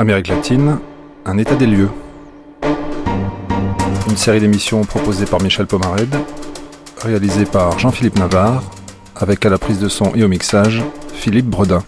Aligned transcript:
Amérique 0.00 0.28
latine, 0.28 0.78
un 1.26 1.38
état 1.38 1.56
des 1.56 1.66
lieux. 1.66 1.90
Une 4.08 4.16
série 4.16 4.38
d'émissions 4.38 4.84
proposée 4.84 5.26
par 5.26 5.42
Michel 5.42 5.66
Pomared, 5.66 6.14
réalisée 7.02 7.44
par 7.44 7.80
Jean-Philippe 7.80 8.16
Navarre, 8.16 8.62
avec 9.16 9.44
à 9.44 9.48
la 9.48 9.58
prise 9.58 9.80
de 9.80 9.88
son 9.88 10.14
et 10.14 10.22
au 10.22 10.28
mixage 10.28 10.84
Philippe 11.12 11.46
Bredin. 11.46 11.82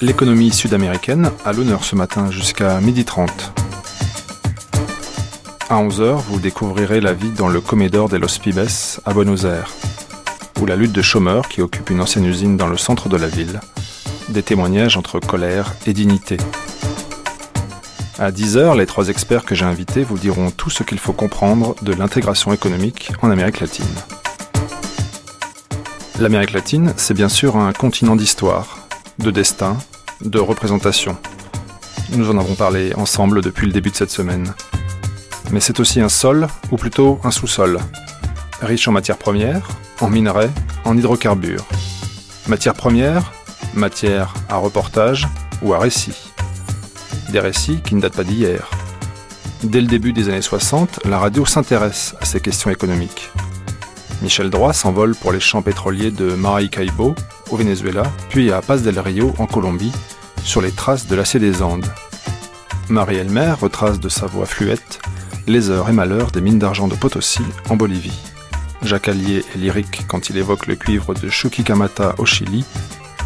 L'économie 0.00 0.50
sud-américaine 0.50 1.30
a 1.44 1.52
l'honneur 1.52 1.84
ce 1.84 1.94
matin 1.94 2.30
jusqu'à 2.30 2.80
12h30. 2.80 3.28
À 5.68 5.74
11h, 5.74 6.16
vous 6.26 6.40
découvrirez 6.40 7.02
la 7.02 7.12
vie 7.12 7.32
dans 7.32 7.48
le 7.48 7.60
Comedor 7.60 8.08
de 8.08 8.16
los 8.16 8.38
Pibes 8.42 8.66
à 9.04 9.12
Buenos 9.12 9.44
Aires, 9.44 9.70
ou 10.62 10.66
la 10.66 10.76
lutte 10.76 10.92
de 10.92 11.02
chômeurs 11.02 11.48
qui 11.48 11.60
occupe 11.60 11.90
une 11.90 12.00
ancienne 12.00 12.24
usine 12.24 12.56
dans 12.56 12.68
le 12.68 12.76
centre 12.76 13.08
de 13.08 13.16
la 13.16 13.26
ville, 13.26 13.58
des 14.28 14.44
témoignages 14.44 14.96
entre 14.96 15.18
colère 15.18 15.74
et 15.88 15.92
dignité. 15.92 16.36
À 18.20 18.30
10h, 18.30 18.78
les 18.78 18.86
trois 18.86 19.08
experts 19.08 19.44
que 19.44 19.56
j'ai 19.56 19.64
invités 19.64 20.04
vous 20.04 20.18
diront 20.18 20.52
tout 20.52 20.70
ce 20.70 20.84
qu'il 20.84 21.00
faut 21.00 21.12
comprendre 21.12 21.74
de 21.82 21.92
l'intégration 21.92 22.52
économique 22.52 23.10
en 23.22 23.30
Amérique 23.32 23.58
latine. 23.58 23.84
L'Amérique 26.20 26.52
latine, 26.52 26.94
c'est 26.96 27.14
bien 27.14 27.28
sûr 27.28 27.56
un 27.56 27.72
continent 27.72 28.14
d'histoire, 28.14 28.86
de 29.18 29.32
destin, 29.32 29.76
de 30.20 30.38
représentation. 30.38 31.16
Nous 32.10 32.30
en 32.30 32.38
avons 32.38 32.54
parlé 32.54 32.94
ensemble 32.94 33.42
depuis 33.42 33.66
le 33.66 33.72
début 33.72 33.90
de 33.90 33.96
cette 33.96 34.12
semaine. 34.12 34.54
Mais 35.50 35.58
c'est 35.58 35.80
aussi 35.80 36.00
un 36.00 36.08
sol, 36.08 36.46
ou 36.70 36.76
plutôt 36.76 37.18
un 37.24 37.32
sous-sol, 37.32 37.80
riche 38.60 38.86
en 38.86 38.92
matières 38.92 39.18
premières, 39.18 39.66
en 40.02 40.10
minerais, 40.10 40.50
en 40.84 40.98
hydrocarbures. 40.98 41.64
Matières 42.48 42.74
premières, 42.74 43.32
matière 43.72 44.34
à 44.48 44.56
reportage 44.56 45.28
ou 45.62 45.74
à 45.74 45.78
récit. 45.78 46.32
Des 47.30 47.38
récits 47.38 47.80
qui 47.84 47.94
ne 47.94 48.00
datent 48.00 48.16
pas 48.16 48.24
d'hier. 48.24 48.68
Dès 49.62 49.80
le 49.80 49.86
début 49.86 50.12
des 50.12 50.28
années 50.28 50.42
60, 50.42 51.06
la 51.06 51.18
radio 51.18 51.46
s'intéresse 51.46 52.14
à 52.20 52.24
ces 52.24 52.40
questions 52.40 52.70
économiques. 52.70 53.30
Michel 54.22 54.50
Droit 54.50 54.72
s'envole 54.72 55.14
pour 55.14 55.32
les 55.32 55.40
champs 55.40 55.62
pétroliers 55.62 56.10
de 56.10 56.34
Maracaibo, 56.34 57.14
au 57.50 57.56
Venezuela, 57.56 58.02
puis 58.28 58.50
à 58.50 58.60
Paz 58.60 58.82
del 58.82 58.98
Rio, 58.98 59.34
en 59.38 59.46
Colombie, 59.46 59.92
sur 60.42 60.60
les 60.60 60.72
traces 60.72 61.06
de 61.06 61.14
l'acier 61.14 61.38
des 61.38 61.62
Andes. 61.62 61.86
Marie 62.88 63.16
Elmer 63.16 63.54
retrace 63.60 64.00
de 64.00 64.08
sa 64.08 64.26
voix 64.26 64.46
fluette 64.46 65.00
les 65.46 65.70
heures 65.70 65.88
et 65.88 65.92
malheurs 65.92 66.30
des 66.30 66.40
mines 66.40 66.58
d'argent 66.58 66.88
de 66.88 66.94
Potosi, 66.94 67.42
en 67.68 67.76
Bolivie. 67.76 68.31
Jacques 68.82 69.08
Allier 69.08 69.44
est 69.54 69.58
lyrique 69.58 70.04
quand 70.08 70.30
il 70.30 70.36
évoque 70.36 70.66
le 70.66 70.74
cuivre 70.74 71.14
de 71.14 71.28
Chuquicamata 71.28 72.14
au 72.18 72.26
Chili, 72.26 72.64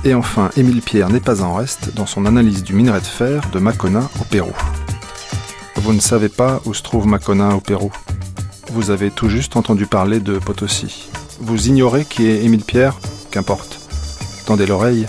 et 0.05 0.15
enfin 0.15 0.51
Émile 0.57 0.83
Pierre 0.83 1.09
n'est 1.09 1.21
pas 1.21 1.43
en 1.43 1.55
reste 1.55 1.95
dans 1.95 2.07
son 2.07 2.27
analyse 2.27 2.63
du 2.63 2.75
minerai 2.75 3.01
de 3.01 3.07
fer 3.07 3.43
de 3.53 3.59
Macona 3.59 4.09
au 4.21 4.25
Pérou. 4.25 4.53
Vous 5.77 5.93
ne 5.93 6.01
savez 6.01 6.29
pas 6.29 6.61
où 6.65 6.75
se 6.75 6.83
trouve 6.83 7.07
Macona 7.07 7.55
au 7.55 7.61
Pérou. 7.61 7.91
Vous 8.73 8.91
avez 8.91 9.11
tout 9.11 9.29
juste 9.29 9.57
entendu 9.57 9.87
parler 9.87 10.21
de 10.21 10.39
Potosi. 10.39 11.09
Vous 11.41 11.69
ignorez 11.69 12.05
qui 12.05 12.27
est 12.27 12.45
Émile 12.45 12.65
Pierre 12.65 12.99
Qu'importe. 13.31 13.81
Tendez 14.47 14.67
l'oreille, 14.67 15.07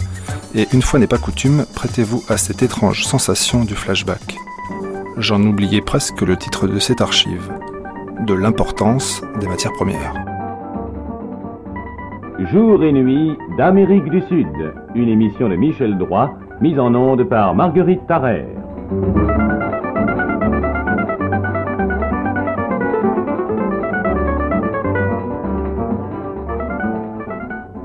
et 0.55 0.67
une 0.73 0.81
fois 0.81 0.99
n'est 0.99 1.07
pas 1.07 1.17
coutume, 1.17 1.65
prêtez-vous 1.75 2.23
à 2.29 2.37
cette 2.37 2.63
étrange 2.63 3.05
sensation 3.05 3.63
du 3.63 3.75
flashback. 3.75 4.37
J'en 5.17 5.41
oubliais 5.43 5.81
presque 5.81 6.21
le 6.21 6.37
titre 6.37 6.67
de 6.67 6.79
cette 6.79 7.01
archive. 7.01 7.51
De 8.25 8.33
l'importance 8.33 9.21
des 9.39 9.47
matières 9.47 9.73
premières. 9.73 10.26
Jour 12.39 12.83
et 12.83 12.91
nuit 12.91 13.35
d'Amérique 13.57 14.11
du 14.11 14.21
Sud, 14.21 14.47
une 14.93 15.09
émission 15.09 15.49
de 15.49 15.55
Michel 15.55 15.97
Droit, 15.97 16.37
mise 16.61 16.77
en 16.77 16.93
onde 16.93 17.23
par 17.23 17.55
Marguerite 17.55 18.05
Tarrer. 18.05 18.45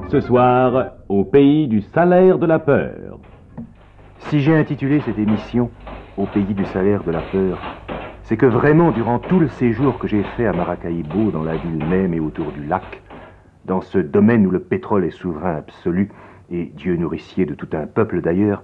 Ce 0.08 0.20
soir, 0.20 0.90
au 1.08 1.24
pays 1.24 1.66
du 1.66 1.80
salaire 1.80 2.38
de 2.38 2.44
la 2.44 2.58
peur. 2.58 3.18
Si 4.18 4.40
j'ai 4.40 4.54
intitulé 4.54 5.00
cette 5.00 5.18
émission 5.18 5.70
Au 6.18 6.26
pays 6.26 6.52
du 6.52 6.66
salaire 6.66 7.02
de 7.04 7.10
la 7.10 7.22
peur, 7.22 7.58
c'est 8.24 8.36
que 8.36 8.44
vraiment, 8.44 8.90
durant 8.90 9.18
tout 9.18 9.40
le 9.40 9.48
séjour 9.48 9.98
que 9.98 10.06
j'ai 10.06 10.22
fait 10.36 10.46
à 10.46 10.52
Maracaibo, 10.52 11.30
dans 11.30 11.42
la 11.42 11.56
ville 11.56 11.86
même 11.86 12.12
et 12.12 12.20
autour 12.20 12.52
du 12.52 12.64
lac, 12.64 13.00
dans 13.64 13.80
ce 13.80 13.98
domaine 13.98 14.46
où 14.46 14.50
le 14.50 14.60
pétrole 14.60 15.04
est 15.04 15.10
souverain 15.10 15.56
absolu 15.56 16.10
et 16.50 16.66
Dieu 16.66 16.96
nourricier 16.96 17.46
de 17.46 17.54
tout 17.54 17.68
un 17.72 17.86
peuple 17.86 18.20
d'ailleurs, 18.20 18.62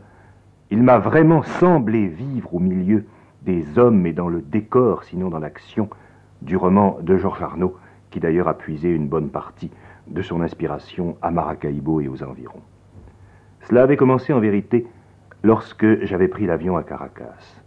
il 0.70 0.82
m'a 0.82 0.98
vraiment 0.98 1.42
semblé 1.42 2.06
vivre 2.06 2.54
au 2.54 2.58
milieu 2.58 3.04
des 3.42 3.78
hommes 3.78 4.04
et 4.06 4.12
dans 4.12 4.28
le 4.28 4.42
décor, 4.42 5.04
sinon 5.04 5.28
dans 5.30 5.38
l'action, 5.38 5.88
du 6.42 6.56
roman 6.56 6.98
de 7.00 7.16
Georges 7.16 7.42
Arnaud, 7.42 7.76
qui 8.10 8.20
d'ailleurs 8.20 8.48
a 8.48 8.58
puisé 8.58 8.90
une 8.90 9.08
bonne 9.08 9.30
partie 9.30 9.70
de 10.06 10.22
son 10.22 10.40
inspiration 10.40 11.16
à 11.22 11.30
Maracaibo 11.30 12.00
et 12.00 12.08
aux 12.08 12.22
environs. 12.22 12.62
Cela 13.62 13.82
avait 13.82 13.96
commencé 13.96 14.32
en 14.32 14.40
vérité 14.40 14.86
lorsque 15.42 16.04
j'avais 16.04 16.28
pris 16.28 16.46
l'avion 16.46 16.76
à 16.76 16.82
Caracas. 16.82 17.62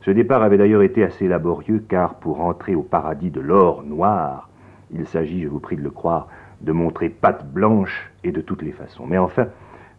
Ce 0.00 0.10
départ 0.10 0.42
avait 0.42 0.58
d'ailleurs 0.58 0.82
été 0.82 1.02
assez 1.02 1.28
laborieux 1.28 1.84
car 1.88 2.14
pour 2.14 2.40
entrer 2.40 2.74
au 2.74 2.82
paradis 2.82 3.30
de 3.30 3.40
l'or 3.40 3.82
noir, 3.82 4.50
il 4.92 5.06
s'agit, 5.06 5.42
je 5.42 5.48
vous 5.48 5.60
prie 5.60 5.76
de 5.76 5.82
le 5.82 5.90
croire, 5.90 6.28
de 6.60 6.72
montrer 6.72 7.08
patte 7.08 7.46
blanche 7.52 8.10
et 8.24 8.32
de 8.32 8.40
toutes 8.40 8.62
les 8.62 8.72
façons. 8.72 9.06
Mais 9.06 9.18
enfin, 9.18 9.48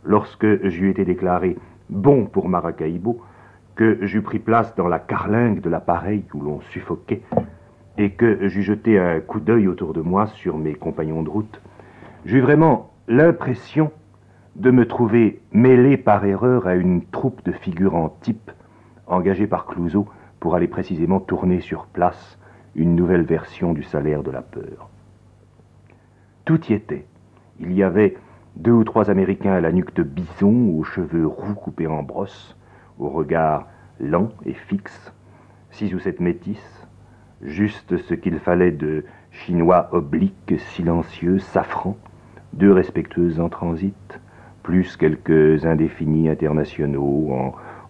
lorsque 0.04 0.68
j'eus 0.68 0.90
été 0.90 1.06
déclaré 1.06 1.58
bon 1.90 2.26
pour 2.26 2.50
Maracaibo, 2.50 3.22
que 3.76 4.00
j'eus 4.02 4.22
pris 4.22 4.40
place 4.40 4.76
dans 4.76 4.88
la 4.88 5.00
carlingue 5.00 5.62
de 5.62 5.70
l'appareil 5.70 6.24
où 6.34 6.42
l'on 6.42 6.62
suffoquait, 6.62 7.22
et 7.98 8.12
que 8.12 8.48
j'eus 8.48 8.64
jeté 8.64 9.00
un 9.00 9.20
coup 9.20 9.40
d'œil 9.40 9.68
autour 9.68 9.94
de 9.94 10.02
moi 10.02 10.28
sur 10.28 10.58
mes 10.58 10.74
compagnons 10.74 11.24
de 11.24 11.30
route, 11.30 11.62
j'eus 12.26 12.42
vraiment 12.42 12.92
l'impression 13.08 13.92
de 14.56 14.72
me 14.72 14.88
trouver 14.88 15.42
mêlé 15.52 15.98
par 15.98 16.26
erreur 16.26 16.68
à 16.68 16.76
une 16.76 17.04
troupe 17.06 17.44
de 17.46 17.52
figurants 17.52 18.18
types 18.22 18.52
engagés 19.06 19.48
par 19.48 19.66
Clouseau 19.66 20.08
pour 20.40 20.56
aller 20.56 20.68
précisément 20.68 21.20
tourner 21.20 21.62
sur 21.62 21.86
place 21.86 22.40
une 22.76 22.96
nouvelle 22.96 23.24
version 23.24 23.74
du 23.74 23.84
salaire 23.84 24.24
de 24.24 24.32
la 24.32 24.42
peur. 24.42 24.90
Tout 26.48 26.66
y 26.68 26.74
était. 26.76 27.04
Il 27.60 27.74
y 27.74 27.84
avait 27.84 28.16
deux 28.56 28.72
ou 28.72 28.86
trois 28.86 29.12
Américains 29.12 29.52
à 29.52 29.60
la 29.60 29.74
nuque 29.74 29.94
de 29.94 30.04
bison, 30.04 30.78
aux 30.78 30.84
cheveux 30.86 31.28
roux 31.28 31.56
coupés 31.56 31.88
en 31.88 32.04
brosse, 32.04 32.56
au 33.00 33.10
regard 33.10 33.68
lent 34.00 34.30
et 34.46 34.54
fixe, 34.54 35.14
six 35.72 35.94
ou 35.94 36.00
sept 36.00 36.22
métisses, 36.22 36.88
juste 37.42 37.98
ce 37.98 38.14
qu'il 38.14 38.40
fallait 38.40 38.72
de 38.72 39.04
Chinois 39.30 39.90
obliques, 39.92 40.58
silencieux, 40.58 41.40
safrans, 41.40 41.98
deux 42.54 42.72
respectueuses 42.72 43.42
en 43.42 43.50
transit, 43.50 44.22
plus 44.64 44.96
quelques 44.96 45.66
indéfinis 45.66 46.30
internationaux 46.30 47.30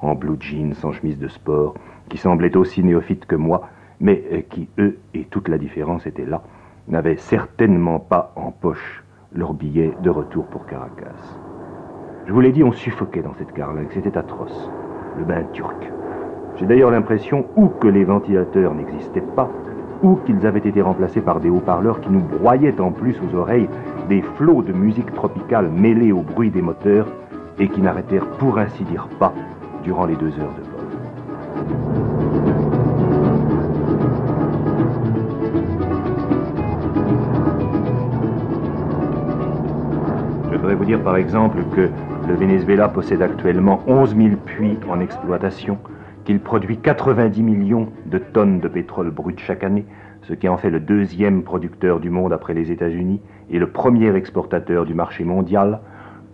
en, 0.01 0.16
blue 0.16 0.38
jeans, 0.40 0.73
sans 0.73 0.94
chemise 0.94 1.19
de 1.19 1.28
sport, 1.28 1.75
qui 2.09 2.17
semblaient 2.17 2.57
aussi 2.57 2.84
néophytes 2.84 3.28
que 3.28 3.35
moi, 3.35 3.69
mais 4.00 4.47
qui, 4.50 4.67
eux, 4.79 4.97
et 5.13 5.25
toute 5.25 5.47
la 5.47 5.59
différence 5.59 6.07
était 6.07 6.25
là, 6.25 6.41
n'avaient 6.87 7.17
certainement 7.17 7.99
pas 7.99 8.31
en 8.35 8.51
poche 8.51 9.03
leur 9.33 9.53
billet 9.53 9.93
de 10.01 10.09
retour 10.09 10.45
pour 10.45 10.65
Caracas. 10.65 11.37
Je 12.25 12.33
vous 12.33 12.41
l'ai 12.41 12.51
dit, 12.51 12.63
on 12.63 12.71
suffoquait 12.71 13.21
dans 13.21 13.33
cette 13.35 13.53
carlingue, 13.53 13.89
c'était 13.91 14.17
atroce. 14.17 14.69
Le 15.17 15.23
bain 15.23 15.43
turc. 15.53 15.91
J'ai 16.57 16.65
d'ailleurs 16.65 16.91
l'impression 16.91 17.45
ou 17.55 17.67
que 17.67 17.87
les 17.87 18.03
ventilateurs 18.03 18.73
n'existaient 18.73 19.21
pas, 19.21 19.49
ou 20.03 20.15
qu'ils 20.25 20.45
avaient 20.45 20.59
été 20.59 20.81
remplacés 20.81 21.21
par 21.21 21.39
des 21.39 21.49
haut-parleurs 21.49 22.01
qui 22.01 22.09
nous 22.09 22.22
broyaient 22.22 22.79
en 22.79 22.91
plus 22.91 23.16
aux 23.22 23.35
oreilles 23.35 23.69
des 24.09 24.22
flots 24.22 24.61
de 24.61 24.73
musique 24.73 25.13
tropicale 25.13 25.69
mêlés 25.69 26.11
au 26.11 26.22
bruit 26.22 26.51
des 26.51 26.61
moteurs 26.61 27.07
et 27.59 27.67
qui 27.67 27.81
n'arrêtèrent 27.81 28.29
pour 28.37 28.57
ainsi 28.57 28.83
dire 28.83 29.07
pas 29.19 29.33
durant 29.83 30.05
les 30.05 30.16
deux 30.16 30.31
heures 30.40 30.53
de 30.57 30.63
vol. 30.63 32.06
dire 40.87 41.03
par 41.03 41.17
exemple 41.17 41.57
que 41.75 41.89
le 42.29 42.34
Venezuela 42.34 42.87
possède 42.87 43.22
actuellement 43.22 43.84
11 43.87 44.16
000 44.16 44.29
puits 44.45 44.78
en 44.89 45.01
exploitation, 45.01 45.78
qu'il 46.23 46.39
produit 46.39 46.78
90 46.78 47.43
millions 47.43 47.89
de 48.05 48.17
tonnes 48.17 48.61
de 48.61 48.69
pétrole 48.69 49.11
brut 49.11 49.37
chaque 49.37 49.66
année, 49.66 49.85
ce 50.22 50.34
qui 50.34 50.47
en 50.47 50.55
fait 50.55 50.69
le 50.69 50.79
deuxième 50.79 51.43
producteur 51.43 51.99
du 51.99 52.09
monde 52.09 52.31
après 52.31 52.53
les 52.53 52.72
États-Unis 52.72 53.19
et 53.49 53.59
le 53.59 53.69
premier 53.69 54.16
exportateur 54.16 54.85
du 54.85 54.93
marché 54.93 55.25
mondial, 55.25 55.81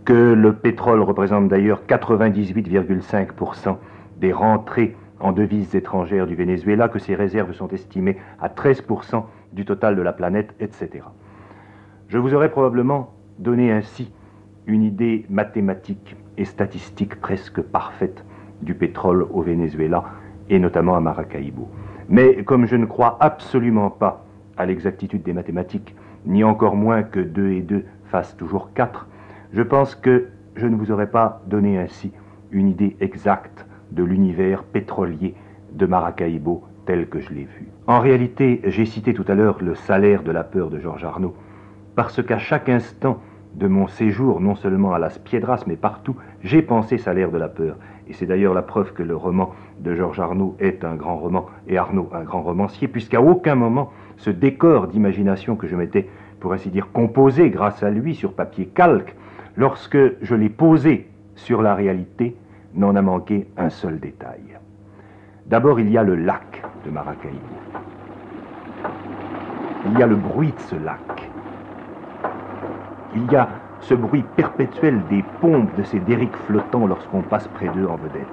que 0.06 0.34
le 0.34 0.54
pétrole 0.54 1.02
représente 1.02 1.48
d'ailleurs 1.48 1.82
98,5% 1.88 3.78
des 4.22 4.34
rentrées 4.34 4.96
en 5.20 5.32
devises 5.32 5.74
étrangères 5.74 6.28
du 6.28 6.36
Venezuela, 6.36 6.90
que 6.90 7.00
ses 7.00 7.16
réserves 7.16 7.54
sont 7.54 7.70
estimées 7.70 8.18
à 8.40 8.50
13% 8.50 9.24
du 9.52 9.66
total 9.66 9.96
de 9.96 10.04
la 10.04 10.14
planète, 10.14 10.54
etc. 10.60 11.06
Je 12.08 12.20
vous 12.20 12.36
aurais 12.36 12.52
probablement 12.52 13.16
donner 13.40 13.72
ainsi 13.72 14.12
une 14.68 14.84
idée 14.84 15.26
mathématique 15.30 16.16
et 16.38 16.46
statistique 16.46 17.20
presque 17.20 17.62
parfaite 17.62 18.24
du 18.62 18.74
pétrole 18.74 19.28
au 19.32 19.42
Venezuela 19.42 20.04
et 20.50 20.60
notamment 20.60 20.96
à 20.96 21.00
Maracaibo. 21.00 21.68
Mais 22.10 22.44
comme 22.44 22.66
je 22.66 22.76
ne 22.76 22.86
crois 22.86 23.18
absolument 23.20 23.90
pas 23.90 24.26
à 24.58 24.66
l'exactitude 24.66 25.24
des 25.24 25.34
mathématiques, 25.34 25.96
ni 26.26 26.44
encore 26.44 26.76
moins 26.76 27.04
que 27.04 27.20
2 27.20 27.52
et 27.52 27.62
2 27.62 27.84
fassent 28.06 28.38
toujours 28.38 28.74
4, 28.74 29.08
je 29.52 29.62
pense 29.62 29.96
que 29.96 30.28
je 30.56 30.68
ne 30.68 30.76
vous 30.76 30.92
aurais 30.92 31.10
pas 31.10 31.42
donné 31.48 31.78
ainsi 31.78 32.12
une 32.52 32.68
idée 32.68 32.96
exacte 33.00 33.66
de 33.92 34.04
l'univers 34.04 34.64
pétrolier 34.64 35.36
de 35.74 35.86
Maracaibo 35.86 36.64
tel 36.86 37.08
que 37.08 37.20
je 37.20 37.30
l'ai 37.30 37.46
vu. 37.46 37.68
En 37.88 38.00
réalité, 38.00 38.62
j'ai 38.66 38.86
cité 38.86 39.14
tout 39.14 39.26
à 39.28 39.36
l'heure 39.36 39.58
le 39.62 39.76
salaire 39.76 40.24
de 40.24 40.32
la 40.32 40.44
peur 40.44 40.70
de 40.70 40.80
Georges 40.80 41.04
Arnaud, 41.06 41.36
parce 41.96 42.22
qu'à 42.24 42.38
chaque 42.38 42.70
instant 42.70 43.20
de 43.56 43.68
mon 43.68 43.88
séjour, 43.88 44.42
non 44.42 44.56
seulement 44.56 44.94
à 44.94 45.00
Las 45.00 45.20
Piedras, 45.20 45.64
mais 45.68 45.76
partout, 45.76 46.16
j'ai 46.42 46.62
pensé 46.62 46.98
salaire 46.98 47.32
de 47.32 47.38
la 47.38 47.48
peur. 47.48 47.78
Et 48.08 48.14
c'est 48.14 48.26
d'ailleurs 48.26 48.54
la 48.54 48.62
preuve 48.62 48.94
que 48.94 49.04
le 49.04 49.16
roman 49.16 49.54
de 49.80 49.96
Georges 49.96 50.20
Arnaud 50.20 50.56
est 50.60 50.84
un 50.84 50.96
grand 50.96 51.18
roman, 51.18 51.46
et 51.68 51.78
Arnaud 51.78 52.10
un 52.14 52.24
grand 52.24 52.42
romancier, 52.42 52.88
puisqu'à 52.88 53.22
aucun 53.22 53.56
moment 53.56 53.92
ce 54.18 54.30
décor 54.30 54.88
d'imagination 54.88 55.56
que 55.56 55.68
je 55.68 55.76
m'étais, 55.76 56.10
pour 56.40 56.54
ainsi 56.54 56.70
dire, 56.70 56.92
composé 56.92 57.50
grâce 57.50 57.84
à 57.84 57.90
lui 57.90 58.16
sur 58.16 58.34
papier 58.34 58.66
calque, 58.66 59.16
lorsque 59.56 59.98
je 60.22 60.36
l'ai 60.36 60.50
posé 60.50 61.10
sur 61.36 61.62
la 61.62 61.76
réalité, 61.76 62.36
n'en 62.76 62.96
a 62.96 63.02
manqué 63.02 63.48
un 63.58 63.70
seul 63.70 64.00
détail. 64.00 64.42
D'abord, 65.46 65.80
il 65.80 65.90
y 65.90 65.98
a 65.98 66.04
le 66.04 66.16
lac 66.16 66.64
de 66.86 66.92
Maracaibo. 66.92 67.38
Il 69.86 70.00
y 70.00 70.04
a 70.04 70.08
le 70.08 70.16
bruit 70.16 70.52
de 70.52 70.60
ce 70.60 70.76
lac. 70.76 71.33
Il 73.16 73.32
y 73.32 73.36
a 73.36 73.48
ce 73.82 73.94
bruit 73.94 74.24
perpétuel 74.36 75.02
des 75.10 75.24
pompes 75.42 75.76
de 75.78 75.84
ces 75.84 76.00
derricks 76.00 76.36
flottants 76.48 76.88
lorsqu'on 76.88 77.22
passe 77.22 77.48
près 77.50 77.68
d'eux 77.68 77.88
en 77.88 77.96
vedette. 77.96 78.28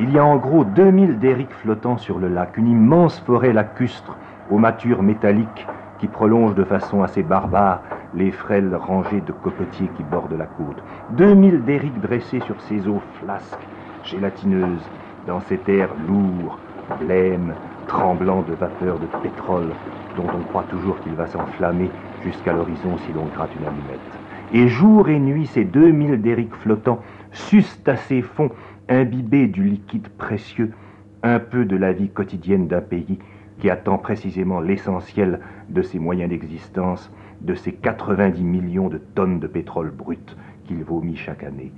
Il 0.00 0.12
y 0.12 0.18
a 0.18 0.24
en 0.24 0.36
gros 0.36 0.64
2000 0.64 1.18
derricks 1.18 1.52
flottants 1.52 1.98
sur 1.98 2.18
le 2.18 2.28
lac, 2.28 2.56
une 2.56 2.68
immense 2.68 3.18
forêt 3.20 3.52
lacustre 3.52 4.16
aux 4.50 4.58
matures 4.58 5.02
métalliques 5.02 5.66
qui 5.98 6.06
prolonge 6.06 6.54
de 6.54 6.64
façon 6.64 7.02
assez 7.02 7.22
barbare 7.22 7.82
les 8.14 8.30
frêles 8.30 8.74
rangées 8.74 9.20
de 9.20 9.32
cocotiers 9.32 9.90
qui 9.96 10.02
bordent 10.04 10.38
la 10.38 10.46
côte. 10.46 10.82
2000 11.10 11.64
derricks 11.64 12.00
dressés 12.00 12.40
sur 12.46 12.60
ces 12.62 12.86
eaux 12.88 13.02
flasques, 13.20 13.66
gélatineuses, 14.04 14.88
dans 15.26 15.40
cet 15.40 15.68
air 15.68 15.90
lourd, 16.06 16.58
blême, 17.00 17.54
tremblant 17.86 18.42
de 18.42 18.54
vapeur 18.54 18.98
de 18.98 19.06
pétrole, 19.22 19.72
dont 20.16 20.26
on 20.34 20.42
croit 20.42 20.64
toujours 20.64 21.00
qu'il 21.00 21.14
va 21.14 21.26
s'enflammer 21.26 21.90
jusqu'à 22.22 22.52
l'horizon 22.52 22.96
si 22.98 23.12
l'on 23.12 23.26
gratte 23.26 23.54
une 23.54 23.66
allumette. 23.66 24.00
Et 24.52 24.68
jour 24.68 25.08
et 25.08 25.18
nuit, 25.18 25.46
ces 25.46 25.64
2000 25.64 26.22
derricks 26.22 26.54
flottants 26.54 27.00
sucent 27.32 27.86
à 27.86 27.96
ces 27.96 28.22
fonds, 28.22 28.50
imbibés 28.88 29.46
du 29.46 29.64
liquide 29.64 30.08
précieux, 30.08 30.72
un 31.22 31.38
peu 31.38 31.64
de 31.64 31.76
la 31.76 31.92
vie 31.92 32.08
quotidienne 32.08 32.68
d'un 32.68 32.80
pays 32.80 33.18
qui 33.58 33.70
attend 33.70 33.98
précisément 33.98 34.60
l'essentiel 34.60 35.40
de 35.68 35.82
ses 35.82 35.98
moyens 35.98 36.30
d'existence, 36.30 37.12
de 37.40 37.54
ses 37.54 37.72
90 37.72 38.42
millions 38.42 38.88
de 38.88 38.98
tonnes 38.98 39.40
de 39.40 39.46
pétrole 39.46 39.90
brut 39.90 40.36
qu'il 40.64 40.82
vomit 40.84 41.16
chaque 41.16 41.42
année. 41.42 41.72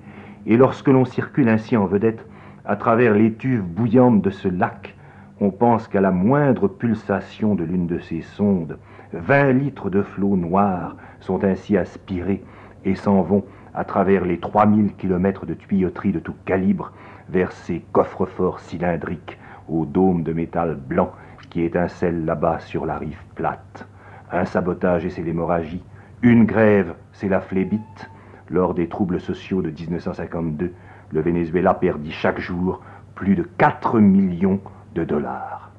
Et 0.46 0.56
lorsque 0.56 0.88
l'on 0.88 1.04
circule 1.04 1.48
ainsi 1.48 1.76
en 1.76 1.86
vedette 1.86 2.26
à 2.64 2.76
travers 2.76 3.14
les 3.14 3.32
tuves 3.32 3.62
bouillantes 3.62 4.22
de 4.22 4.30
ce 4.30 4.48
lac, 4.48 4.96
on 5.40 5.50
pense 5.50 5.88
qu'à 5.88 6.00
la 6.00 6.10
moindre 6.10 6.68
pulsation 6.68 7.54
de 7.54 7.64
l'une 7.64 7.86
de 7.86 7.98
ces 7.98 8.20
sondes, 8.20 8.78
20 9.12 9.52
litres 9.52 9.90
de 9.90 10.02
flots 10.02 10.36
noirs 10.36 10.96
sont 11.20 11.44
ainsi 11.44 11.76
aspirés 11.76 12.44
et 12.84 12.94
s'en 12.94 13.22
vont 13.22 13.44
à 13.74 13.84
travers 13.84 14.24
les 14.24 14.38
3000 14.38 14.94
kilomètres 14.96 15.46
de 15.46 15.54
tuyauterie 15.54 16.12
de 16.12 16.18
tout 16.18 16.34
calibre 16.44 16.92
vers 17.28 17.52
ces 17.52 17.84
coffres-forts 17.92 18.60
cylindriques 18.60 19.38
aux 19.68 19.86
dômes 19.86 20.22
de 20.22 20.32
métal 20.32 20.74
blanc 20.74 21.12
qui 21.48 21.62
étincelle 21.62 22.24
là-bas 22.24 22.60
sur 22.60 22.86
la 22.86 22.98
rive 22.98 23.22
plate. 23.34 23.86
Un 24.32 24.44
sabotage 24.44 25.04
et 25.04 25.10
c'est 25.10 25.22
l'hémorragie. 25.22 25.82
Une 26.22 26.44
grève, 26.44 26.94
c'est 27.12 27.28
la 27.28 27.40
flébite. 27.40 28.10
Lors 28.50 28.74
des 28.74 28.88
troubles 28.88 29.20
sociaux 29.20 29.62
de 29.62 29.70
1952, 29.70 30.72
le 31.12 31.20
Venezuela 31.20 31.72
perdit 31.72 32.10
chaque 32.10 32.40
jour 32.40 32.80
plus 33.14 33.36
de 33.36 33.44
4 33.44 34.00
millions 34.00 34.60
de 34.92 35.04
dollars. 35.04 35.70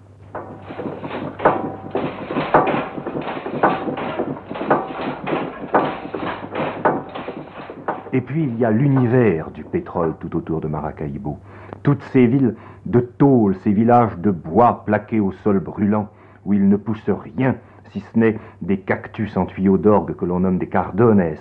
Et 8.13 8.21
puis 8.21 8.43
il 8.43 8.57
y 8.57 8.63
a 8.63 8.71
l'univers 8.71 9.51
du 9.51 9.65
pétrole 9.65 10.15
tout 10.21 10.33
autour 10.37 10.61
de 10.61 10.69
Maracaibo. 10.69 11.39
Toutes 11.83 12.03
ces 12.13 12.25
villes 12.25 12.55
de 12.85 13.01
tôle, 13.01 13.55
ces 13.63 13.73
villages 13.73 14.17
de 14.17 14.31
bois 14.31 14.85
plaqués 14.85 15.19
au 15.19 15.33
sol 15.33 15.59
brûlant, 15.59 16.07
où 16.45 16.53
il 16.53 16.69
ne 16.69 16.77
pousse 16.77 17.09
rien, 17.09 17.57
si 17.91 17.99
ce 17.99 18.17
n'est 18.17 18.39
des 18.61 18.79
cactus 18.79 19.35
en 19.35 19.45
tuyaux 19.45 19.77
d'orgue 19.77 20.15
que 20.15 20.23
l'on 20.23 20.39
nomme 20.39 20.57
des 20.57 20.69
cardones. 20.69 21.35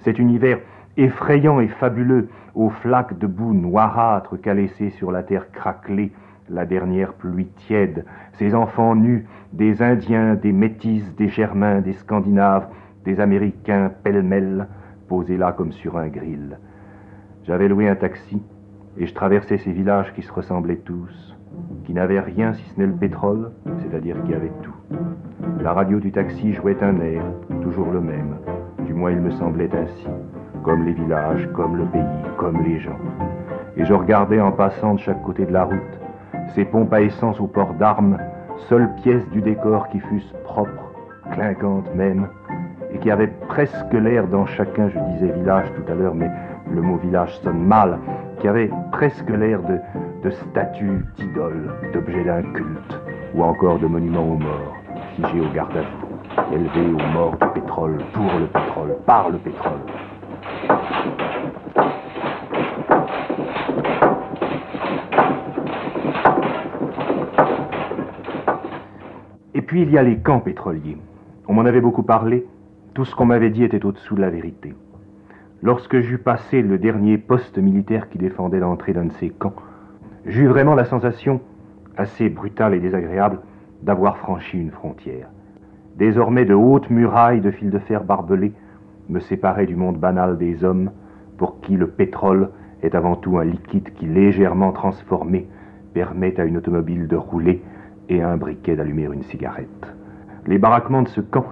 Cet 0.00 0.20
univers 0.20 0.60
effrayant 0.96 1.60
et 1.60 1.68
fabuleux, 1.68 2.28
aux 2.54 2.70
flaques 2.70 3.18
de 3.18 3.26
boue 3.26 3.52
noirâtre 3.52 4.40
qu'a 4.40 4.54
laissé 4.54 4.90
sur 4.90 5.12
la 5.12 5.22
terre 5.22 5.50
craquelée 5.52 6.12
la 6.48 6.64
dernière 6.64 7.12
pluie 7.12 7.48
tiède, 7.56 8.04
ces 8.34 8.54
enfants 8.54 8.94
nus, 8.94 9.26
des 9.52 9.82
Indiens, 9.82 10.34
des 10.34 10.52
Métis, 10.52 11.14
des 11.16 11.28
Germains, 11.28 11.80
des 11.80 11.92
Scandinaves, 11.94 12.68
des 13.04 13.20
Américains 13.20 13.90
pêle-mêle, 14.02 14.68
posés 15.08 15.36
là 15.36 15.52
comme 15.52 15.72
sur 15.72 15.98
un 15.98 16.08
grill. 16.08 16.58
J'avais 17.44 17.68
loué 17.68 17.88
un 17.88 17.96
taxi, 17.96 18.42
et 18.98 19.06
je 19.06 19.14
traversais 19.14 19.58
ces 19.58 19.72
villages 19.72 20.12
qui 20.14 20.22
se 20.22 20.32
ressemblaient 20.32 20.76
tous, 20.84 21.36
qui 21.84 21.94
n'avaient 21.94 22.20
rien 22.20 22.52
si 22.52 22.64
ce 22.70 22.78
n'est 22.78 22.86
le 22.86 22.94
pétrole, 22.94 23.50
c'est-à-dire 23.78 24.16
qui 24.24 24.34
avaient 24.34 24.52
tout. 24.62 24.74
La 25.60 25.72
radio 25.72 26.00
du 26.00 26.12
taxi 26.12 26.52
jouait 26.52 26.82
un 26.82 27.00
air, 27.00 27.22
toujours 27.62 27.90
le 27.90 28.00
même, 28.00 28.36
du 28.84 28.94
moins 28.94 29.10
il 29.10 29.20
me 29.20 29.30
semblait 29.30 29.70
ainsi, 29.74 30.06
comme 30.62 30.84
les 30.84 30.92
villages, 30.92 31.48
comme 31.54 31.76
le 31.76 31.84
pays, 31.84 32.02
comme 32.36 32.62
les 32.62 32.78
gens. 32.78 32.98
Et 33.76 33.84
je 33.84 33.94
regardais 33.94 34.40
en 34.40 34.52
passant 34.52 34.94
de 34.94 35.00
chaque 35.00 35.22
côté 35.22 35.44
de 35.44 35.52
la 35.52 35.64
route 35.64 36.00
ces 36.54 36.64
pompes 36.64 36.92
à 36.92 37.02
essence 37.02 37.40
au 37.40 37.46
port 37.46 37.74
d'armes, 37.74 38.18
seule 38.68 38.88
pièce 39.02 39.28
du 39.30 39.42
décor 39.42 39.88
qui 39.88 40.00
fussent 40.00 40.34
propres, 40.44 40.92
clinquantes 41.32 41.94
même, 41.94 42.28
et 42.92 42.98
qui 42.98 43.10
avaient 43.10 43.32
presque 43.48 43.92
l'air 43.92 44.26
dans 44.26 44.46
chacun, 44.46 44.88
je 44.88 44.98
disais 45.12 45.32
village 45.32 45.66
tout 45.74 45.92
à 45.92 45.94
l'heure, 45.94 46.14
mais 46.14 46.30
le 46.72 46.80
mot 46.80 46.96
village 46.96 47.38
sonne 47.40 47.62
mal, 47.62 47.98
qui 48.40 48.48
avait 48.48 48.70
presque 48.92 49.28
l'air 49.28 49.60
de, 49.62 50.30
statues, 50.30 51.04
d'idoles, 51.16 51.70
d'objets 51.92 52.24
d'un 52.24 52.42
culte, 52.42 53.00
ou 53.34 53.42
encore 53.42 53.78
de 53.78 53.86
monuments 53.86 54.24
aux 54.24 54.38
morts, 54.38 54.76
figés 55.16 55.40
au 55.40 55.54
garde 55.54 55.76
à 55.76 55.82
vous, 55.82 56.54
élevés 56.54 56.92
aux 56.92 57.12
morts 57.12 57.36
du 57.36 57.60
pétrole, 57.60 57.98
pour 58.12 58.32
le 58.38 58.46
pétrole, 58.46 58.96
par 59.04 59.30
le 59.30 59.38
pétrole. 59.38 59.80
Il 69.82 69.90
y 69.90 69.98
a 69.98 70.02
les 70.02 70.16
camps 70.16 70.40
pétroliers. 70.40 70.96
On 71.48 71.54
m'en 71.54 71.66
avait 71.66 71.80
beaucoup 71.80 72.02
parlé, 72.02 72.46
tout 72.94 73.04
ce 73.04 73.14
qu'on 73.14 73.26
m'avait 73.26 73.50
dit 73.50 73.62
était 73.62 73.84
au-dessous 73.84 74.14
de 74.14 74.20
la 74.20 74.30
vérité. 74.30 74.74
Lorsque 75.62 76.00
j'eus 76.00 76.18
passé 76.18 76.62
le 76.62 76.78
dernier 76.78 77.18
poste 77.18 77.58
militaire 77.58 78.08
qui 78.08 78.18
défendait 78.18 78.58
l'entrée 78.58 78.92
d'un 78.92 79.04
de 79.06 79.12
ces 79.12 79.30
camps, 79.30 79.54
j'eus 80.24 80.46
vraiment 80.46 80.74
la 80.74 80.84
sensation, 80.84 81.40
assez 81.96 82.28
brutale 82.28 82.74
et 82.74 82.80
désagréable, 82.80 83.40
d'avoir 83.82 84.16
franchi 84.16 84.58
une 84.58 84.70
frontière. 84.70 85.28
Désormais, 85.96 86.44
de 86.44 86.54
hautes 86.54 86.90
murailles 86.90 87.40
de 87.40 87.50
fils 87.50 87.70
de 87.70 87.78
fer 87.78 88.04
barbelés 88.04 88.52
me 89.08 89.20
séparaient 89.20 89.66
du 89.66 89.76
monde 89.76 89.98
banal 89.98 90.38
des 90.38 90.64
hommes, 90.64 90.90
pour 91.36 91.60
qui 91.60 91.76
le 91.76 91.88
pétrole 91.88 92.50
est 92.82 92.94
avant 92.94 93.16
tout 93.16 93.38
un 93.38 93.44
liquide 93.44 93.92
qui, 93.94 94.06
légèrement 94.06 94.72
transformé, 94.72 95.46
permet 95.92 96.38
à 96.40 96.44
une 96.44 96.56
automobile 96.56 97.08
de 97.08 97.16
rouler 97.16 97.62
et 98.08 98.22
un 98.22 98.36
briquet 98.36 98.76
d'allumer 98.76 99.08
une 99.12 99.22
cigarette. 99.24 99.86
Les 100.46 100.58
baraquements 100.58 101.02
de 101.02 101.08
ce 101.08 101.20
camp 101.20 101.46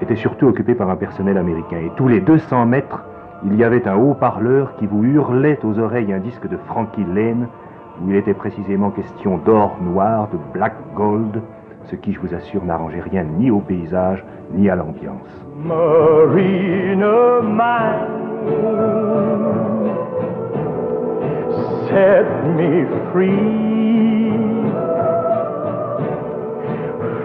étaient 0.00 0.16
surtout 0.16 0.46
occupés 0.46 0.74
par 0.74 0.90
un 0.90 0.96
personnel 0.96 1.36
américain, 1.38 1.78
et 1.78 1.90
tous 1.96 2.08
les 2.08 2.20
200 2.20 2.66
mètres, 2.66 3.04
il 3.44 3.56
y 3.56 3.64
avait 3.64 3.86
un 3.86 3.96
haut-parleur 3.96 4.76
qui 4.76 4.86
vous 4.86 5.04
hurlait 5.04 5.58
aux 5.64 5.78
oreilles 5.78 6.12
un 6.12 6.18
disque 6.18 6.48
de 6.48 6.56
Frankie 6.56 7.04
Lane 7.14 7.48
où 8.00 8.10
il 8.10 8.16
était 8.16 8.34
précisément 8.34 8.90
question 8.90 9.38
d'or 9.38 9.76
noir, 9.80 10.28
de 10.32 10.38
black 10.52 10.74
gold, 10.94 11.40
ce 11.84 11.96
qui, 11.96 12.12
je 12.12 12.20
vous 12.20 12.34
assure, 12.34 12.64
n'arrangeait 12.64 13.00
rien 13.00 13.24
ni 13.24 13.50
au 13.50 13.60
paysage 13.60 14.24
ni 14.52 14.68
à 14.70 14.76
l'ambiance. 14.76 15.46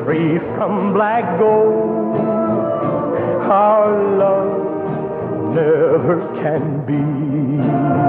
Free 0.05 0.37
from 0.57 0.91
black 0.93 1.39
gold, 1.39 2.17
our 3.49 4.17
love 4.17 5.55
never 5.55 6.19
can 6.41 6.83
be. 6.85 8.03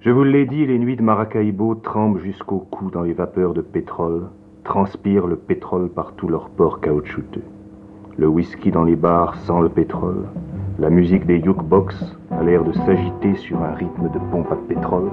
Je 0.00 0.10
vous 0.10 0.24
l'ai 0.24 0.44
dit, 0.44 0.66
les 0.66 0.78
nuits 0.78 0.96
de 0.96 1.02
Maracaibo 1.02 1.76
tremblent 1.76 2.20
jusqu'au 2.20 2.58
cou 2.58 2.90
dans 2.90 3.02
les 3.02 3.12
vapeurs 3.12 3.54
de 3.54 3.60
pétrole, 3.60 4.28
transpirent 4.64 5.28
le 5.28 5.36
pétrole 5.36 5.88
par 5.88 6.14
tous 6.14 6.26
leurs 6.26 6.48
pores 6.48 6.80
caoutchouteux. 6.80 7.44
Le 8.16 8.26
whisky 8.26 8.72
dans 8.72 8.84
les 8.84 8.96
bars 8.96 9.36
sent 9.36 9.60
le 9.62 9.68
pétrole. 9.68 10.24
La 10.80 10.90
musique 10.90 11.26
des 11.26 11.40
jukebox 11.40 11.94
a 12.38 12.42
l'air 12.44 12.62
de 12.62 12.72
s'agiter 12.72 13.34
sur 13.34 13.60
un 13.62 13.74
rythme 13.74 14.10
de 14.10 14.18
pompe 14.30 14.52
à 14.52 14.56
pétrole. 14.68 15.10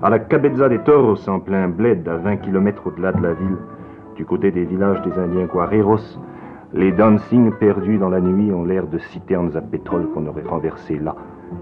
À 0.00 0.10
la 0.10 0.20
Cabeza 0.20 0.68
des 0.68 0.78
Toros, 0.78 1.28
en 1.28 1.40
plein 1.40 1.68
bled, 1.68 2.08
à 2.08 2.16
20 2.16 2.36
km 2.38 2.86
au-delà 2.86 3.12
de 3.12 3.20
la 3.22 3.34
ville, 3.34 3.58
du 4.16 4.24
côté 4.24 4.50
des 4.50 4.64
villages 4.64 5.02
des 5.02 5.18
Indiens 5.18 5.46
Guareros, 5.46 6.18
les 6.72 6.92
dancing 6.92 7.52
perdus 7.52 7.98
dans 7.98 8.08
la 8.08 8.20
nuit 8.20 8.52
ont 8.52 8.64
l'air 8.64 8.86
de 8.86 8.98
citernes 8.98 9.54
à 9.54 9.60
pétrole 9.60 10.08
qu'on 10.14 10.26
aurait 10.26 10.42
renversées 10.42 10.98
là 10.98 11.14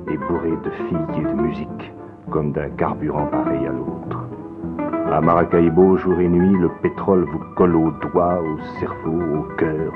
et 0.09 0.17
bourrées 0.17 0.59
de 0.65 0.71
filles 0.71 1.19
et 1.19 1.23
de 1.23 1.43
musique, 1.43 1.93
comme 2.31 2.53
d'un 2.53 2.69
carburant 2.71 3.27
pareil 3.27 3.67
à 3.67 3.73
l'autre. 3.73 4.26
À 5.13 5.21
Maracaibo, 5.21 5.97
jour 5.97 6.21
et 6.21 6.29
nuit, 6.29 6.59
le 6.59 6.69
pétrole 6.83 7.25
vous 7.25 7.41
colle 7.55 7.77
aux 7.77 7.93
doigts, 8.11 8.41
au 8.43 8.59
cerveau, 8.81 9.39
au 9.39 9.43
cœur. 9.57 9.93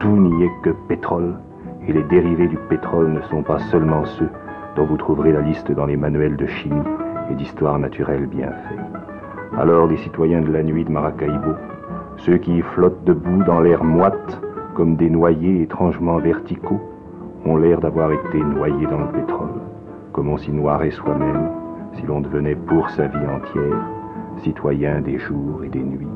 Tout 0.00 0.16
n'y 0.16 0.44
est 0.44 0.52
que 0.62 0.70
pétrole, 0.88 1.34
et 1.86 1.92
les 1.92 2.02
dérivés 2.04 2.48
du 2.48 2.56
pétrole 2.68 3.12
ne 3.12 3.20
sont 3.22 3.42
pas 3.42 3.58
seulement 3.70 4.04
ceux 4.04 4.30
dont 4.74 4.86
vous 4.86 4.96
trouverez 4.96 5.32
la 5.32 5.42
liste 5.42 5.70
dans 5.70 5.86
les 5.86 5.96
manuels 5.96 6.36
de 6.36 6.46
chimie 6.46 6.82
et 7.30 7.34
d'histoire 7.34 7.78
naturelle 7.78 8.26
bien 8.26 8.48
faits. 8.48 9.58
Alors 9.58 9.86
les 9.86 9.98
citoyens 9.98 10.40
de 10.40 10.52
la 10.52 10.62
nuit 10.62 10.84
de 10.84 10.90
Maracaibo 10.90 11.54
ceux 12.18 12.38
qui 12.38 12.60
flottent 12.62 13.04
debout 13.04 13.44
dans 13.44 13.60
l'air 13.60 13.84
moite, 13.84 14.40
comme 14.74 14.96
des 14.96 15.10
noyés 15.10 15.62
étrangement 15.62 16.16
verticaux, 16.16 16.80
ont 17.44 17.56
l'air 17.56 17.80
d'avoir 17.80 18.10
été 18.10 18.42
noyés 18.42 18.86
dans 18.86 19.00
le 19.00 19.08
pétrole, 19.08 19.60
comme 20.12 20.30
on 20.30 20.38
s'y 20.38 20.50
noirait 20.50 20.90
soi-même 20.90 21.50
si 21.92 22.02
l'on 22.02 22.20
devenait 22.20 22.54
pour 22.56 22.88
sa 22.90 23.06
vie 23.06 23.26
entière 23.26 23.95
citoyen 24.42 25.00
des 25.00 25.18
jours 25.18 25.64
et 25.64 25.68
des 25.68 25.82
nuits 25.82 26.06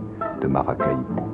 de 0.41 0.47
Maracaibo. 0.47 1.31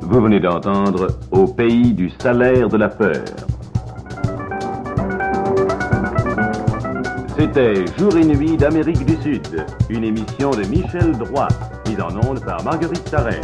Vous 0.00 0.20
venez 0.20 0.38
d'entendre 0.38 1.08
Au 1.32 1.46
pays 1.46 1.92
du 1.92 2.08
salaire 2.08 2.68
de 2.68 2.76
la 2.76 2.88
peur. 2.88 3.24
C'était 7.36 7.84
Jour 7.98 8.16
et 8.16 8.24
nuit 8.24 8.56
d'Amérique 8.56 9.04
du 9.04 9.20
Sud, 9.20 9.66
une 9.90 10.04
émission 10.04 10.52
de 10.52 10.62
Michel 10.68 11.18
Droit, 11.18 11.48
mise 11.88 12.00
en 12.00 12.16
onde 12.28 12.44
par 12.44 12.62
Marguerite 12.62 13.08
Sarrer. 13.08 13.40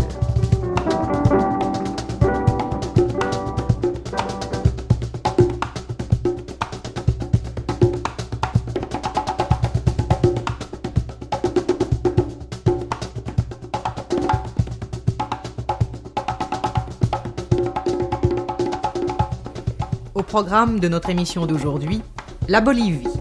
Au 20.15 20.23
programme 20.23 20.79
de 20.79 20.87
notre 20.87 21.11
émission 21.11 21.45
d'aujourd'hui, 21.45 22.03
la 22.49 22.61
Bolivie. 22.61 23.20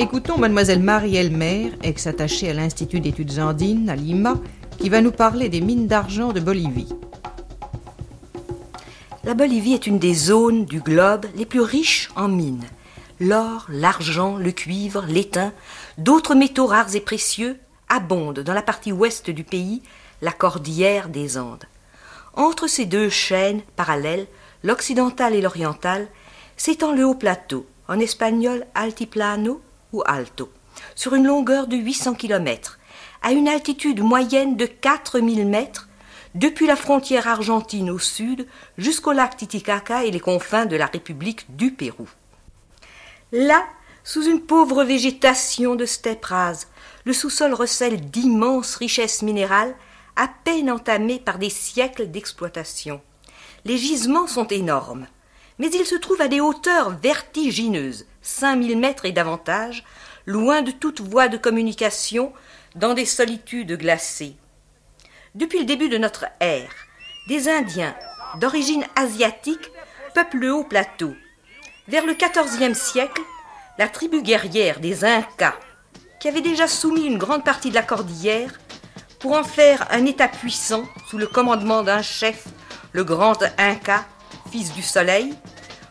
Écoutons 0.00 0.38
mademoiselle 0.38 0.82
Marie-Elmer, 0.82 1.70
ex-attachée 1.84 2.50
à 2.50 2.52
l'Institut 2.52 2.98
d'études 2.98 3.38
andines 3.38 3.88
à 3.88 3.94
Lima, 3.94 4.34
qui 4.78 4.88
va 4.88 5.00
nous 5.00 5.12
parler 5.12 5.48
des 5.48 5.60
mines 5.60 5.86
d'argent 5.86 6.32
de 6.32 6.40
Bolivie. 6.40 6.92
La 9.22 9.34
Bolivie 9.34 9.74
est 9.74 9.86
une 9.86 10.00
des 10.00 10.14
zones 10.14 10.64
du 10.64 10.80
globe 10.80 11.26
les 11.36 11.46
plus 11.46 11.60
riches 11.60 12.10
en 12.16 12.26
mines. 12.26 12.66
L'or, 13.20 13.66
l'argent, 13.68 14.36
le 14.36 14.50
cuivre, 14.50 15.04
l'étain, 15.06 15.52
d'autres 15.96 16.34
métaux 16.34 16.66
rares 16.66 16.96
et 16.96 17.00
précieux 17.00 17.60
abondent 17.88 18.40
dans 18.40 18.52
la 18.52 18.62
partie 18.62 18.90
ouest 18.90 19.30
du 19.30 19.44
pays, 19.44 19.80
la 20.22 20.32
cordillère 20.32 21.08
des 21.08 21.38
Andes. 21.38 21.66
Entre 22.34 22.66
ces 22.66 22.86
deux 22.86 23.10
chaînes 23.10 23.62
parallèles, 23.76 24.26
l'occidentale 24.64 25.36
et 25.36 25.40
l'orientale, 25.40 26.08
s'étend 26.56 26.92
le 26.92 27.04
haut 27.04 27.14
plateau, 27.14 27.64
en 27.86 28.00
espagnol 28.00 28.66
altiplano 28.74 29.60
alto, 30.02 30.50
sur 30.94 31.14
une 31.14 31.26
longueur 31.26 31.66
de 31.66 31.76
800 31.76 32.14
km, 32.14 32.78
à 33.22 33.32
une 33.32 33.48
altitude 33.48 34.00
moyenne 34.00 34.56
de 34.56 34.66
4000 34.66 35.46
mètres, 35.46 35.88
depuis 36.34 36.66
la 36.66 36.76
frontière 36.76 37.28
argentine 37.28 37.90
au 37.90 37.98
sud 37.98 38.46
jusqu'au 38.76 39.12
lac 39.12 39.36
Titicaca 39.36 40.04
et 40.04 40.10
les 40.10 40.20
confins 40.20 40.66
de 40.66 40.76
la 40.76 40.86
République 40.86 41.56
du 41.56 41.70
Pérou. 41.70 42.08
Là, 43.32 43.64
sous 44.02 44.24
une 44.24 44.40
pauvre 44.40 44.84
végétation 44.84 45.76
de 45.76 45.86
steppes 45.86 46.24
rases, 46.24 46.68
le 47.04 47.12
sous-sol 47.12 47.54
recèle 47.54 48.00
d'immenses 48.10 48.76
richesses 48.76 49.22
minérales 49.22 49.74
à 50.16 50.28
peine 50.28 50.70
entamées 50.70 51.18
par 51.18 51.38
des 51.38 51.50
siècles 51.50 52.10
d'exploitation. 52.10 53.00
Les 53.64 53.78
gisements 53.78 54.26
sont 54.26 54.46
énormes, 54.48 55.06
mais 55.58 55.68
ils 55.68 55.86
se 55.86 55.94
trouvent 55.94 56.20
à 56.20 56.28
des 56.28 56.40
hauteurs 56.40 56.90
vertigineuses, 56.90 58.06
5000 58.22 58.78
mètres 58.78 59.04
et 59.04 59.12
davantage, 59.12 59.84
loin 60.26 60.62
de 60.62 60.70
toute 60.70 61.00
voie 61.00 61.28
de 61.28 61.36
communication, 61.36 62.32
dans 62.74 62.94
des 62.94 63.04
solitudes 63.04 63.78
glacées. 63.78 64.36
Depuis 65.34 65.58
le 65.60 65.64
début 65.64 65.88
de 65.88 65.98
notre 65.98 66.26
ère, 66.40 66.72
des 67.28 67.48
Indiens 67.48 67.94
d'origine 68.40 68.84
asiatique 68.96 69.70
peuplent 70.14 70.38
le 70.38 70.52
haut 70.52 70.64
plateau. 70.64 71.14
Vers 71.88 72.06
le 72.06 72.14
XIVe 72.14 72.74
siècle, 72.74 73.22
la 73.78 73.88
tribu 73.88 74.22
guerrière 74.22 74.80
des 74.80 75.04
Incas, 75.04 75.54
qui 76.20 76.28
avait 76.28 76.40
déjà 76.40 76.66
soumis 76.66 77.04
une 77.04 77.18
grande 77.18 77.44
partie 77.44 77.70
de 77.70 77.74
la 77.74 77.82
cordillère, 77.82 78.52
pour 79.18 79.32
en 79.32 79.44
faire 79.44 79.86
un 79.90 80.04
État 80.06 80.28
puissant 80.28 80.84
sous 81.08 81.18
le 81.18 81.26
commandement 81.26 81.82
d'un 81.82 82.02
chef, 82.02 82.44
le 82.92 83.04
grand 83.04 83.42
Inca, 83.58 84.04
fils 84.54 84.72
du 84.72 84.82
soleil, 84.82 85.34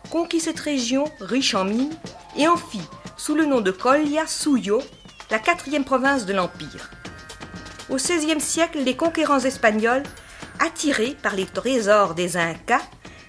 conquit 0.10 0.40
cette 0.40 0.62
région 0.62 1.04
riche 1.20 1.54
en 1.54 1.66
mines 1.66 1.94
et 2.38 2.48
en 2.48 2.56
fit, 2.56 2.88
sous 3.18 3.36
le 3.36 3.46
nom 3.46 3.60
de 3.60 3.72
Colla 3.72 4.26
Suyo, 4.26 4.82
la 5.30 5.38
quatrième 5.38 5.84
province 5.84 6.26
de 6.26 6.32
l'Empire. 6.32 6.90
Au 7.90 7.98
XVIe 7.98 8.40
siècle, 8.40 8.80
les 8.80 8.96
conquérants 8.96 9.42
espagnols, 9.42 10.04
attirés 10.66 11.18
par 11.22 11.36
les 11.36 11.46
trésors 11.46 12.16
des 12.16 12.38
Incas, 12.38 12.88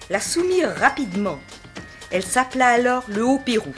la 0.09 0.21
soumirent 0.21 0.73
rapidement. 0.73 1.39
Elle 2.11 2.23
s'appela 2.23 2.67
alors 2.67 3.03
le 3.09 3.25
Haut-Pérou 3.25 3.73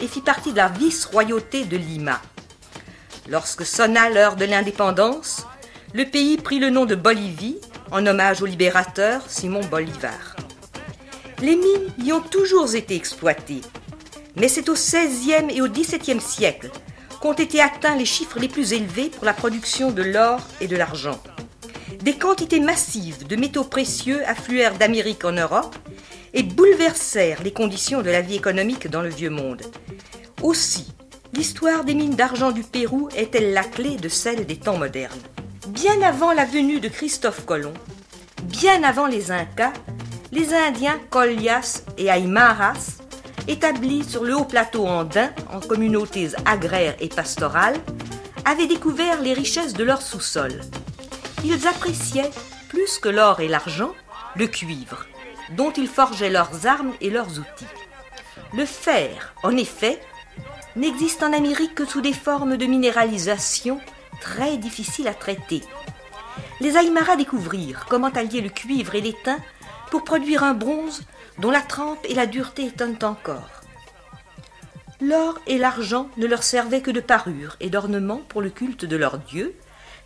et 0.00 0.06
fit 0.06 0.22
partie 0.22 0.52
de 0.52 0.56
la 0.56 0.68
vice-royauté 0.68 1.66
de 1.66 1.76
Lima. 1.76 2.22
Lorsque 3.28 3.66
sonna 3.66 4.08
l'heure 4.08 4.36
de 4.36 4.46
l'indépendance, 4.46 5.46
le 5.92 6.06
pays 6.06 6.38
prit 6.38 6.58
le 6.58 6.70
nom 6.70 6.86
de 6.86 6.94
Bolivie 6.94 7.60
en 7.90 8.06
hommage 8.06 8.40
au 8.40 8.46
libérateur 8.46 9.20
Simon 9.28 9.60
Bolivar. 9.60 10.36
Les 11.42 11.54
mines 11.54 11.92
y 12.02 12.12
ont 12.12 12.22
toujours 12.22 12.74
été 12.74 12.96
exploitées, 12.96 13.60
mais 14.36 14.48
c'est 14.48 14.70
au 14.70 14.74
XVIe 14.74 15.50
et 15.50 15.60
au 15.60 15.68
XVIIe 15.68 16.20
siècle 16.20 16.70
qu'ont 17.20 17.34
été 17.34 17.60
atteints 17.60 17.96
les 17.96 18.06
chiffres 18.06 18.38
les 18.38 18.48
plus 18.48 18.72
élevés 18.72 19.10
pour 19.10 19.26
la 19.26 19.34
production 19.34 19.90
de 19.90 20.02
l'or 20.02 20.40
et 20.62 20.66
de 20.66 20.76
l'argent. 20.76 21.20
Des 22.00 22.14
quantités 22.14 22.60
massives 22.60 23.26
de 23.26 23.36
métaux 23.36 23.64
précieux 23.64 24.22
affluèrent 24.26 24.78
d'Amérique 24.78 25.26
en 25.26 25.32
Europe 25.32 25.76
et 26.32 26.42
bouleversèrent 26.42 27.42
les 27.42 27.52
conditions 27.52 28.00
de 28.00 28.10
la 28.10 28.22
vie 28.22 28.36
économique 28.36 28.88
dans 28.88 29.02
le 29.02 29.08
vieux 29.10 29.30
monde. 29.30 29.62
Aussi, 30.42 30.86
l'histoire 31.34 31.84
des 31.84 31.94
mines 31.94 32.14
d'argent 32.14 32.50
du 32.50 32.62
Pérou 32.62 33.08
est-elle 33.14 33.52
la 33.52 33.64
clé 33.64 33.96
de 33.96 34.08
celle 34.08 34.46
des 34.46 34.56
temps 34.56 34.78
modernes 34.78 35.20
Bien 35.68 36.00
avant 36.00 36.32
la 36.32 36.46
venue 36.46 36.80
de 36.80 36.88
Christophe 36.88 37.44
Colomb, 37.44 37.74
bien 38.44 38.82
avant 38.84 39.06
les 39.06 39.30
Incas, 39.30 39.72
Les 40.32 40.52
Indiens 40.52 40.98
Collias 41.08 41.84
et 41.96 42.06
Aymaras, 42.06 42.98
établis 43.46 44.02
sur 44.02 44.24
le 44.24 44.34
haut 44.34 44.44
plateau 44.44 44.84
andin 44.84 45.30
en 45.52 45.60
communautés 45.60 46.30
agraires 46.44 46.96
et 46.98 47.08
pastorales, 47.08 47.76
avaient 48.44 48.66
découvert 48.66 49.22
les 49.22 49.34
richesses 49.34 49.72
de 49.72 49.84
leur 49.84 50.02
sous-sol. 50.02 50.60
Ils 51.44 51.68
appréciaient, 51.68 52.30
plus 52.68 52.98
que 52.98 53.08
l'or 53.08 53.38
et 53.38 53.46
l'argent, 53.46 53.92
le 54.34 54.48
cuivre, 54.48 55.06
dont 55.56 55.70
ils 55.70 55.88
forgeaient 55.88 56.30
leurs 56.30 56.66
armes 56.66 56.92
et 57.00 57.10
leurs 57.10 57.38
outils. 57.38 57.66
Le 58.52 58.66
fer, 58.66 59.32
en 59.44 59.56
effet, 59.56 60.00
n'existe 60.74 61.22
en 61.22 61.32
Amérique 61.32 61.76
que 61.76 61.84
sous 61.84 62.00
des 62.00 62.12
formes 62.12 62.56
de 62.56 62.66
minéralisation 62.66 63.80
très 64.20 64.56
difficiles 64.56 65.08
à 65.08 65.14
traiter. 65.14 65.62
Les 66.60 66.76
Aymara 66.76 67.16
découvrirent 67.16 67.86
comment 67.88 68.08
allier 68.08 68.40
le 68.40 68.48
cuivre 68.48 68.94
et 68.96 69.00
l'étain 69.00 69.38
pour 69.90 70.04
produire 70.04 70.44
un 70.44 70.54
bronze 70.54 71.02
dont 71.38 71.50
la 71.50 71.60
trempe 71.60 72.04
et 72.08 72.14
la 72.14 72.26
dureté 72.26 72.66
étonnent 72.66 72.98
encore. 73.02 73.50
L'or 75.00 75.38
et 75.46 75.58
l'argent 75.58 76.08
ne 76.16 76.26
leur 76.26 76.42
servaient 76.42 76.80
que 76.80 76.90
de 76.90 77.00
parure 77.00 77.56
et 77.60 77.68
d'ornement 77.68 78.22
pour 78.28 78.40
le 78.40 78.48
culte 78.48 78.84
de 78.84 78.96
leur 78.96 79.18
dieu, 79.18 79.54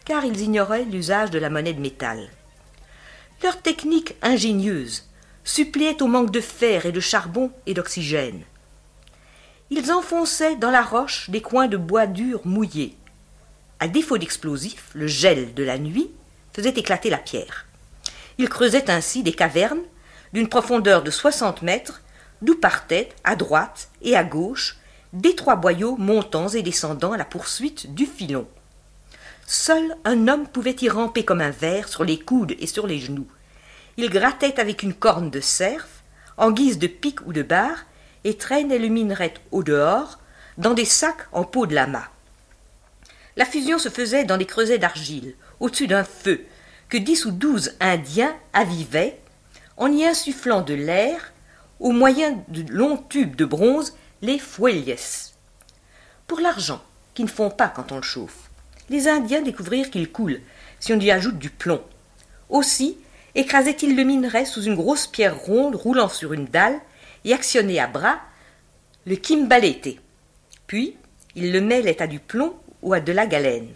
car 0.05 0.25
ils 0.25 0.41
ignoraient 0.41 0.85
l'usage 0.85 1.31
de 1.31 1.39
la 1.39 1.51
monnaie 1.51 1.75
de 1.75 1.81
métal. 1.81 2.29
Leur 3.43 3.63
technique 3.63 4.17
ingénieuse 4.23 5.09
suppléait 5.45 6.03
au 6.03 6.09
manque 6.09 6.33
de 6.33 6.41
fer 6.41 6.87
et 6.87 6.93
de 6.93 7.01
charbon 7.01 7.53
et 7.67 7.75
d'oxygène. 7.75 8.43
Ils 9.71 9.93
enfonçaient 9.93 10.57
dans 10.57 10.73
la 10.73 10.83
roche 10.83 11.31
des 11.31 11.41
coins 11.41 11.69
de 11.69 11.77
bois 11.77 12.07
dur 12.07 12.41
mouillés. 12.45 12.97
À 13.79 13.87
défaut 13.87 14.19
d'explosifs, 14.19 14.91
le 14.95 15.07
gel 15.07 15.55
de 15.55 15.63
la 15.63 15.79
nuit 15.79 16.11
faisait 16.53 16.71
éclater 16.71 17.09
la 17.09 17.19
pierre. 17.19 17.67
Ils 18.39 18.49
creusaient 18.49 18.91
ainsi 18.91 19.23
des 19.23 19.33
cavernes 19.33 19.83
d'une 20.33 20.49
profondeur 20.49 21.03
de 21.03 21.11
soixante 21.11 21.63
mètres, 21.63 22.03
d'où 22.43 22.55
partaient, 22.55 23.11
à 23.25 23.37
droite 23.37 23.89
et 24.03 24.17
à 24.17 24.25
gauche, 24.25 24.79
d'étroits 25.13 25.57
boyaux 25.57 25.97
montants 25.97 26.49
et 26.49 26.63
descendant 26.63 27.13
à 27.13 27.17
la 27.17 27.25
poursuite 27.25 27.95
du 27.95 28.07
filon. 28.07 28.47
Seul 29.47 29.97
un 30.05 30.29
homme 30.29 30.47
pouvait 30.47 30.77
y 30.81 30.89
ramper 30.89 31.25
comme 31.25 31.41
un 31.41 31.51
ver 31.51 31.89
sur 31.89 32.05
les 32.05 32.19
coudes 32.19 32.55
et 32.61 32.69
sur 32.69 32.87
les 32.87 33.01
genoux. 33.01 33.27
Il 33.97 34.09
grattait 34.09 34.61
avec 34.61 34.83
une 34.83 34.95
corne 34.95 35.31
de 35.31 35.41
cerf, 35.41 35.89
en 36.37 36.53
guise 36.53 36.79
de 36.79 36.87
pic 36.87 37.21
ou 37.27 37.33
de 37.33 37.43
barre, 37.43 37.85
et 38.23 38.35
traînait 38.35 38.79
le 38.79 38.89
minerai 38.89 39.35
au 39.51 39.63
dehors, 39.63 40.21
dans 40.57 40.75
des 40.75 40.85
sacs 40.85 41.27
en 41.33 41.45
peau 41.45 41.67
de 41.67 41.75
lama. 41.75 42.09
La 43.37 43.45
fusion 43.45 43.79
se 43.79 43.89
faisait 43.89 44.25
dans 44.25 44.37
des 44.37 44.47
creusets 44.47 44.79
d'argile, 44.79 45.35
au-dessus 45.59 45.87
d'un 45.87 46.05
feu, 46.05 46.45
que 46.91 46.99
dix 46.99 47.25
ou 47.25 47.31
douze 47.31 47.77
Indiens 47.81 48.37
avivaient, 48.53 49.21
en 49.77 49.91
y 49.91 50.05
insufflant 50.05 50.61
de 50.61 50.75
l'air, 50.75 51.33
au 51.79 51.93
moyen 51.93 52.43
de 52.49 52.71
longs 52.71 52.99
tubes 52.99 53.37
de 53.37 53.45
bronze, 53.45 53.97
les 54.21 54.39
fuelles. 54.39 54.97
Pour 56.27 56.41
l'argent, 56.41 56.83
qui 57.15 57.23
ne 57.23 57.29
fond 57.29 57.49
pas 57.49 57.69
quand 57.69 57.93
on 57.93 57.97
le 57.97 58.03
chauffe, 58.03 58.51
les 58.91 59.09
Indiens 59.09 59.41
découvrirent 59.41 59.91
qu'il 59.91 60.11
coule 60.11 60.41
si 60.81 60.93
on 60.93 60.99
y 60.99 61.11
ajoute 61.11 61.39
du 61.39 61.49
plomb. 61.49 61.83
Aussi 62.49 62.99
écrasaient-ils 63.37 63.97
le 63.97 64.03
minerai 64.03 64.45
sous 64.45 64.63
une 64.63 64.75
grosse 64.75 65.07
pierre 65.07 65.39
ronde 65.39 65.77
roulant 65.77 66.09
sur 66.09 66.33
une 66.33 66.47
dalle 66.47 66.81
et 67.25 67.33
actionné 67.33 67.79
à 67.79 67.87
bras 67.87 68.19
le 69.07 69.17
kimbalete. 69.17 69.97
Puis, 70.67 70.97
il 71.37 71.53
le 71.53 71.61
mêlait 71.61 72.03
à 72.03 72.07
du 72.07 72.19
plomb 72.19 72.55
ou 72.83 72.93
à 72.93 73.01
de 73.01 73.13
la 73.13 73.27
galène. 73.27 73.69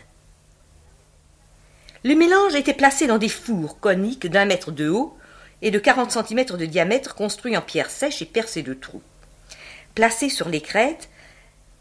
Le 2.04 2.14
mélange 2.14 2.54
était 2.54 2.74
placé 2.74 3.06
dans 3.06 3.16
des 3.16 3.30
fours 3.30 3.80
coniques 3.80 4.26
d'un 4.26 4.44
mètre 4.44 4.70
de 4.70 4.90
haut 4.90 5.16
et 5.62 5.70
de 5.70 5.78
quarante 5.78 6.10
centimètres 6.10 6.58
de 6.58 6.66
diamètre 6.66 7.14
construits 7.14 7.56
en 7.56 7.62
pierre 7.62 7.90
sèche 7.90 8.20
et 8.20 8.26
percés 8.26 8.62
de 8.62 8.74
trous. 8.74 9.02
Placé 9.94 10.28
sur 10.28 10.50
les 10.50 10.60
crêtes, 10.60 11.08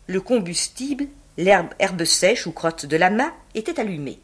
le 0.07 0.21
combustible, 0.21 1.07
l'herbe 1.37 1.73
herbe 1.77 2.05
sèche 2.05 2.47
ou 2.47 2.53
crotte 2.53 2.85
de 2.85 2.95
lama, 2.95 3.33
était 3.53 3.81
allumé. 3.81 4.19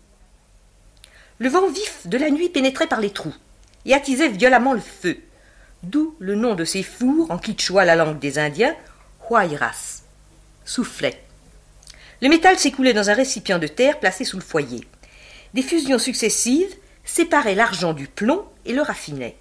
Le 1.38 1.50
vent 1.50 1.67
vif 1.67 2.08
de 2.08 2.17
la 2.17 2.30
nuit 2.30 2.47
pénétrait 2.47 2.88
par 2.88 3.02
les 3.02 3.12
trous 3.12 3.36
et 3.86 3.93
attisait 3.93 4.30
violemment 4.30 4.73
le 4.73 4.80
feu 4.80 5.19
d'où 5.84 6.15
le 6.19 6.36
nom 6.36 6.56
de 6.56 6.65
ces 6.65 6.84
fours, 6.84 7.30
en 7.32 7.38
quichua 7.38 7.86
la 7.86 7.95
langue 7.95 8.19
des 8.19 8.39
Indiens, 8.39 8.76
huayras, 9.30 10.04
soufflet. 10.65 11.21
Le 12.21 12.30
métal 12.30 12.58
s'écoulait 12.58 12.93
dans 12.93 13.10
un 13.10 13.13
récipient 13.13 13.60
de 13.60 13.67
terre 13.67 14.00
placé 14.00 14.26
sous 14.26 14.38
le 14.38 14.43
foyer. 14.43 14.82
Des 15.53 15.62
fusions 15.63 15.99
successives 15.99 16.75
séparaient 17.03 17.55
l'argent 17.55 17.93
du 17.93 18.07
plomb 18.07 18.45
et 18.65 18.73
le 18.73 18.81
raffinaient. 18.81 19.35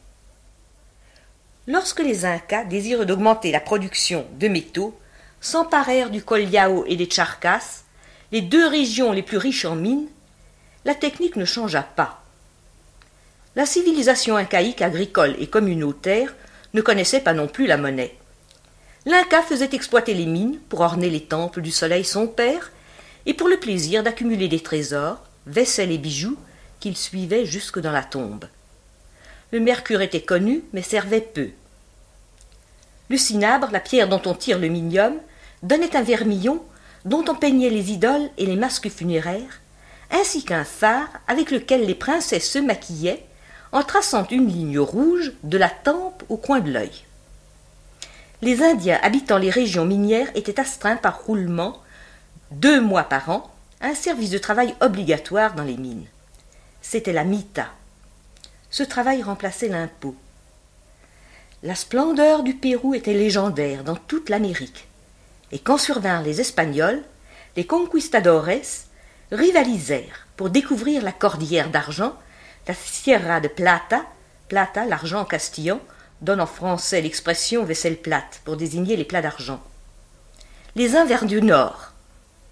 Lorsque 1.66 2.00
les 2.00 2.24
Incas, 2.24 2.64
désireux 2.64 3.04
d'augmenter 3.04 3.52
la 3.52 3.60
production 3.60 4.26
de 4.40 4.48
métaux, 4.48 4.98
s'emparèrent 5.40 6.10
du 6.10 6.22
Collao 6.22 6.84
et 6.86 6.96
des 6.96 7.10
Charcas, 7.10 7.84
les 8.32 8.40
deux 8.40 8.66
régions 8.66 9.12
les 9.12 9.22
plus 9.22 9.36
riches 9.36 9.66
en 9.66 9.76
mines, 9.76 10.08
la 10.84 10.94
technique 10.94 11.36
ne 11.36 11.44
changea 11.44 11.82
pas. 11.82 12.22
La 13.54 13.66
civilisation 13.66 14.36
incaïque 14.36 14.80
agricole 14.80 15.36
et 15.38 15.46
communautaire 15.46 16.34
ne 16.72 16.80
connaissait 16.80 17.20
pas 17.20 17.34
non 17.34 17.48
plus 17.48 17.66
la 17.66 17.76
monnaie. 17.76 18.16
L'Inca 19.04 19.42
faisait 19.42 19.70
exploiter 19.72 20.14
les 20.14 20.26
mines 20.26 20.58
pour 20.68 20.80
orner 20.80 21.10
les 21.10 21.24
temples 21.24 21.60
du 21.60 21.70
soleil 21.70 22.04
son 22.04 22.26
père 22.26 22.72
et 23.26 23.34
pour 23.34 23.48
le 23.48 23.58
plaisir 23.58 24.02
d'accumuler 24.02 24.48
des 24.48 24.60
trésors, 24.60 25.22
vaisselle 25.48 25.90
et 25.90 25.98
bijoux 25.98 26.36
qu'il 26.80 26.96
suivait 26.96 27.44
jusque 27.44 27.80
dans 27.80 27.92
la 27.92 28.04
tombe. 28.04 28.44
Le 29.50 29.60
mercure 29.60 30.02
était 30.02 30.20
connu, 30.20 30.62
mais 30.72 30.82
servait 30.82 31.20
peu. 31.20 31.48
Le 33.08 33.16
cinabre, 33.16 33.68
la 33.72 33.80
pierre 33.80 34.08
dont 34.08 34.22
on 34.26 34.34
tire 34.34 34.58
le 34.58 34.68
minium, 34.68 35.14
donnait 35.62 35.96
un 35.96 36.02
vermillon 36.02 36.62
dont 37.04 37.24
on 37.28 37.34
peignait 37.34 37.70
les 37.70 37.90
idoles 37.90 38.28
et 38.36 38.46
les 38.46 38.56
masques 38.56 38.90
funéraires, 38.90 39.60
ainsi 40.10 40.44
qu'un 40.44 40.64
phare 40.64 41.08
avec 41.26 41.50
lequel 41.50 41.86
les 41.86 41.94
princesses 41.94 42.50
se 42.50 42.58
maquillaient 42.58 43.24
en 43.72 43.82
traçant 43.82 44.26
une 44.30 44.48
ligne 44.48 44.78
rouge 44.78 45.32
de 45.42 45.58
la 45.58 45.70
tempe 45.70 46.22
au 46.28 46.36
coin 46.36 46.60
de 46.60 46.70
l'œil. 46.70 47.04
Les 48.40 48.62
Indiens 48.62 49.00
habitant 49.02 49.38
les 49.38 49.50
régions 49.50 49.84
minières 49.84 50.30
étaient 50.34 50.60
astreints 50.60 50.96
par 50.96 51.22
roulement, 51.24 51.82
deux 52.50 52.80
mois 52.80 53.04
par 53.04 53.30
an, 53.30 53.50
un 53.80 53.94
service 53.94 54.30
de 54.30 54.38
travail 54.38 54.74
obligatoire 54.80 55.54
dans 55.54 55.64
les 55.64 55.76
mines. 55.76 56.06
C'était 56.82 57.12
la 57.12 57.24
mita. 57.24 57.68
Ce 58.70 58.82
travail 58.82 59.22
remplaçait 59.22 59.68
l'impôt. 59.68 60.16
La 61.62 61.74
splendeur 61.74 62.42
du 62.42 62.54
Pérou 62.54 62.94
était 62.94 63.14
légendaire 63.14 63.84
dans 63.84 63.96
toute 63.96 64.30
l'Amérique. 64.30 64.88
Et 65.52 65.58
quand 65.58 65.78
survinrent 65.78 66.22
les 66.22 66.40
Espagnols, 66.40 67.02
les 67.56 67.66
conquistadores 67.66 68.48
rivalisèrent 69.32 70.26
pour 70.36 70.50
découvrir 70.50 71.02
la 71.02 71.12
cordillère 71.12 71.70
d'argent 71.70 72.14
la 72.68 72.74
Sierra 72.74 73.40
de 73.40 73.48
Plata, 73.48 74.04
plata, 74.48 74.84
l'argent 74.84 75.24
castillon, 75.24 75.80
donne 76.20 76.40
en 76.40 76.46
français 76.46 77.00
l'expression 77.00 77.64
vaisselle 77.64 77.96
plate 77.96 78.42
pour 78.44 78.58
désigner 78.58 78.94
les 78.94 79.04
plats 79.04 79.22
d'argent. 79.22 79.62
Les 80.76 80.94
uns 80.94 81.06
vers 81.06 81.24
du 81.24 81.40
nord, 81.40 81.92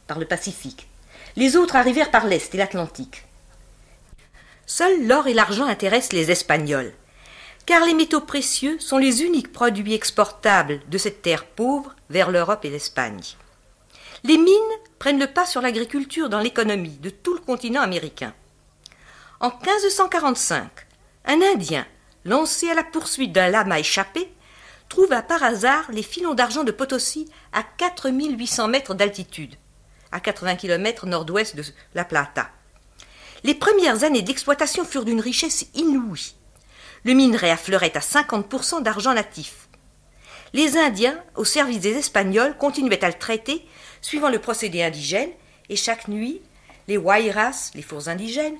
par 0.07 0.19
le 0.19 0.25
Pacifique, 0.25 0.89
les 1.37 1.57
autres 1.57 1.77
arrivèrent 1.77 2.11
par 2.11 2.27
l'est 2.27 2.55
et 2.55 2.59
l'Atlantique. 2.59 3.25
Seuls 4.65 5.07
l'or 5.07 5.29
et 5.29 5.35
l'argent 5.35 5.67
intéressent 5.67 6.13
les 6.13 6.31
Espagnols, 6.31 6.93
car 7.67 7.85
les 7.85 7.95
métaux 7.95 8.21
précieux 8.21 8.79
sont 8.79 8.99
les 8.99 9.23
uniques 9.23 9.53
produits 9.53 9.95
exportables 9.95 10.81
de 10.89 10.99
cette 10.99 11.23
terre 11.23 11.45
pauvre 11.45 11.95
vers 12.11 12.31
l'Europe 12.31 12.65
et 12.65 12.71
l'Espagne. 12.71 13.21
Les 14.25 14.39
mines 14.39 14.55
prennent 14.99 15.21
le 15.21 15.27
pas 15.27 15.47
sur 15.47 15.61
l'agriculture 15.61 16.29
dans 16.29 16.41
l'économie 16.41 16.99
de 16.99 17.11
tout 17.11 17.35
le 17.35 17.41
continent 17.41 17.83
américain. 17.83 18.33
En 19.41 19.51
1545, 19.51 20.71
un 21.27 21.43
Indien, 21.43 21.87
lancé 22.25 22.71
à 22.71 22.75
la 22.75 22.83
poursuite 22.83 23.33
d'un 23.33 23.49
lama 23.49 23.79
échappé, 23.79 24.33
trouva 24.89 25.23
par 25.23 25.43
hasard 25.43 25.85
les 25.91 26.03
filons 26.03 26.35
d'argent 26.35 26.65
de 26.65 26.73
Potosi 26.73 27.29
à 27.53 27.63
4800 27.63 28.69
mètres 28.69 28.95
d'altitude, 28.95 29.57
à 30.13 30.21
80 30.21 30.57
km 30.57 31.07
nord-ouest 31.07 31.57
de 31.57 31.65
La 31.95 32.05
Plata. 32.05 32.51
Les 33.45 33.55
premières 33.55 34.05
années 34.05 34.23
d'exploitation 34.23 34.85
furent 34.85 35.05
d'une 35.05 35.21
richesse 35.21 35.67
inouïe. 35.75 36.35
Le 37.05 37.13
minerai 37.13 37.51
affleurait 37.51 37.97
à 37.97 38.01
50% 38.01 38.83
d'argent 38.83 39.15
natif. 39.15 39.69
Les 40.53 40.77
Indiens, 40.77 41.23
au 41.35 41.45
service 41.45 41.81
des 41.81 41.97
Espagnols, 41.97 42.57
continuaient 42.57 43.05
à 43.05 43.09
le 43.09 43.15
traiter 43.15 43.67
suivant 44.01 44.31
le 44.31 44.39
procédé 44.39 44.83
indigène, 44.83 45.31
et 45.69 45.77
chaque 45.77 46.09
nuit, 46.09 46.41
les 46.89 46.97
Wairas, 46.97 47.73
les 47.75 47.83
fours 47.83 48.09
indigènes, 48.09 48.57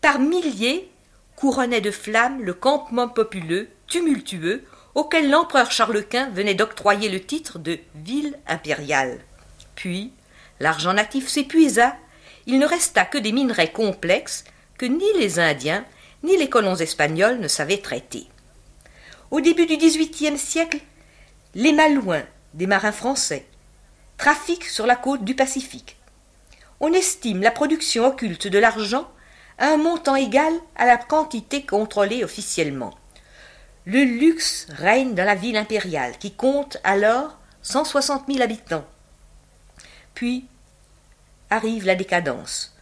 par 0.00 0.18
milliers 0.18 0.90
couronnait 1.36 1.80
de 1.80 1.92
flammes 1.92 2.42
le 2.42 2.52
campement 2.52 3.08
populeux, 3.08 3.68
tumultueux, 3.86 4.64
auquel 4.96 5.30
l'empereur 5.30 5.70
Charles 5.70 6.04
Quint 6.04 6.30
venait 6.30 6.54
d'octroyer 6.54 7.08
le 7.08 7.20
titre 7.20 7.60
de 7.60 7.78
ville 7.94 8.36
impériale. 8.48 9.20
Puis, 9.76 10.12
l'argent 10.60 10.92
natif 10.92 11.28
s'épuisa, 11.28 11.96
il 12.46 12.58
ne 12.58 12.66
resta 12.66 13.04
que 13.04 13.18
des 13.18 13.32
minerais 13.32 13.72
complexes 13.72 14.44
que 14.78 14.86
ni 14.86 15.06
les 15.18 15.38
Indiens 15.38 15.84
ni 16.22 16.36
les 16.36 16.48
colons 16.48 16.76
espagnols 16.76 17.38
ne 17.38 17.48
savaient 17.48 17.78
traiter. 17.78 18.26
Au 19.30 19.40
début 19.40 19.66
du 19.66 19.76
XVIIIe 19.76 20.38
siècle, 20.38 20.78
les 21.54 21.72
Malouins, 21.72 22.24
des 22.54 22.66
marins 22.66 22.92
français, 22.92 23.46
trafiquent 24.16 24.64
sur 24.64 24.86
la 24.86 24.96
côte 24.96 25.24
du 25.24 25.34
Pacifique. 25.34 25.96
On 26.80 26.92
estime 26.92 27.42
la 27.42 27.50
production 27.50 28.06
occulte 28.06 28.46
de 28.46 28.58
l'argent 28.58 29.08
à 29.58 29.68
un 29.68 29.76
montant 29.76 30.16
égal 30.16 30.52
à 30.76 30.86
la 30.86 30.96
quantité 30.96 31.64
contrôlée 31.66 32.24
officiellement. 32.24 32.94
Le 33.84 34.04
luxe 34.04 34.66
règne 34.70 35.14
dans 35.14 35.24
la 35.24 35.34
ville 35.34 35.56
impériale, 35.56 36.18
qui 36.18 36.32
compte 36.32 36.78
alors 36.84 37.38
160 37.62 38.24
000 38.28 38.42
habitants. 38.42 38.84
Puis 40.18 40.46
arrive 41.48 41.86
la 41.86 41.94
décadence. 41.94 42.74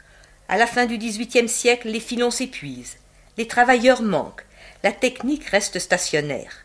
À 0.49 0.57
la 0.57 0.67
fin 0.67 0.87
du 0.87 0.97
XVIIIe 0.97 1.51
siècle, 1.51 1.87
les 1.91 2.01
filons 2.01 2.31
s'épuisent, 2.31 2.97
les 3.37 3.47
travailleurs 3.47 4.01
manquent, 4.01 4.47
la 4.83 4.91
technique 4.91 5.45
reste 5.45 5.79
stationnaire. 5.79 6.65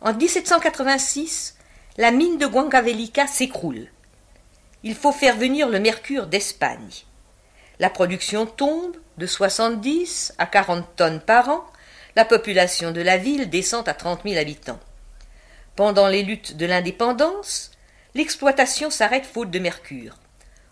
En 0.00 0.12
1786, 0.12 1.54
la 1.98 2.10
mine 2.10 2.36
de 2.36 2.48
Guancavelica 2.48 3.28
s'écroule. 3.28 3.86
Il 4.82 4.96
faut 4.96 5.12
faire 5.12 5.36
venir 5.36 5.68
le 5.68 5.78
mercure 5.78 6.26
d'Espagne. 6.26 7.04
La 7.78 7.88
production 7.88 8.44
tombe 8.44 8.96
de 9.18 9.26
70 9.28 10.34
à 10.36 10.46
40 10.46 10.96
tonnes 10.96 11.20
par 11.20 11.48
an. 11.48 11.64
La 12.16 12.24
population 12.24 12.90
de 12.90 13.02
la 13.02 13.18
ville 13.18 13.48
descend 13.50 13.88
à 13.88 13.94
30 13.94 14.22
000 14.24 14.36
habitants. 14.36 14.80
Pendant 15.76 16.08
les 16.08 16.24
luttes 16.24 16.56
de 16.56 16.66
l'indépendance, 16.66 17.71
l'exploitation 18.14 18.90
s'arrête 18.90 19.26
faute 19.26 19.50
de 19.50 19.58
mercure. 19.58 20.16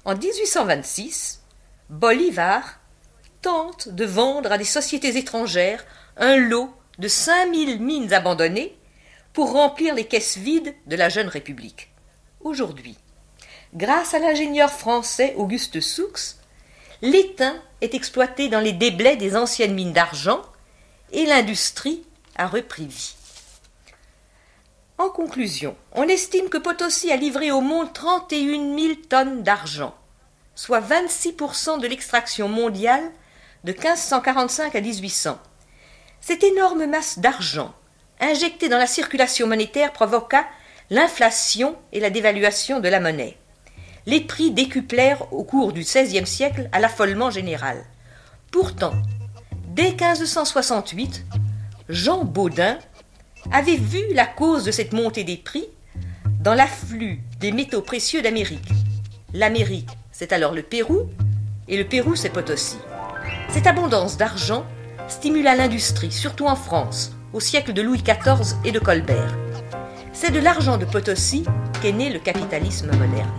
En 0.05 0.17
1826, 0.17 1.43
Bolivar 1.89 2.81
tente 3.43 3.89
de 3.89 4.05
vendre 4.05 4.53
à 4.53 4.59
des 4.59 4.65
sociétés 4.65 5.17
étrangères 5.17 5.85
un 6.17 6.37
lot 6.37 6.75
de 6.99 7.09
5000 7.09 7.81
mines 7.81 8.13
abandonnées 8.13 8.77
pour 9.33 9.53
remplir 9.53 9.95
les 9.95 10.05
caisses 10.05 10.37
vides 10.37 10.75
de 10.87 10.97
la 10.97 11.09
jeune 11.09 11.29
République. 11.29 11.91
Aujourd'hui, 12.41 12.97
grâce 13.75 14.15
à 14.15 14.19
l'ingénieur 14.19 14.71
français 14.71 15.35
Auguste 15.37 15.81
Soux, 15.81 16.13
l'étain 17.03 17.63
est 17.81 17.95
exploité 17.95 18.49
dans 18.49 18.61
les 18.61 18.73
déblais 18.73 19.17
des 19.17 19.37
anciennes 19.37 19.75
mines 19.75 19.93
d'argent 19.93 20.43
et 21.13 21.27
l'industrie 21.27 22.03
a 22.37 22.47
repris 22.47 22.87
vie. 22.87 23.15
En 25.01 25.09
conclusion, 25.09 25.77
on 25.93 26.09
estime 26.09 26.51
que 26.51 26.59
Potosi 26.59 27.11
a 27.11 27.17
livré 27.17 27.51
au 27.51 27.63
monde 27.63 27.91
31 27.91 28.79
000 28.79 28.95
tonnes 29.09 29.43
d'argent, 29.43 29.95
soit 30.55 30.83
26% 30.83 31.81
de 31.81 31.87
l'extraction 31.87 32.51
mondiale 32.51 33.11
de 33.65 33.73
1545 33.73 34.77
à 34.77 34.81
1800. 34.83 35.39
Cette 36.21 36.45
énorme 36.45 36.85
masse 36.85 37.19
d'argent 37.19 37.73
injectée 38.21 38.69
dans 38.69 38.77
la 38.77 38.87
circulation 38.87 39.47
monétaire 39.47 39.95
provoqua 39.95 40.45
l'inflation 40.91 41.77
et 41.93 42.01
la 42.01 42.11
dévaluation 42.11 42.79
de 42.79 42.89
la 42.91 43.01
monnaie. 43.01 43.39
Les 44.05 44.21
prix 44.21 44.51
décuplèrent 44.51 45.33
au 45.33 45.45
cours 45.45 45.73
du 45.73 45.81
XVIe 45.81 46.27
siècle 46.27 46.69
à 46.73 46.79
l'affolement 46.79 47.31
général. 47.31 47.87
Pourtant, 48.53 48.93
dès 49.69 49.93
1568, 49.93 51.25
Jean 51.89 52.23
Baudin 52.25 52.79
avait 53.53 53.77
vu 53.77 54.01
la 54.15 54.27
cause 54.27 54.65
de 54.65 54.71
cette 54.71 54.93
montée 54.93 55.25
des 55.25 55.37
prix 55.37 55.67
dans 56.41 56.55
l'afflux 56.55 57.21
des 57.39 57.53
métaux 57.53 57.83
précieux 57.83 58.23
d'Amérique. 58.23 58.69
L'Amérique, 59.35 59.91
c'est 60.13 60.33
alors 60.33 60.55
le 60.55 60.63
Pérou, 60.63 61.09
et 61.69 61.77
le 61.77 61.85
Pérou, 61.85 62.17
c'est 62.17 62.31
Potosi. 62.31 62.79
Cette 63.49 63.67
abondance 63.67 64.17
d'argent 64.17 64.65
stimula 65.09 65.55
l'industrie, 65.55 66.11
surtout 66.11 66.47
en 66.47 66.57
France, 66.57 67.13
au 67.33 67.41
siècle 67.41 67.73
de 67.73 67.83
Louis 67.83 68.03
XIV 68.03 68.57
et 68.65 68.73
de 68.73 68.79
Colbert. 68.79 69.37
C'est 70.13 70.33
de 70.33 70.41
l'argent 70.41 70.79
de 70.79 70.85
Potosi 70.85 71.45
qu'est 71.81 71.93
né 71.93 72.11
le 72.11 72.19
capitalisme 72.19 72.91
moderne. 72.97 73.31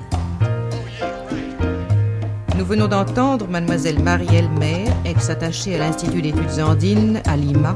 Nous 2.57 2.65
venons 2.65 2.87
d'entendre 2.87 3.47
mademoiselle 3.47 3.99
Marie 3.99 4.47
Maire, 4.59 4.93
ex-attachée 5.05 5.75
à 5.75 5.79
l'Institut 5.79 6.21
d'études 6.21 6.59
andines 6.61 7.21
à 7.25 7.35
Lima, 7.35 7.75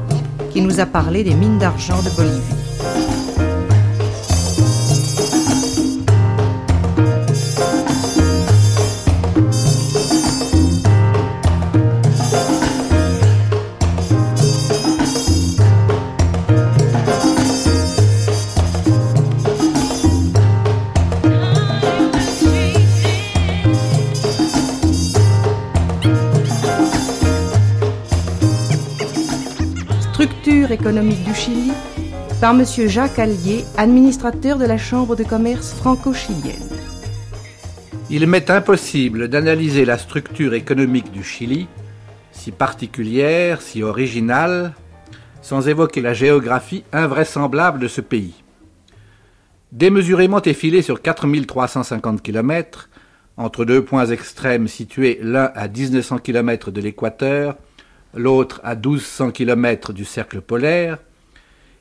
qui 0.56 0.62
nous 0.62 0.80
a 0.80 0.86
parlé 0.86 1.22
des 1.22 1.34
mines 1.34 1.58
d'argent 1.58 2.02
de 2.02 2.08
Bolivie. 2.16 2.95
Économique 30.86 31.24
du 31.24 31.34
Chili 31.34 31.72
par 32.40 32.52
M. 32.52 32.64
Jacques 32.86 33.18
Allier, 33.18 33.64
administrateur 33.76 34.56
de 34.56 34.66
la 34.66 34.78
Chambre 34.78 35.16
de 35.16 35.24
commerce 35.24 35.72
franco-chilienne. 35.72 36.62
Il 38.08 38.24
m'est 38.28 38.50
impossible 38.50 39.26
d'analyser 39.26 39.84
la 39.84 39.98
structure 39.98 40.54
économique 40.54 41.10
du 41.10 41.24
Chili, 41.24 41.66
si 42.30 42.52
particulière, 42.52 43.62
si 43.62 43.82
originale, 43.82 44.74
sans 45.42 45.66
évoquer 45.66 46.02
la 46.02 46.14
géographie 46.14 46.84
invraisemblable 46.92 47.80
de 47.80 47.88
ce 47.88 48.00
pays. 48.00 48.44
Démesurément 49.72 50.42
effilé 50.42 50.82
sur 50.82 51.02
4350 51.02 52.22
km, 52.22 52.90
entre 53.36 53.64
deux 53.64 53.84
points 53.84 54.06
extrêmes 54.06 54.68
situés 54.68 55.18
l'un 55.20 55.50
à 55.56 55.66
1900 55.66 56.18
km 56.18 56.70
de 56.70 56.80
l'équateur, 56.80 57.56
l'autre 58.16 58.60
à 58.64 58.74
1200 58.74 59.30
km 59.30 59.92
du 59.92 60.04
cercle 60.04 60.40
polaire, 60.40 60.98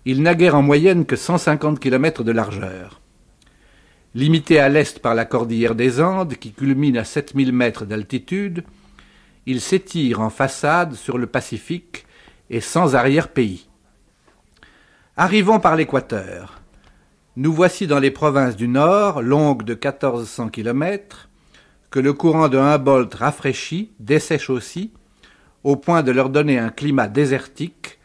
il 0.05 0.21
n'a 0.21 0.35
guère 0.35 0.55
en 0.55 0.61
moyenne 0.61 1.05
que 1.05 1.15
150 1.15 1.79
km 1.79 2.23
de 2.23 2.31
largeur. 2.31 3.01
Limité 4.13 4.59
à 4.59 4.69
l'est 4.69 4.99
par 4.99 5.15
la 5.15 5.25
cordillère 5.25 5.75
des 5.75 5.99
Andes, 5.99 6.35
qui 6.35 6.51
culmine 6.51 6.97
à 6.97 7.03
7000 7.03 7.51
mètres 7.51 7.85
d'altitude, 7.85 8.63
il 9.45 9.61
s'étire 9.61 10.21
en 10.21 10.29
façade 10.29 10.93
sur 10.93 11.17
le 11.17 11.27
Pacifique 11.27 12.05
et 12.49 12.61
sans 12.61 12.95
arrière-pays. 12.95 13.67
Arrivons 15.17 15.59
par 15.59 15.75
l'équateur. 15.75 16.61
Nous 17.35 17.51
voici 17.51 17.87
dans 17.87 17.99
les 17.99 18.11
provinces 18.11 18.55
du 18.55 18.67
Nord, 18.67 19.21
longues 19.21 19.63
de 19.63 19.73
1400 19.73 20.49
km, 20.49 21.29
que 21.89 21.99
le 21.99 22.13
courant 22.13 22.47
de 22.47 22.57
Humboldt 22.57 23.17
rafraîchit, 23.17 23.91
dessèche 23.99 24.49
aussi, 24.49 24.91
au 25.65 25.75
point 25.75 26.03
de 26.03 26.11
leur 26.11 26.29
donner 26.29 26.59
un 26.59 26.69
climat 26.69 27.07
désertique, 27.07 27.97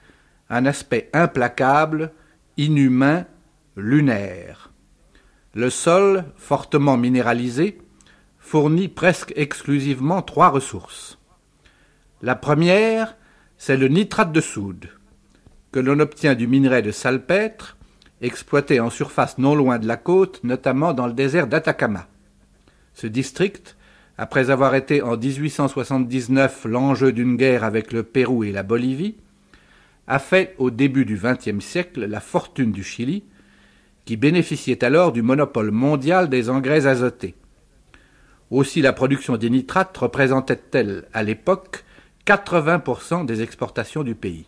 un 0.48 0.64
aspect 0.64 1.10
implacable, 1.12 2.10
inhumain, 2.56 3.26
lunaire. 3.76 4.72
Le 5.52 5.68
sol, 5.68 6.24
fortement 6.36 6.96
minéralisé, 6.96 7.78
fournit 8.38 8.88
presque 8.88 9.34
exclusivement 9.36 10.22
trois 10.22 10.48
ressources. 10.48 11.18
La 12.22 12.34
première, 12.34 13.14
c'est 13.58 13.76
le 13.76 13.88
nitrate 13.88 14.32
de 14.32 14.40
soude, 14.40 14.88
que 15.70 15.80
l'on 15.80 16.00
obtient 16.00 16.34
du 16.34 16.46
minerai 16.46 16.80
de 16.80 16.92
salpêtre, 16.92 17.76
exploité 18.22 18.80
en 18.80 18.88
surface 18.88 19.36
non 19.36 19.54
loin 19.54 19.78
de 19.78 19.86
la 19.86 19.98
côte, 19.98 20.42
notamment 20.44 20.94
dans 20.94 21.06
le 21.06 21.12
désert 21.12 21.46
d'Atacama. 21.46 22.06
Ce 22.94 23.06
district, 23.06 23.76
après 24.20 24.50
avoir 24.50 24.74
été 24.74 25.00
en 25.00 25.16
1879 25.16 26.66
l'enjeu 26.66 27.10
d'une 27.10 27.36
guerre 27.36 27.64
avec 27.64 27.90
le 27.90 28.02
Pérou 28.02 28.44
et 28.44 28.52
la 28.52 28.62
Bolivie, 28.62 29.16
a 30.06 30.18
fait 30.18 30.54
au 30.58 30.70
début 30.70 31.06
du 31.06 31.18
XXe 31.18 31.64
siècle 31.64 32.04
la 32.04 32.20
fortune 32.20 32.70
du 32.70 32.84
Chili, 32.84 33.24
qui 34.04 34.18
bénéficiait 34.18 34.84
alors 34.84 35.12
du 35.12 35.22
monopole 35.22 35.70
mondial 35.70 36.28
des 36.28 36.50
engrais 36.50 36.86
azotés. 36.86 37.34
Aussi 38.50 38.82
la 38.82 38.92
production 38.92 39.38
des 39.38 39.48
nitrates 39.48 39.96
représentait-elle 39.96 41.06
à 41.14 41.22
l'époque 41.22 41.86
80% 42.26 43.24
des 43.24 43.40
exportations 43.40 44.02
du 44.02 44.14
pays. 44.14 44.44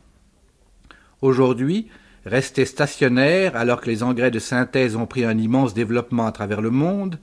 Aujourd'hui, 1.22 1.88
restée 2.26 2.66
stationnaire 2.66 3.56
alors 3.56 3.80
que 3.80 3.88
les 3.88 4.02
engrais 4.02 4.30
de 4.30 4.38
synthèse 4.38 4.96
ont 4.96 5.06
pris 5.06 5.24
un 5.24 5.38
immense 5.38 5.72
développement 5.72 6.26
à 6.26 6.32
travers 6.32 6.60
le 6.60 6.70
monde, 6.70 7.18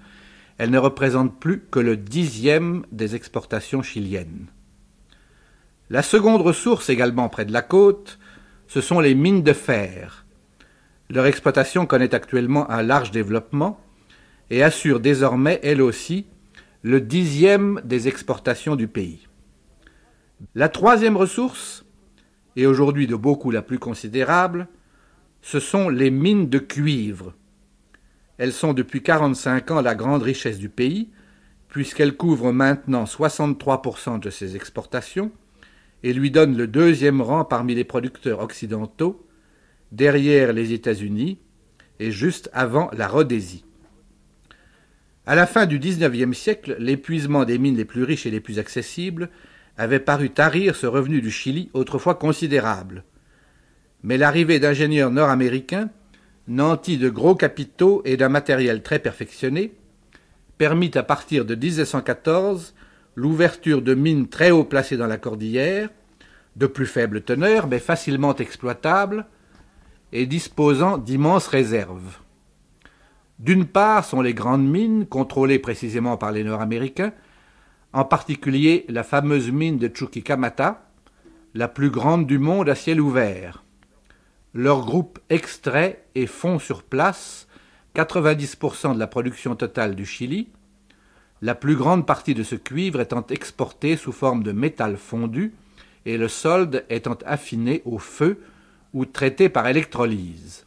elle 0.59 0.71
ne 0.71 0.77
représente 0.77 1.39
plus 1.39 1.61
que 1.71 1.79
le 1.79 1.95
dixième 1.95 2.85
des 2.91 3.15
exportations 3.15 3.81
chiliennes. 3.81 4.47
La 5.89 6.03
seconde 6.03 6.41
ressource 6.41 6.89
également 6.89 7.29
près 7.29 7.45
de 7.45 7.53
la 7.53 7.61
côte, 7.61 8.19
ce 8.67 8.81
sont 8.81 8.99
les 8.99 9.15
mines 9.15 9.41
de 9.41 9.53
fer. 9.53 10.25
Leur 11.09 11.25
exploitation 11.25 11.85
connaît 11.85 12.13
actuellement 12.13 12.69
un 12.69 12.83
large 12.83 13.11
développement 13.11 13.79
et 14.49 14.61
assure 14.61 14.99
désormais, 14.99 15.61
elle 15.63 15.81
aussi, 15.81 16.27
le 16.81 16.99
dixième 16.99 17.81
des 17.85 18.09
exportations 18.09 18.75
du 18.75 18.89
pays. 18.89 19.27
La 20.55 20.67
troisième 20.67 21.17
ressource, 21.17 21.85
et 22.57 22.67
aujourd'hui 22.67 23.07
de 23.07 23.15
beaucoup 23.15 23.49
la 23.49 23.61
plus 23.61 23.79
considérable, 23.79 24.67
ce 25.41 25.61
sont 25.61 25.87
les 25.87 26.11
mines 26.11 26.49
de 26.49 26.59
cuivre. 26.59 27.33
Elles 28.39 28.53
sont 28.53 28.73
depuis 28.73 29.03
45 29.03 29.69
ans 29.71 29.81
la 29.81 29.95
grande 29.95 30.23
richesse 30.23 30.57
du 30.57 30.69
pays, 30.69 31.09
puisqu'elles 31.67 32.15
couvrent 32.15 32.53
maintenant 32.53 33.03
63% 33.03 34.19
de 34.19 34.29
ses 34.29 34.55
exportations 34.55 35.31
et 36.03 36.13
lui 36.13 36.31
donnent 36.31 36.57
le 36.57 36.65
deuxième 36.65 37.21
rang 37.21 37.43
parmi 37.43 37.75
les 37.75 37.83
producteurs 37.83 38.39
occidentaux, 38.39 39.27
derrière 39.91 40.53
les 40.53 40.71
États-Unis 40.71 41.37
et 41.99 42.11
juste 42.11 42.49
avant 42.53 42.89
la 42.93 43.09
Rhodésie. 43.09 43.65
À 45.25 45.35
la 45.35 45.45
fin 45.45 45.65
du 45.65 45.77
XIXe 45.77 46.35
siècle, 46.35 46.77
l'épuisement 46.79 47.43
des 47.43 47.57
mines 47.57 47.75
les 47.75 47.85
plus 47.85 48.03
riches 48.03 48.25
et 48.25 48.31
les 48.31 48.39
plus 48.39 48.57
accessibles 48.57 49.29
avait 49.77 49.99
paru 49.99 50.29
tarir 50.29 50.77
ce 50.77 50.87
revenu 50.87 51.21
du 51.21 51.29
Chili 51.29 51.69
autrefois 51.73 52.15
considérable. 52.15 53.03
Mais 54.01 54.17
l'arrivée 54.17 54.59
d'ingénieurs 54.59 55.11
nord-américains, 55.11 55.89
nantis 56.49 56.97
de 56.97 57.09
gros 57.09 57.35
capitaux 57.35 58.01
et 58.05 58.17
d'un 58.17 58.29
matériel 58.29 58.81
très 58.81 58.99
perfectionné, 58.99 59.73
permit 60.57 60.91
à 60.95 61.03
partir 61.03 61.45
de 61.45 61.55
1914 61.55 62.73
l'ouverture 63.15 63.81
de 63.81 63.93
mines 63.93 64.27
très 64.27 64.51
haut 64.51 64.63
placées 64.63 64.97
dans 64.97 65.07
la 65.07 65.17
cordillère, 65.17 65.89
de 66.55 66.67
plus 66.67 66.87
faible 66.87 67.21
teneur 67.21 67.67
mais 67.67 67.79
facilement 67.79 68.35
exploitables, 68.35 69.25
et 70.11 70.25
disposant 70.25 70.97
d'immenses 70.97 71.47
réserves. 71.47 72.17
D'une 73.37 73.65
part 73.65 74.03
sont 74.03 74.21
les 74.21 74.33
grandes 74.33 74.67
mines, 74.67 75.05
contrôlées 75.05 75.59
précisément 75.59 76.17
par 76.17 76.31
les 76.31 76.43
Nord-Américains, 76.43 77.13
en 77.93 78.03
particulier 78.03 78.85
la 78.89 79.03
fameuse 79.03 79.51
mine 79.51 79.77
de 79.77 79.89
Chuquicamata, 79.93 80.89
la 81.53 81.67
plus 81.67 81.89
grande 81.89 82.25
du 82.25 82.39
monde 82.39 82.69
à 82.69 82.75
ciel 82.75 82.99
ouvert. 82.99 83.63
Leur 84.53 84.85
groupe 84.85 85.19
extrait 85.29 86.03
et 86.15 86.25
fond 86.25 86.57
sur 86.57 86.83
place 86.83 87.47
90% 87.95 88.93
de 88.95 88.99
la 88.99 89.07
production 89.07 89.55
totale 89.55 89.95
du 89.95 90.05
Chili, 90.05 90.49
la 91.41 91.55
plus 91.55 91.75
grande 91.75 92.05
partie 92.05 92.33
de 92.33 92.43
ce 92.43 92.55
cuivre 92.55 92.99
étant 92.99 93.25
exportée 93.27 93.95
sous 93.95 94.11
forme 94.11 94.43
de 94.43 94.51
métal 94.51 94.97
fondu 94.97 95.53
et 96.05 96.17
le 96.17 96.27
solde 96.27 96.83
étant 96.89 97.17
affiné 97.25 97.81
au 97.85 97.99
feu 97.99 98.41
ou 98.93 99.05
traité 99.05 99.49
par 99.49 99.67
électrolyse. 99.67 100.65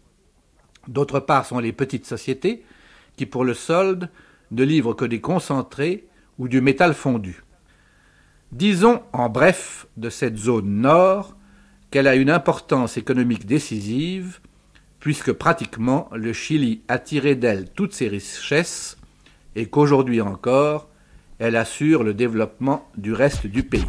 D'autre 0.89 1.21
part 1.21 1.47
sont 1.47 1.59
les 1.59 1.73
petites 1.73 2.07
sociétés 2.07 2.65
qui, 3.17 3.27
pour 3.27 3.45
le 3.45 3.55
solde, 3.55 4.11
ne 4.51 4.63
livrent 4.65 4.95
que 4.95 5.05
des 5.05 5.21
concentrés 5.21 6.07
ou 6.39 6.49
du 6.49 6.61
métal 6.61 6.95
fondu. 6.95 7.43
Disons 8.53 9.03
en 9.13 9.29
bref 9.29 9.87
de 9.97 10.11
cette 10.11 10.37
zone 10.37 10.81
nord 10.83 11.37
qu'elle 11.93 12.09
a 12.09 12.17
une 12.17 12.31
importance 12.31 12.97
économique 12.97 13.45
décisive, 13.45 14.41
puisque 14.99 15.31
pratiquement 15.33 16.09
le 16.15 16.33
Chili 16.33 16.81
a 16.89 16.99
tiré 16.99 17.35
d'elle 17.35 17.69
toutes 17.71 17.93
ses 17.93 18.09
richesses 18.09 18.97
et 19.55 19.67
qu'aujourd'hui 19.67 20.23
encore, 20.23 20.89
elle 21.39 21.55
assure 21.55 22.03
le 22.03 22.15
développement 22.15 22.89
du 22.97 23.13
reste 23.13 23.47
du 23.47 23.63
pays. 23.63 23.85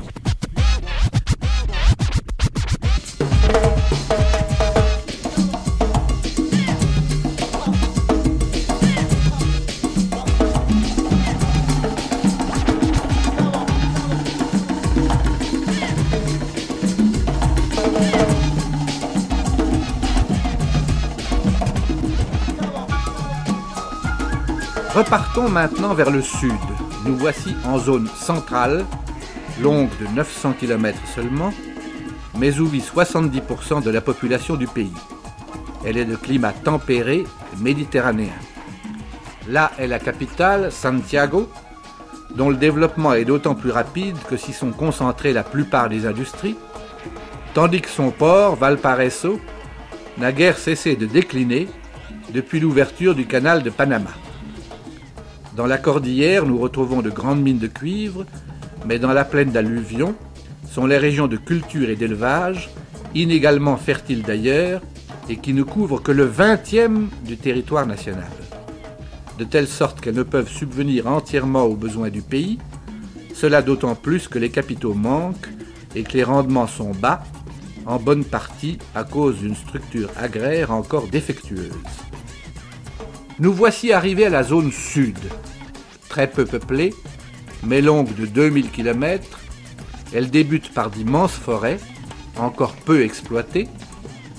Repartons 24.94 25.50
maintenant 25.50 25.96
vers 25.96 26.12
le 26.12 26.22
sud. 26.22 26.52
Nous 27.04 27.18
voici 27.18 27.56
en 27.66 27.80
zone 27.80 28.08
centrale, 28.16 28.86
longue 29.60 29.90
de 30.00 30.06
900 30.16 30.54
km 30.60 31.00
seulement, 31.16 31.52
mais 32.38 32.60
où 32.60 32.68
vit 32.68 32.84
70% 32.96 33.82
de 33.82 33.90
la 33.90 34.02
population 34.02 34.56
du 34.56 34.68
pays. 34.68 34.94
Elle 35.84 35.98
est 35.98 36.06
de 36.06 36.16
climat 36.16 36.54
tempéré 36.54 37.24
méditerranéen. 37.60 38.36
Là 39.50 39.72
est 39.80 39.88
la 39.88 39.98
capitale, 39.98 40.72
Santiago, 40.72 41.50
dont 42.36 42.52
le 42.52 42.56
développement 42.56 43.14
est 43.14 43.26
d'autant 43.26 43.56
plus 43.56 43.72
rapide 43.72 44.18
que 44.30 44.38
s'y 44.38 44.54
sont 44.54 44.74
concentrées 44.74 45.34
la 45.34 45.44
plupart 45.44 45.90
des 45.90 46.06
industries, 46.06 46.56
tandis 47.56 47.82
que 47.82 47.90
son 47.90 48.12
port, 48.12 48.58
Valparaiso, 48.58 49.40
n'a 50.20 50.32
guère 50.32 50.60
cessé 50.60 50.96
de 50.96 51.08
décliner 51.08 51.68
depuis 52.32 52.60
l'ouverture 52.60 53.16
du 53.16 53.26
canal 53.26 53.64
de 53.64 53.72
Panama. 53.72 54.12
Dans 55.56 55.68
la 55.68 55.78
cordillère, 55.78 56.48
nous 56.48 56.58
retrouvons 56.58 57.04
de 57.04 57.12
grandes 57.12 57.42
mines 57.42 57.60
de 57.60 57.68
cuivre, 57.68 58.26
mais 58.88 58.98
dans 58.98 59.14
la 59.14 59.24
plaine 59.24 59.52
d'alluvion 59.52 60.16
sont 60.68 60.88
les 60.88 60.98
régions 60.98 61.28
de 61.28 61.38
culture 61.38 61.90
et 61.90 61.96
d'élevage, 61.96 62.72
inégalement 63.14 63.78
fertiles 63.78 64.24
d'ailleurs, 64.24 64.82
et 65.30 65.38
qui 65.38 65.54
ne 65.54 65.62
couvrent 65.62 66.02
que 66.02 66.12
le 66.12 66.24
vingtième 66.24 67.10
du 67.24 67.38
territoire 67.38 67.86
national. 67.86 68.32
De 69.38 69.44
telle 69.44 69.68
sorte 69.68 70.02
qu'elles 70.02 70.16
ne 70.16 70.24
peuvent 70.24 70.50
subvenir 70.50 71.06
entièrement 71.06 71.64
aux 71.64 71.76
besoins 71.76 72.10
du 72.10 72.24
pays, 72.24 72.58
cela 73.36 73.62
d'autant 73.62 73.94
plus 73.94 74.28
que 74.28 74.40
les 74.40 74.50
capitaux 74.50 74.96
manquent 74.96 75.50
et 75.96 76.02
que 76.02 76.14
les 76.14 76.24
rendements 76.24 76.68
sont 76.68 76.92
bas, 76.92 77.24
en 77.86 78.00
bonne 78.00 78.26
partie 78.26 78.80
à 78.96 79.04
cause 79.04 79.38
d'une 79.38 79.56
structure 79.56 80.10
agraire 80.18 80.72
encore 80.72 81.08
défectueuse. 81.08 81.72
Nous 83.44 83.52
voici 83.52 83.92
arrivés 83.92 84.28
à 84.28 84.30
la 84.30 84.42
zone 84.42 84.72
sud, 84.72 85.20
très 86.08 86.32
peu 86.32 86.46
peuplée, 86.46 86.94
mais 87.62 87.82
longue 87.82 88.16
de 88.16 88.26
2000 88.26 88.70
km. 88.72 89.38
Elle 90.14 90.30
débute 90.30 90.74
par 90.74 90.90
d'immenses 90.90 91.34
forêts, 91.34 91.78
encore 92.38 92.72
peu 92.72 93.04
exploitées, 93.04 93.68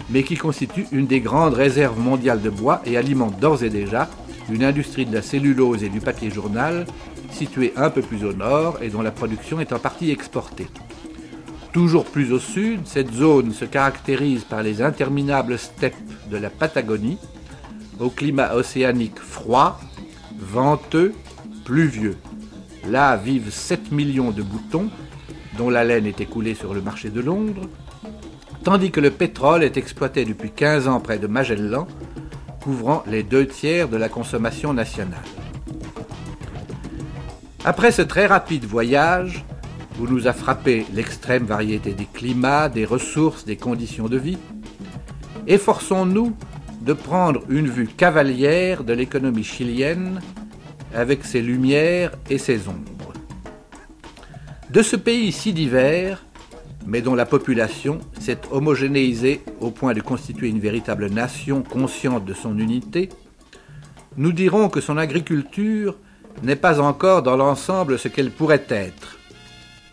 mais 0.08 0.22
qui 0.22 0.38
constituent 0.38 0.86
une 0.90 1.06
des 1.06 1.20
grandes 1.20 1.52
réserves 1.52 1.98
mondiales 1.98 2.40
de 2.40 2.48
bois 2.48 2.80
et 2.86 2.96
alimentent 2.96 3.38
d'ores 3.38 3.62
et 3.62 3.68
déjà 3.68 4.08
une 4.50 4.64
industrie 4.64 5.04
de 5.04 5.12
la 5.12 5.20
cellulose 5.20 5.84
et 5.84 5.90
du 5.90 6.00
papier 6.00 6.30
journal 6.30 6.86
située 7.30 7.74
un 7.76 7.90
peu 7.90 8.00
plus 8.00 8.24
au 8.24 8.32
nord 8.32 8.78
et 8.80 8.88
dont 8.88 9.02
la 9.02 9.10
production 9.10 9.60
est 9.60 9.74
en 9.74 9.78
partie 9.78 10.12
exportée. 10.12 10.68
Toujours 11.74 12.06
plus 12.06 12.32
au 12.32 12.38
sud, 12.38 12.80
cette 12.86 13.12
zone 13.12 13.52
se 13.52 13.66
caractérise 13.66 14.44
par 14.44 14.62
les 14.62 14.80
interminables 14.80 15.58
steppes 15.58 15.94
de 16.30 16.38
la 16.38 16.48
Patagonie, 16.48 17.18
au 18.00 18.10
climat 18.10 18.54
océanique 18.54 19.18
froid, 19.18 19.80
venteux, 20.38 21.14
pluvieux. 21.64 22.16
Là 22.88 23.16
vivent 23.16 23.50
7 23.50 23.92
millions 23.92 24.30
de 24.30 24.42
boutons, 24.42 24.90
dont 25.56 25.70
la 25.70 25.84
laine 25.84 26.06
est 26.06 26.20
écoulée 26.20 26.54
sur 26.54 26.74
le 26.74 26.80
marché 26.80 27.10
de 27.10 27.20
Londres, 27.20 27.68
tandis 28.62 28.90
que 28.90 29.00
le 29.00 29.10
pétrole 29.10 29.62
est 29.62 29.76
exploité 29.76 30.24
depuis 30.24 30.50
15 30.50 30.88
ans 30.88 31.00
près 31.00 31.18
de 31.18 31.26
Magellan, 31.26 31.86
couvrant 32.62 33.02
les 33.06 33.22
deux 33.22 33.46
tiers 33.46 33.88
de 33.88 33.96
la 33.96 34.08
consommation 34.08 34.72
nationale. 34.72 35.22
Après 37.64 37.92
ce 37.92 38.02
très 38.02 38.26
rapide 38.26 38.64
voyage, 38.64 39.44
où 40.00 40.06
nous 40.06 40.26
a 40.26 40.32
frappé 40.32 40.86
l'extrême 40.92 41.44
variété 41.44 41.92
des 41.92 42.06
climats, 42.06 42.68
des 42.68 42.84
ressources, 42.84 43.44
des 43.44 43.56
conditions 43.56 44.08
de 44.08 44.18
vie, 44.18 44.38
efforçons-nous 45.46 46.34
de 46.84 46.92
prendre 46.92 47.42
une 47.48 47.68
vue 47.68 47.86
cavalière 47.86 48.84
de 48.84 48.92
l'économie 48.92 49.44
chilienne 49.44 50.20
avec 50.94 51.24
ses 51.24 51.40
lumières 51.40 52.12
et 52.28 52.36
ses 52.36 52.68
ombres. 52.68 53.14
De 54.70 54.82
ce 54.82 54.96
pays 54.96 55.32
si 55.32 55.54
divers, 55.54 56.24
mais 56.86 57.00
dont 57.00 57.14
la 57.14 57.24
population 57.24 58.00
s'est 58.20 58.40
homogénéisée 58.50 59.40
au 59.60 59.70
point 59.70 59.94
de 59.94 60.02
constituer 60.02 60.48
une 60.48 60.60
véritable 60.60 61.08
nation 61.08 61.62
consciente 61.62 62.26
de 62.26 62.34
son 62.34 62.58
unité, 62.58 63.08
nous 64.16 64.32
dirons 64.32 64.68
que 64.68 64.82
son 64.82 64.98
agriculture 64.98 65.96
n'est 66.42 66.56
pas 66.56 66.80
encore 66.80 67.22
dans 67.22 67.36
l'ensemble 67.36 67.98
ce 67.98 68.08
qu'elle 68.08 68.30
pourrait 68.30 68.66
être. 68.68 69.18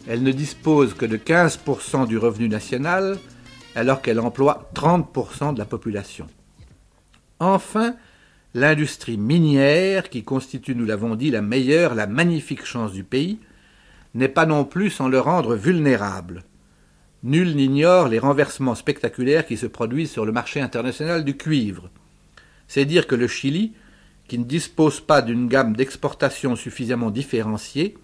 Elle 0.08 0.24
ne 0.24 0.32
dispose 0.32 0.94
que 0.94 1.06
de 1.06 1.16
15% 1.16 2.08
du 2.08 2.18
revenu 2.18 2.50
national, 2.50 3.18
alors 3.76 4.02
qu'elle 4.02 4.20
emploie 4.20 4.70
30% 4.76 5.54
de 5.54 5.60
la 5.60 5.66
population. 5.66 6.28
Enfin, 7.42 7.96
l'industrie 8.54 9.18
minière, 9.18 10.12
qui 10.12 10.24
constitue, 10.24 10.76
nous 10.76 10.86
l'avons 10.86 11.16
dit, 11.16 11.32
la 11.32 11.42
meilleure, 11.42 11.96
la 11.96 12.06
magnifique 12.06 12.64
chance 12.64 12.92
du 12.92 13.04
pays, 13.04 13.40
n'est 14.14 14.28
pas 14.28 14.46
non 14.46 14.64
plus 14.64 14.92
sans 14.92 15.10
le 15.10 15.20
rendre 15.20 15.56
vulnérable. 15.56 16.44
Nul 17.24 17.56
n'ignore 17.56 18.10
les 18.10 18.20
renversements 18.20 18.76
spectaculaires 18.76 19.48
qui 19.48 19.58
se 19.58 19.66
produisent 19.66 20.12
sur 20.12 20.24
le 20.24 20.32
marché 20.32 20.62
international 20.62 21.26
du 21.26 21.36
cuivre. 21.36 21.90
C'est 22.68 22.86
dire 22.86 23.08
que 23.08 23.16
le 23.16 23.28
Chili, 23.28 23.74
qui 24.28 24.38
ne 24.38 24.44
dispose 24.44 25.02
pas 25.02 25.24
d'une 25.24 25.48
gamme 25.48 25.76
d'exportation 25.76 26.56
suffisamment 26.56 27.10
différenciée, 27.10 27.98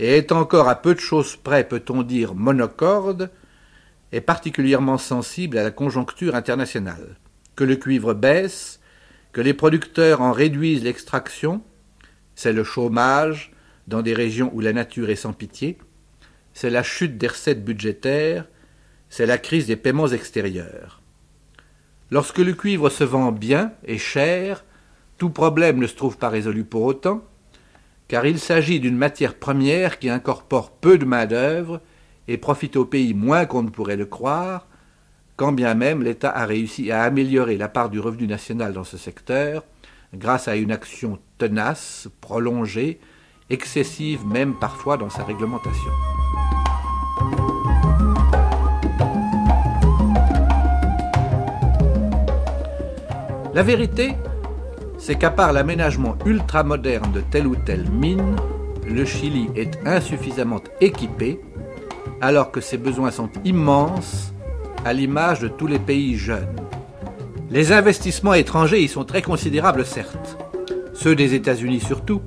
et 0.00 0.16
est 0.16 0.32
encore 0.32 0.68
à 0.68 0.82
peu 0.82 0.96
de 0.96 1.00
choses 1.00 1.36
près, 1.36 1.62
peut-on 1.62 2.02
dire, 2.02 2.34
monocorde, 2.34 3.30
est 4.10 4.20
particulièrement 4.20 4.98
sensible 4.98 5.58
à 5.58 5.62
la 5.62 5.70
conjoncture 5.70 6.34
internationale. 6.34 7.18
Que 7.56 7.64
le 7.64 7.76
cuivre 7.76 8.14
baisse, 8.14 8.80
que 9.32 9.40
les 9.40 9.54
producteurs 9.54 10.20
en 10.20 10.32
réduisent 10.32 10.84
l'extraction, 10.84 11.62
c'est 12.34 12.52
le 12.52 12.64
chômage 12.64 13.52
dans 13.86 14.02
des 14.02 14.14
régions 14.14 14.50
où 14.54 14.60
la 14.60 14.72
nature 14.72 15.10
est 15.10 15.16
sans 15.16 15.32
pitié, 15.32 15.78
c'est 16.52 16.70
la 16.70 16.82
chute 16.82 17.18
des 17.18 17.26
recettes 17.26 17.64
budgétaires, 17.64 18.46
c'est 19.08 19.26
la 19.26 19.38
crise 19.38 19.66
des 19.66 19.76
paiements 19.76 20.08
extérieurs. 20.08 21.02
Lorsque 22.10 22.38
le 22.38 22.52
cuivre 22.52 22.90
se 22.90 23.04
vend 23.04 23.32
bien 23.32 23.72
et 23.84 23.98
cher, 23.98 24.64
tout 25.18 25.30
problème 25.30 25.78
ne 25.78 25.86
se 25.86 25.94
trouve 25.94 26.18
pas 26.18 26.28
résolu 26.28 26.64
pour 26.64 26.82
autant, 26.82 27.24
car 28.08 28.26
il 28.26 28.38
s'agit 28.38 28.80
d'une 28.80 28.96
matière 28.96 29.34
première 29.34 29.98
qui 29.98 30.10
incorpore 30.10 30.72
peu 30.72 30.98
de 30.98 31.04
main-d'œuvre 31.04 31.80
et 32.28 32.38
profite 32.38 32.76
au 32.76 32.84
pays 32.84 33.14
moins 33.14 33.46
qu'on 33.46 33.62
ne 33.62 33.70
pourrait 33.70 33.96
le 33.96 34.06
croire, 34.06 34.68
quand 35.36 35.52
bien 35.52 35.74
même 35.74 36.02
l'État 36.02 36.30
a 36.30 36.46
réussi 36.46 36.90
à 36.90 37.02
améliorer 37.02 37.56
la 37.56 37.68
part 37.68 37.90
du 37.90 37.98
revenu 37.98 38.26
national 38.26 38.72
dans 38.72 38.84
ce 38.84 38.96
secteur 38.96 39.64
grâce 40.14 40.46
à 40.46 40.56
une 40.56 40.70
action 40.70 41.18
tenace, 41.38 42.08
prolongée, 42.20 43.00
excessive 43.50 44.24
même 44.26 44.54
parfois 44.54 44.96
dans 44.96 45.10
sa 45.10 45.24
réglementation. 45.24 45.90
La 53.52 53.62
vérité, 53.62 54.16
c'est 54.98 55.16
qu'à 55.16 55.30
part 55.30 55.52
l'aménagement 55.52 56.16
ultramoderne 56.26 57.12
de 57.12 57.20
telle 57.20 57.46
ou 57.46 57.56
telle 57.56 57.88
mine, 57.90 58.36
le 58.86 59.04
Chili 59.04 59.48
est 59.54 59.78
insuffisamment 59.86 60.60
équipé, 60.80 61.40
alors 62.20 62.50
que 62.50 62.60
ses 62.60 62.78
besoins 62.78 63.10
sont 63.10 63.30
immenses, 63.44 64.33
à 64.84 64.92
l'image 64.92 65.40
de 65.40 65.48
tous 65.48 65.66
les 65.66 65.78
pays 65.78 66.16
jeunes. 66.16 66.56
Les 67.50 67.72
investissements 67.72 68.34
étrangers 68.34 68.82
y 68.82 68.88
sont 68.88 69.04
très 69.04 69.22
considérables, 69.22 69.86
certes, 69.86 70.38
ceux 70.92 71.14
des 71.14 71.34
États-Unis 71.34 71.80
surtout, 71.80 72.20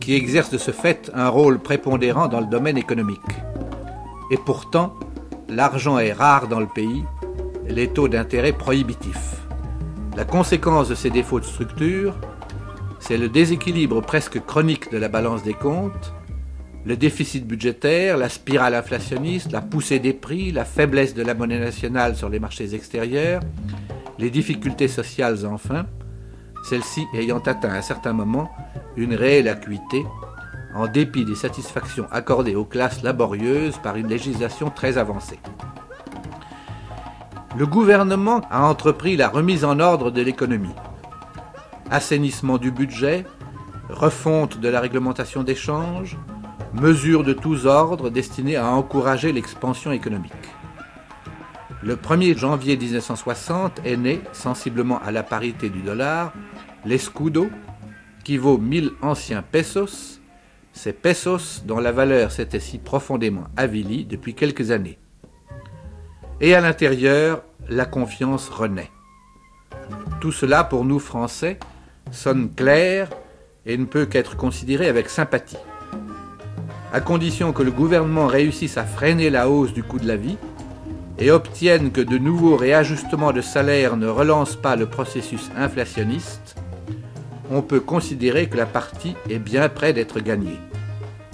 qui 0.00 0.14
exercent 0.14 0.50
de 0.50 0.58
ce 0.58 0.70
fait 0.70 1.10
un 1.14 1.28
rôle 1.28 1.58
prépondérant 1.58 2.28
dans 2.28 2.40
le 2.40 2.46
domaine 2.46 2.78
économique. 2.78 3.20
Et 4.30 4.36
pourtant, 4.36 4.94
l'argent 5.48 5.98
est 5.98 6.12
rare 6.12 6.48
dans 6.48 6.60
le 6.60 6.66
pays, 6.66 7.04
les 7.66 7.88
taux 7.88 8.08
d'intérêt 8.08 8.52
prohibitifs. 8.52 9.42
La 10.16 10.24
conséquence 10.24 10.88
de 10.88 10.94
ces 10.94 11.10
défauts 11.10 11.40
de 11.40 11.44
structure, 11.44 12.14
c'est 13.00 13.18
le 13.18 13.28
déséquilibre 13.28 14.00
presque 14.00 14.40
chronique 14.44 14.90
de 14.90 14.98
la 14.98 15.08
balance 15.08 15.42
des 15.42 15.54
comptes, 15.54 16.14
le 16.86 16.96
déficit 16.96 17.46
budgétaire, 17.46 18.16
la 18.16 18.28
spirale 18.28 18.74
inflationniste, 18.74 19.52
la 19.52 19.62
poussée 19.62 19.98
des 19.98 20.12
prix, 20.12 20.52
la 20.52 20.64
faiblesse 20.64 21.14
de 21.14 21.22
la 21.22 21.34
monnaie 21.34 21.58
nationale 21.58 22.14
sur 22.14 22.28
les 22.28 22.38
marchés 22.38 22.74
extérieurs, 22.74 23.40
les 24.18 24.30
difficultés 24.30 24.88
sociales 24.88 25.46
enfin, 25.46 25.86
celles-ci 26.68 27.06
ayant 27.14 27.38
atteint 27.38 27.70
à 27.70 27.76
un 27.76 27.82
certain 27.82 28.12
moment 28.12 28.50
une 28.96 29.14
réelle 29.14 29.48
acuité, 29.48 30.04
en 30.74 30.86
dépit 30.86 31.24
des 31.24 31.34
satisfactions 31.34 32.06
accordées 32.10 32.56
aux 32.56 32.64
classes 32.64 33.02
laborieuses 33.02 33.78
par 33.78 33.96
une 33.96 34.08
législation 34.08 34.70
très 34.70 34.98
avancée. 34.98 35.38
Le 37.56 37.66
gouvernement 37.66 38.40
a 38.50 38.62
entrepris 38.62 39.16
la 39.16 39.28
remise 39.28 39.64
en 39.64 39.78
ordre 39.78 40.10
de 40.10 40.20
l'économie. 40.20 40.74
Assainissement 41.90 42.58
du 42.58 42.72
budget, 42.72 43.24
refonte 43.88 44.58
de 44.58 44.68
la 44.68 44.80
réglementation 44.80 45.44
d'échange, 45.44 46.16
mesures 46.74 47.22
de 47.22 47.32
tous 47.32 47.66
ordres 47.66 48.10
destinées 48.10 48.56
à 48.56 48.68
encourager 48.70 49.32
l'expansion 49.32 49.92
économique. 49.92 50.32
Le 51.82 51.96
1er 51.96 52.36
janvier 52.36 52.76
1960 52.76 53.80
est 53.84 53.96
né, 53.96 54.20
sensiblement 54.32 55.00
à 55.00 55.12
la 55.12 55.22
parité 55.22 55.68
du 55.68 55.82
dollar, 55.82 56.32
l'escudo, 56.84 57.48
qui 58.24 58.38
vaut 58.38 58.58
1000 58.58 58.92
anciens 59.02 59.42
pesos, 59.42 60.20
ces 60.72 60.92
pesos 60.92 61.62
dont 61.64 61.78
la 61.78 61.92
valeur 61.92 62.32
s'était 62.32 62.58
si 62.58 62.78
profondément 62.78 63.44
avilie 63.56 64.04
depuis 64.04 64.34
quelques 64.34 64.70
années. 64.70 64.98
Et 66.40 66.54
à 66.54 66.60
l'intérieur, 66.60 67.42
la 67.68 67.84
confiance 67.84 68.48
renaît. 68.48 68.90
Tout 70.20 70.32
cela, 70.32 70.64
pour 70.64 70.84
nous 70.84 70.98
Français, 70.98 71.58
sonne 72.10 72.52
clair 72.52 73.10
et 73.66 73.76
ne 73.76 73.84
peut 73.84 74.06
qu'être 74.06 74.36
considéré 74.36 74.88
avec 74.88 75.08
sympathie. 75.08 75.58
À 76.94 77.00
condition 77.00 77.52
que 77.52 77.64
le 77.64 77.72
gouvernement 77.72 78.28
réussisse 78.28 78.78
à 78.78 78.84
freiner 78.84 79.28
la 79.28 79.48
hausse 79.48 79.72
du 79.72 79.82
coût 79.82 79.98
de 79.98 80.06
la 80.06 80.14
vie 80.14 80.36
et 81.18 81.32
obtienne 81.32 81.90
que 81.90 82.00
de 82.00 82.18
nouveaux 82.18 82.54
réajustements 82.54 83.32
de 83.32 83.40
salaire 83.40 83.96
ne 83.96 84.06
relancent 84.06 84.54
pas 84.54 84.76
le 84.76 84.86
processus 84.86 85.50
inflationniste, 85.56 86.54
on 87.50 87.62
peut 87.62 87.80
considérer 87.80 88.46
que 88.46 88.56
la 88.56 88.66
partie 88.66 89.16
est 89.28 89.40
bien 89.40 89.68
près 89.68 89.92
d'être 89.92 90.20
gagnée. 90.20 90.60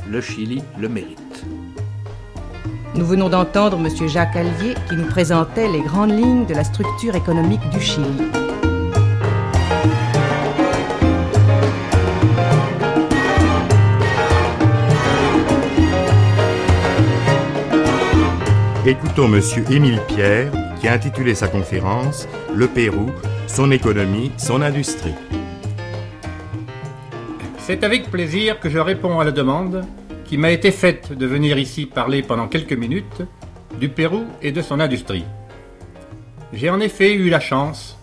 Le 0.09 0.23
Chili 0.23 0.63
le 0.79 0.89
mérite. 0.89 1.45
Nous 2.95 3.05
venons 3.05 3.29
d'entendre 3.29 3.77
M. 3.77 4.09
Jacques 4.09 4.37
Allier 4.37 4.75
qui 4.89 4.97
nous 4.97 5.09
présentait 5.09 5.69
les 5.69 5.83
grandes 5.83 6.19
lignes 6.19 6.47
de 6.47 6.55
la 6.55 6.65
structure 6.65 7.17
économique 7.17 7.69
du 7.69 7.81
Chili. 7.83 8.50
Écoutons 18.91 19.33
M. 19.33 19.41
Émile 19.71 20.01
Pierre 20.09 20.51
qui 20.81 20.89
a 20.89 20.93
intitulé 20.93 21.37
sa 21.37 21.47
conférence 21.47 22.27
Le 22.53 22.67
Pérou, 22.67 23.13
son 23.47 23.71
économie, 23.71 24.33
son 24.37 24.63
industrie. 24.63 25.15
C'est 27.59 27.85
avec 27.85 28.11
plaisir 28.11 28.59
que 28.59 28.69
je 28.69 28.81
réponds 28.81 29.21
à 29.21 29.25
la 29.25 29.31
demande 29.31 29.85
qui 30.25 30.37
m'a 30.39 30.51
été 30.51 30.73
faite 30.73 31.13
de 31.13 31.25
venir 31.25 31.57
ici 31.57 31.87
parler 31.87 32.23
pendant 32.23 32.49
quelques 32.49 32.73
minutes 32.73 33.23
du 33.79 33.91
Pérou 33.91 34.25
et 34.43 34.51
de 34.51 34.61
son 34.61 34.81
industrie. 34.81 35.25
J'ai 36.53 36.69
en 36.69 36.81
effet 36.81 37.15
eu 37.15 37.31
la 37.31 37.39
chance 37.39 37.97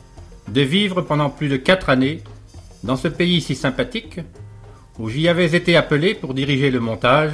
de 0.47 0.61
vivre 0.61 1.01
pendant 1.01 1.29
plus 1.29 1.49
de 1.49 1.57
quatre 1.57 1.89
années 1.89 2.21
dans 2.83 2.95
ce 2.95 3.09
pays 3.09 3.41
si 3.41 3.55
sympathique 3.55 4.21
où 4.99 5.09
j'y 5.09 5.27
avais 5.27 5.53
été 5.53 5.75
appelé 5.75 6.13
pour 6.13 6.33
diriger 6.33 6.71
le 6.71 6.79
montage 6.79 7.33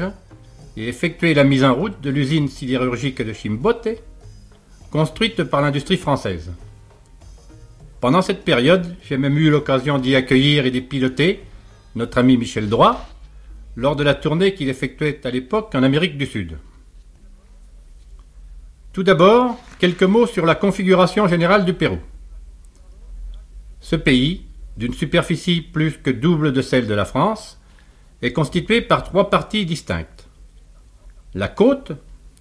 et 0.77 0.87
effectuer 0.87 1.33
la 1.33 1.43
mise 1.43 1.63
en 1.63 1.73
route 1.73 2.01
de 2.01 2.09
l'usine 2.09 2.47
sidérurgique 2.47 3.21
de 3.21 3.33
Chimbote, 3.33 3.89
construite 4.91 5.43
par 5.43 5.61
l'industrie 5.61 5.97
française. 5.97 6.51
Pendant 7.99 8.21
cette 8.21 8.43
période, 8.43 8.95
j'ai 9.07 9.17
même 9.17 9.37
eu 9.37 9.49
l'occasion 9.49 9.97
d'y 9.97 10.15
accueillir 10.15 10.65
et 10.65 10.71
d'y 10.71 10.81
piloter 10.81 11.43
notre 11.95 12.17
ami 12.17 12.37
Michel 12.37 12.69
Droit 12.69 13.07
lors 13.75 13.95
de 13.95 14.03
la 14.03 14.13
tournée 14.13 14.53
qu'il 14.53 14.69
effectuait 14.69 15.25
à 15.25 15.31
l'époque 15.31 15.73
en 15.73 15.83
Amérique 15.83 16.17
du 16.17 16.25
Sud. 16.25 16.57
Tout 18.91 19.03
d'abord, 19.03 19.57
quelques 19.79 20.03
mots 20.03 20.27
sur 20.27 20.45
la 20.45 20.53
configuration 20.53 21.27
générale 21.27 21.65
du 21.65 21.73
Pérou. 21.73 21.99
Ce 23.79 23.95
pays, 23.95 24.45
d'une 24.77 24.93
superficie 24.93 25.61
plus 25.61 25.97
que 25.97 26.11
double 26.11 26.53
de 26.53 26.61
celle 26.61 26.87
de 26.87 26.93
la 26.93 27.05
France, 27.05 27.59
est 28.21 28.33
constitué 28.33 28.81
par 28.81 29.03
trois 29.03 29.29
parties 29.29 29.65
distinctes. 29.65 30.22
La 31.35 31.47
côte, 31.47 31.93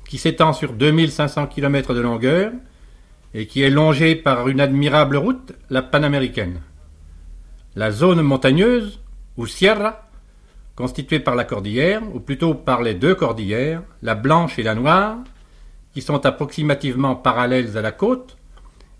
qui 0.06 0.18
s'étend 0.18 0.52
sur 0.52 0.74
2500 0.74 1.46
km 1.46 1.94
de 1.94 2.00
longueur 2.00 2.52
et 3.32 3.46
qui 3.46 3.62
est 3.62 3.70
longée 3.70 4.14
par 4.14 4.48
une 4.48 4.60
admirable 4.60 5.16
route, 5.16 5.52
la 5.70 5.80
panaméricaine. 5.80 6.60
La 7.74 7.90
zone 7.90 8.20
montagneuse, 8.20 9.00
ou 9.38 9.46
sierra, 9.46 10.10
constituée 10.76 11.20
par 11.20 11.34
la 11.34 11.44
cordillère, 11.44 12.02
ou 12.14 12.20
plutôt 12.20 12.54
par 12.54 12.82
les 12.82 12.94
deux 12.94 13.14
cordillères, 13.14 13.82
la 14.02 14.14
blanche 14.14 14.58
et 14.58 14.62
la 14.62 14.74
noire, 14.74 15.16
qui 15.94 16.02
sont 16.02 16.24
approximativement 16.26 17.14
parallèles 17.14 17.76
à 17.78 17.82
la 17.82 17.92
côte 17.92 18.36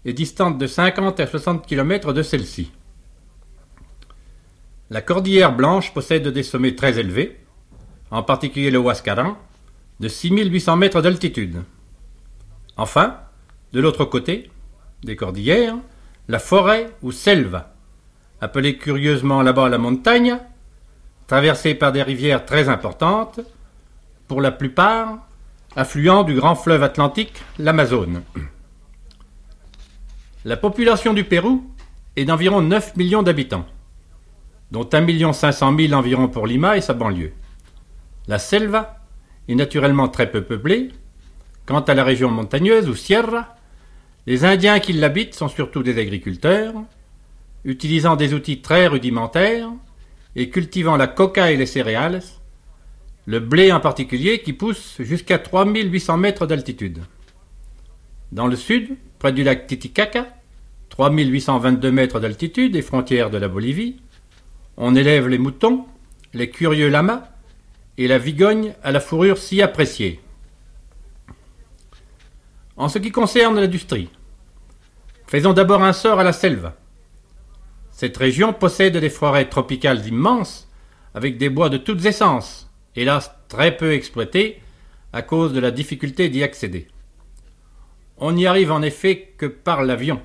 et 0.04 0.12
distantes 0.12 0.58
de 0.58 0.66
50 0.66 1.20
à 1.20 1.26
60 1.26 1.66
km 1.66 2.12
de 2.12 2.22
celle-ci. 2.22 2.72
La 4.90 5.00
cordillère 5.00 5.54
blanche 5.54 5.94
possède 5.94 6.28
des 6.28 6.42
sommets 6.42 6.74
très 6.74 6.98
élevés, 6.98 7.38
en 8.10 8.22
particulier 8.22 8.70
le 8.70 8.78
Huascaran, 8.78 9.36
de 10.02 10.08
6800 10.08 10.76
mètres 10.76 11.00
d'altitude. 11.00 11.62
Enfin, 12.76 13.20
de 13.72 13.80
l'autre 13.80 14.04
côté 14.04 14.50
des 15.04 15.14
cordillères, 15.14 15.76
la 16.26 16.40
forêt 16.40 16.90
ou 17.02 17.12
selva, 17.12 17.72
appelée 18.40 18.76
curieusement 18.76 19.42
là-bas 19.42 19.68
la 19.68 19.78
montagne, 19.78 20.38
traversée 21.28 21.76
par 21.76 21.92
des 21.92 22.02
rivières 22.02 22.44
très 22.44 22.68
importantes, 22.68 23.38
pour 24.26 24.40
la 24.40 24.50
plupart 24.50 25.18
affluents 25.76 26.24
du 26.24 26.34
grand 26.34 26.56
fleuve 26.56 26.82
Atlantique, 26.82 27.40
l'Amazone. 27.60 28.22
La 30.44 30.56
population 30.56 31.14
du 31.14 31.22
Pérou 31.22 31.64
est 32.16 32.24
d'environ 32.24 32.60
9 32.60 32.96
millions 32.96 33.22
d'habitants, 33.22 33.66
dont 34.72 34.88
1 34.92 35.32
500 35.32 35.76
000 35.78 35.92
environ 35.92 36.26
pour 36.26 36.48
Lima 36.48 36.76
et 36.76 36.80
sa 36.80 36.92
banlieue. 36.92 37.34
La 38.26 38.40
selva 38.40 39.01
est 39.48 39.54
naturellement 39.54 40.08
très 40.08 40.30
peu 40.30 40.42
peuplée. 40.42 40.90
Quant 41.66 41.80
à 41.80 41.94
la 41.94 42.04
région 42.04 42.30
montagneuse 42.30 42.88
ou 42.88 42.94
sierra, 42.94 43.56
Les 44.26 44.44
Indiens 44.44 44.78
qui 44.78 44.92
l'habitent 44.92 45.34
sont 45.34 45.48
surtout 45.48 45.82
des 45.82 45.98
agriculteurs, 45.98 46.74
utilisant 47.64 48.14
des 48.14 48.34
outils 48.34 48.60
très 48.60 48.86
rudimentaires 48.86 49.68
et 50.36 50.48
cultivant 50.48 50.96
la 50.96 51.08
coca 51.08 51.50
et 51.50 51.56
les 51.56 51.66
céréales, 51.66 52.22
le 53.26 53.40
blé 53.40 53.72
en 53.72 53.80
particulier 53.80 54.40
qui 54.40 54.52
pousse 54.52 54.96
jusqu'à 55.00 55.38
3800 55.38 56.16
mètres 56.18 56.46
d'altitude. 56.46 57.00
Dans 58.30 58.46
le 58.46 58.56
sud, 58.56 58.96
près 59.18 59.32
du 59.32 59.42
lac 59.42 59.66
Titicaca, 59.66 60.28
3822 60.90 61.90
mètres 61.90 62.20
d'altitude 62.20 62.76
et 62.76 62.82
frontière 62.82 63.30
de 63.30 63.38
la 63.38 63.48
Bolivie, 63.48 63.96
on 64.76 64.94
élève 64.94 65.28
les 65.28 65.38
moutons, 65.38 65.84
les 66.32 66.48
curieux 66.48 66.88
lamas 66.88 67.31
et 67.98 68.08
la 68.08 68.18
vigogne 68.18 68.74
à 68.82 68.92
la 68.92 69.00
fourrure 69.00 69.38
si 69.38 69.62
appréciée. 69.62 70.20
En 72.76 72.88
ce 72.88 72.98
qui 72.98 73.10
concerne 73.10 73.60
l'industrie, 73.60 74.08
faisons 75.26 75.52
d'abord 75.52 75.82
un 75.82 75.92
sort 75.92 76.18
à 76.18 76.24
la 76.24 76.32
selva. 76.32 76.76
Cette 77.90 78.16
région 78.16 78.52
possède 78.52 78.96
des 78.96 79.10
forêts 79.10 79.48
tropicales 79.48 80.06
immenses, 80.06 80.68
avec 81.14 81.36
des 81.36 81.50
bois 81.50 81.68
de 81.68 81.76
toutes 81.76 82.04
essences, 82.06 82.70
hélas 82.96 83.34
très 83.48 83.76
peu 83.76 83.92
exploités 83.92 84.60
à 85.12 85.20
cause 85.20 85.52
de 85.52 85.60
la 85.60 85.70
difficulté 85.70 86.30
d'y 86.30 86.42
accéder. 86.42 86.88
On 88.16 88.32
n'y 88.32 88.46
arrive 88.46 88.72
en 88.72 88.82
effet 88.82 89.34
que 89.36 89.46
par 89.46 89.82
l'avion, 89.82 90.22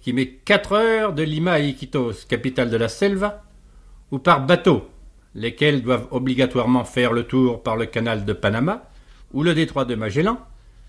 qui 0.00 0.12
met 0.12 0.28
4 0.28 0.72
heures 0.72 1.12
de 1.12 1.22
Lima 1.22 1.52
à 1.52 1.58
Iquitos, 1.58 2.24
capitale 2.28 2.70
de 2.70 2.76
la 2.76 2.88
selva, 2.88 3.42
ou 4.10 4.18
par 4.18 4.44
bateau, 4.46 4.88
lesquels 5.34 5.82
doivent 5.82 6.08
obligatoirement 6.10 6.84
faire 6.84 7.12
le 7.12 7.24
tour 7.24 7.62
par 7.62 7.76
le 7.76 7.86
canal 7.86 8.24
de 8.24 8.32
Panama 8.32 8.88
ou 9.32 9.42
le 9.42 9.54
détroit 9.54 9.84
de 9.84 9.94
Magellan, 9.94 10.38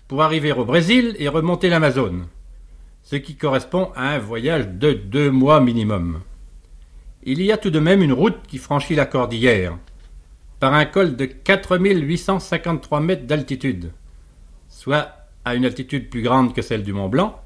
pour 0.08 0.22
arriver 0.22 0.52
au 0.52 0.64
Brésil 0.64 1.16
et 1.18 1.28
remonter 1.28 1.68
l'Amazone, 1.68 2.26
ce 3.02 3.16
qui 3.16 3.34
correspond 3.34 3.90
à 3.96 4.10
un 4.10 4.18
voyage 4.18 4.68
de 4.68 4.92
deux 4.92 5.30
mois 5.30 5.60
minimum. 5.60 6.20
Il 7.24 7.42
y 7.42 7.50
a 7.50 7.58
tout 7.58 7.70
de 7.70 7.80
même 7.80 8.02
une 8.02 8.12
route 8.12 8.38
qui 8.46 8.58
franchit 8.58 8.94
la 8.94 9.06
cordillère, 9.06 9.76
par 10.60 10.74
un 10.74 10.84
col 10.84 11.16
de 11.16 11.24
4853 11.24 13.00
mètres 13.00 13.26
d'altitude, 13.26 13.90
soit 14.68 15.10
à 15.44 15.56
une 15.56 15.64
altitude 15.64 16.08
plus 16.08 16.22
grande 16.22 16.54
que 16.54 16.62
celle 16.62 16.84
du 16.84 16.92
Mont 16.92 17.08
Blanc, 17.08 17.40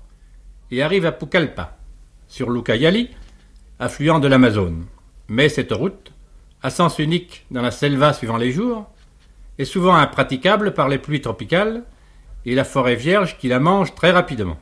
et 0.70 0.82
arrive 0.82 1.06
à 1.06 1.12
Pucallpa, 1.12 1.78
sur 2.28 2.50
l'Ucayali, 2.50 3.08
affluent 3.78 4.20
de 4.20 4.28
l'Amazone. 4.28 4.84
Mais 5.28 5.48
cette 5.48 5.72
route, 5.72 6.12
à 6.62 6.70
sens 6.70 6.98
unique 6.98 7.46
dans 7.50 7.62
la 7.62 7.70
selva 7.70 8.12
suivant 8.12 8.36
les 8.36 8.52
jours, 8.52 8.86
est 9.58 9.64
souvent 9.64 9.94
impraticable 9.94 10.74
par 10.74 10.88
les 10.88 10.98
pluies 10.98 11.20
tropicales 11.20 11.84
et 12.46 12.54
la 12.54 12.64
forêt 12.64 12.96
vierge 12.96 13.36
qui 13.38 13.48
la 13.48 13.60
mange 13.60 13.94
très 13.94 14.10
rapidement. 14.10 14.58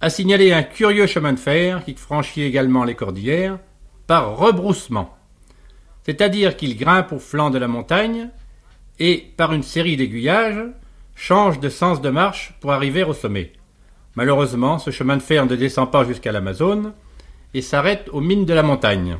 A 0.00 0.10
signaler 0.10 0.52
un 0.52 0.62
curieux 0.62 1.06
chemin 1.06 1.32
de 1.32 1.38
fer 1.38 1.84
qui 1.84 1.94
franchit 1.94 2.42
également 2.42 2.84
les 2.84 2.94
cordillères 2.94 3.58
par 4.06 4.36
rebroussement, 4.36 5.16
c'est-à-dire 6.04 6.56
qu'il 6.56 6.76
grimpe 6.76 7.12
au 7.12 7.18
flanc 7.18 7.50
de 7.50 7.58
la 7.58 7.68
montagne 7.68 8.30
et, 8.98 9.32
par 9.36 9.52
une 9.52 9.62
série 9.62 9.96
d'aiguillages, 9.96 10.64
change 11.14 11.60
de 11.60 11.68
sens 11.68 12.00
de 12.00 12.10
marche 12.10 12.54
pour 12.60 12.72
arriver 12.72 13.04
au 13.04 13.12
sommet. 13.12 13.52
Malheureusement, 14.14 14.78
ce 14.78 14.90
chemin 14.90 15.16
de 15.16 15.22
fer 15.22 15.46
ne 15.46 15.56
descend 15.56 15.90
pas 15.90 16.04
jusqu'à 16.04 16.32
l'Amazone 16.32 16.92
et 17.54 17.62
s'arrête 17.62 18.08
aux 18.12 18.20
mines 18.20 18.44
de 18.44 18.54
la 18.54 18.62
montagne. 18.62 19.18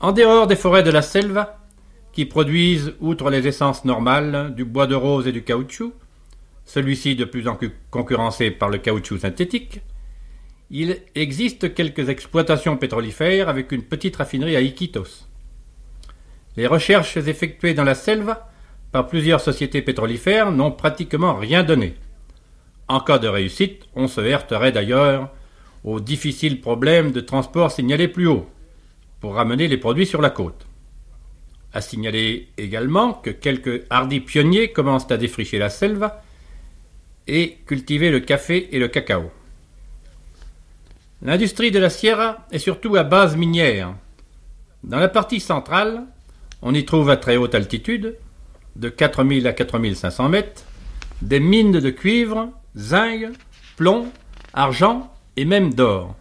En 0.00 0.12
dehors 0.12 0.46
des 0.46 0.54
forêts 0.54 0.84
de 0.84 0.92
la 0.92 1.02
selva, 1.02 1.58
qui 2.12 2.24
produisent, 2.24 2.94
outre 3.00 3.30
les 3.30 3.48
essences 3.48 3.84
normales, 3.84 4.54
du 4.54 4.64
bois 4.64 4.86
de 4.86 4.94
rose 4.94 5.26
et 5.26 5.32
du 5.32 5.42
caoutchouc, 5.42 5.92
celui-ci 6.64 7.16
de 7.16 7.24
plus 7.24 7.48
en 7.48 7.56
plus 7.56 7.72
concurrencé 7.90 8.52
par 8.52 8.68
le 8.68 8.78
caoutchouc 8.78 9.18
synthétique, 9.18 9.80
il 10.70 10.98
existe 11.16 11.74
quelques 11.74 12.10
exploitations 12.10 12.76
pétrolifères 12.76 13.48
avec 13.48 13.72
une 13.72 13.82
petite 13.82 14.16
raffinerie 14.16 14.54
à 14.54 14.60
Iquitos. 14.60 15.26
Les 16.56 16.66
recherches 16.68 17.16
effectuées 17.16 17.74
dans 17.74 17.84
la 17.84 17.94
selva 17.94 18.50
par 18.92 19.08
plusieurs 19.08 19.40
sociétés 19.40 19.82
pétrolifères 19.82 20.52
n'ont 20.52 20.72
pratiquement 20.72 21.34
rien 21.34 21.64
donné. 21.64 21.94
En 22.86 23.00
cas 23.00 23.18
de 23.18 23.28
réussite, 23.28 23.86
on 23.96 24.06
se 24.06 24.20
heurterait 24.20 24.72
d'ailleurs 24.72 25.30
au 25.84 26.00
difficile 26.00 26.60
problème 26.60 27.10
de 27.10 27.20
transport 27.20 27.70
signalé 27.70 28.08
plus 28.08 28.26
haut, 28.28 28.48
pour 29.20 29.34
ramener 29.34 29.68
les 29.68 29.76
produits 29.76 30.06
sur 30.06 30.20
la 30.20 30.30
côte. 30.30 30.66
À 31.72 31.80
signaler 31.80 32.48
également 32.56 33.12
que 33.12 33.30
quelques 33.30 33.84
hardis 33.90 34.20
pionniers 34.20 34.72
commencent 34.72 35.10
à 35.10 35.16
défricher 35.16 35.58
la 35.58 35.70
selva 35.70 36.22
et 37.26 37.58
cultiver 37.66 38.10
le 38.10 38.20
café 38.20 38.74
et 38.74 38.78
le 38.78 38.88
cacao. 38.88 39.30
L'industrie 41.20 41.70
de 41.70 41.78
la 41.78 41.90
Sierra 41.90 42.46
est 42.52 42.58
surtout 42.58 42.96
à 42.96 43.02
base 43.02 43.36
minière. 43.36 43.94
Dans 44.84 44.98
la 44.98 45.08
partie 45.08 45.40
centrale, 45.40 46.04
on 46.62 46.74
y 46.74 46.84
trouve 46.84 47.10
à 47.10 47.16
très 47.16 47.36
haute 47.36 47.54
altitude, 47.54 48.16
de 48.76 48.88
4000 48.88 49.46
à 49.46 49.52
4500 49.52 50.28
mètres, 50.28 50.62
des 51.20 51.40
mines 51.40 51.80
de 51.80 51.90
cuivre, 51.90 52.50
zinc, 52.76 53.26
plomb, 53.76 54.06
argent 54.54 55.12
et 55.36 55.44
même 55.44 55.74
d'or. 55.74 56.14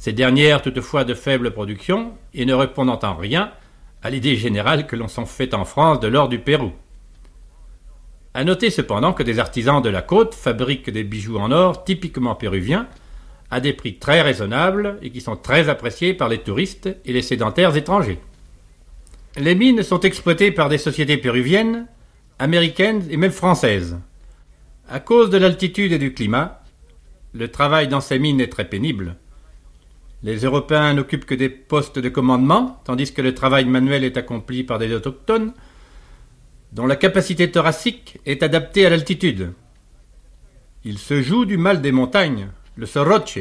Ces 0.00 0.14
dernières 0.14 0.62
toutefois 0.62 1.04
de 1.04 1.12
faible 1.12 1.50
production 1.50 2.14
et 2.32 2.46
ne 2.46 2.54
répondant 2.54 2.98
en 3.02 3.14
rien 3.14 3.52
à 4.02 4.08
l'idée 4.08 4.34
générale 4.34 4.86
que 4.86 4.96
l'on 4.96 5.08
s'en 5.08 5.26
fait 5.26 5.52
en 5.52 5.66
France 5.66 6.00
de 6.00 6.08
l'or 6.08 6.30
du 6.30 6.38
Pérou. 6.38 6.72
À 8.32 8.42
noter 8.44 8.70
cependant 8.70 9.12
que 9.12 9.22
des 9.22 9.38
artisans 9.38 9.82
de 9.82 9.90
la 9.90 10.00
côte 10.00 10.34
fabriquent 10.34 10.88
des 10.88 11.04
bijoux 11.04 11.36
en 11.36 11.52
or 11.52 11.84
typiquement 11.84 12.34
péruviens 12.34 12.88
à 13.50 13.60
des 13.60 13.74
prix 13.74 13.96
très 13.96 14.22
raisonnables 14.22 14.96
et 15.02 15.10
qui 15.10 15.20
sont 15.20 15.36
très 15.36 15.68
appréciés 15.68 16.14
par 16.14 16.30
les 16.30 16.38
touristes 16.38 16.88
et 17.04 17.12
les 17.12 17.20
sédentaires 17.20 17.76
étrangers. 17.76 18.20
Les 19.36 19.54
mines 19.54 19.82
sont 19.82 20.00
exploitées 20.00 20.50
par 20.50 20.70
des 20.70 20.78
sociétés 20.78 21.18
péruviennes, 21.18 21.86
américaines 22.38 23.04
et 23.10 23.18
même 23.18 23.32
françaises. 23.32 23.98
À 24.88 24.98
cause 24.98 25.28
de 25.28 25.36
l'altitude 25.36 25.92
et 25.92 25.98
du 25.98 26.14
climat, 26.14 26.62
le 27.34 27.48
travail 27.48 27.86
dans 27.86 28.00
ces 28.00 28.18
mines 28.18 28.40
est 28.40 28.48
très 28.48 28.64
pénible. 28.64 29.16
Les 30.22 30.36
Européens 30.44 30.92
n'occupent 30.92 31.24
que 31.24 31.34
des 31.34 31.48
postes 31.48 31.98
de 31.98 32.08
commandement, 32.10 32.80
tandis 32.84 33.12
que 33.12 33.22
le 33.22 33.34
travail 33.34 33.64
manuel 33.64 34.04
est 34.04 34.18
accompli 34.18 34.64
par 34.64 34.78
des 34.78 34.92
autochtones, 34.92 35.54
dont 36.72 36.86
la 36.86 36.96
capacité 36.96 37.50
thoracique 37.50 38.18
est 38.26 38.42
adaptée 38.42 38.84
à 38.84 38.90
l'altitude. 38.90 39.52
Il 40.84 40.98
se 40.98 41.22
joue 41.22 41.46
du 41.46 41.56
mal 41.56 41.80
des 41.80 41.92
montagnes, 41.92 42.48
le 42.76 42.86
soroche, 42.86 43.38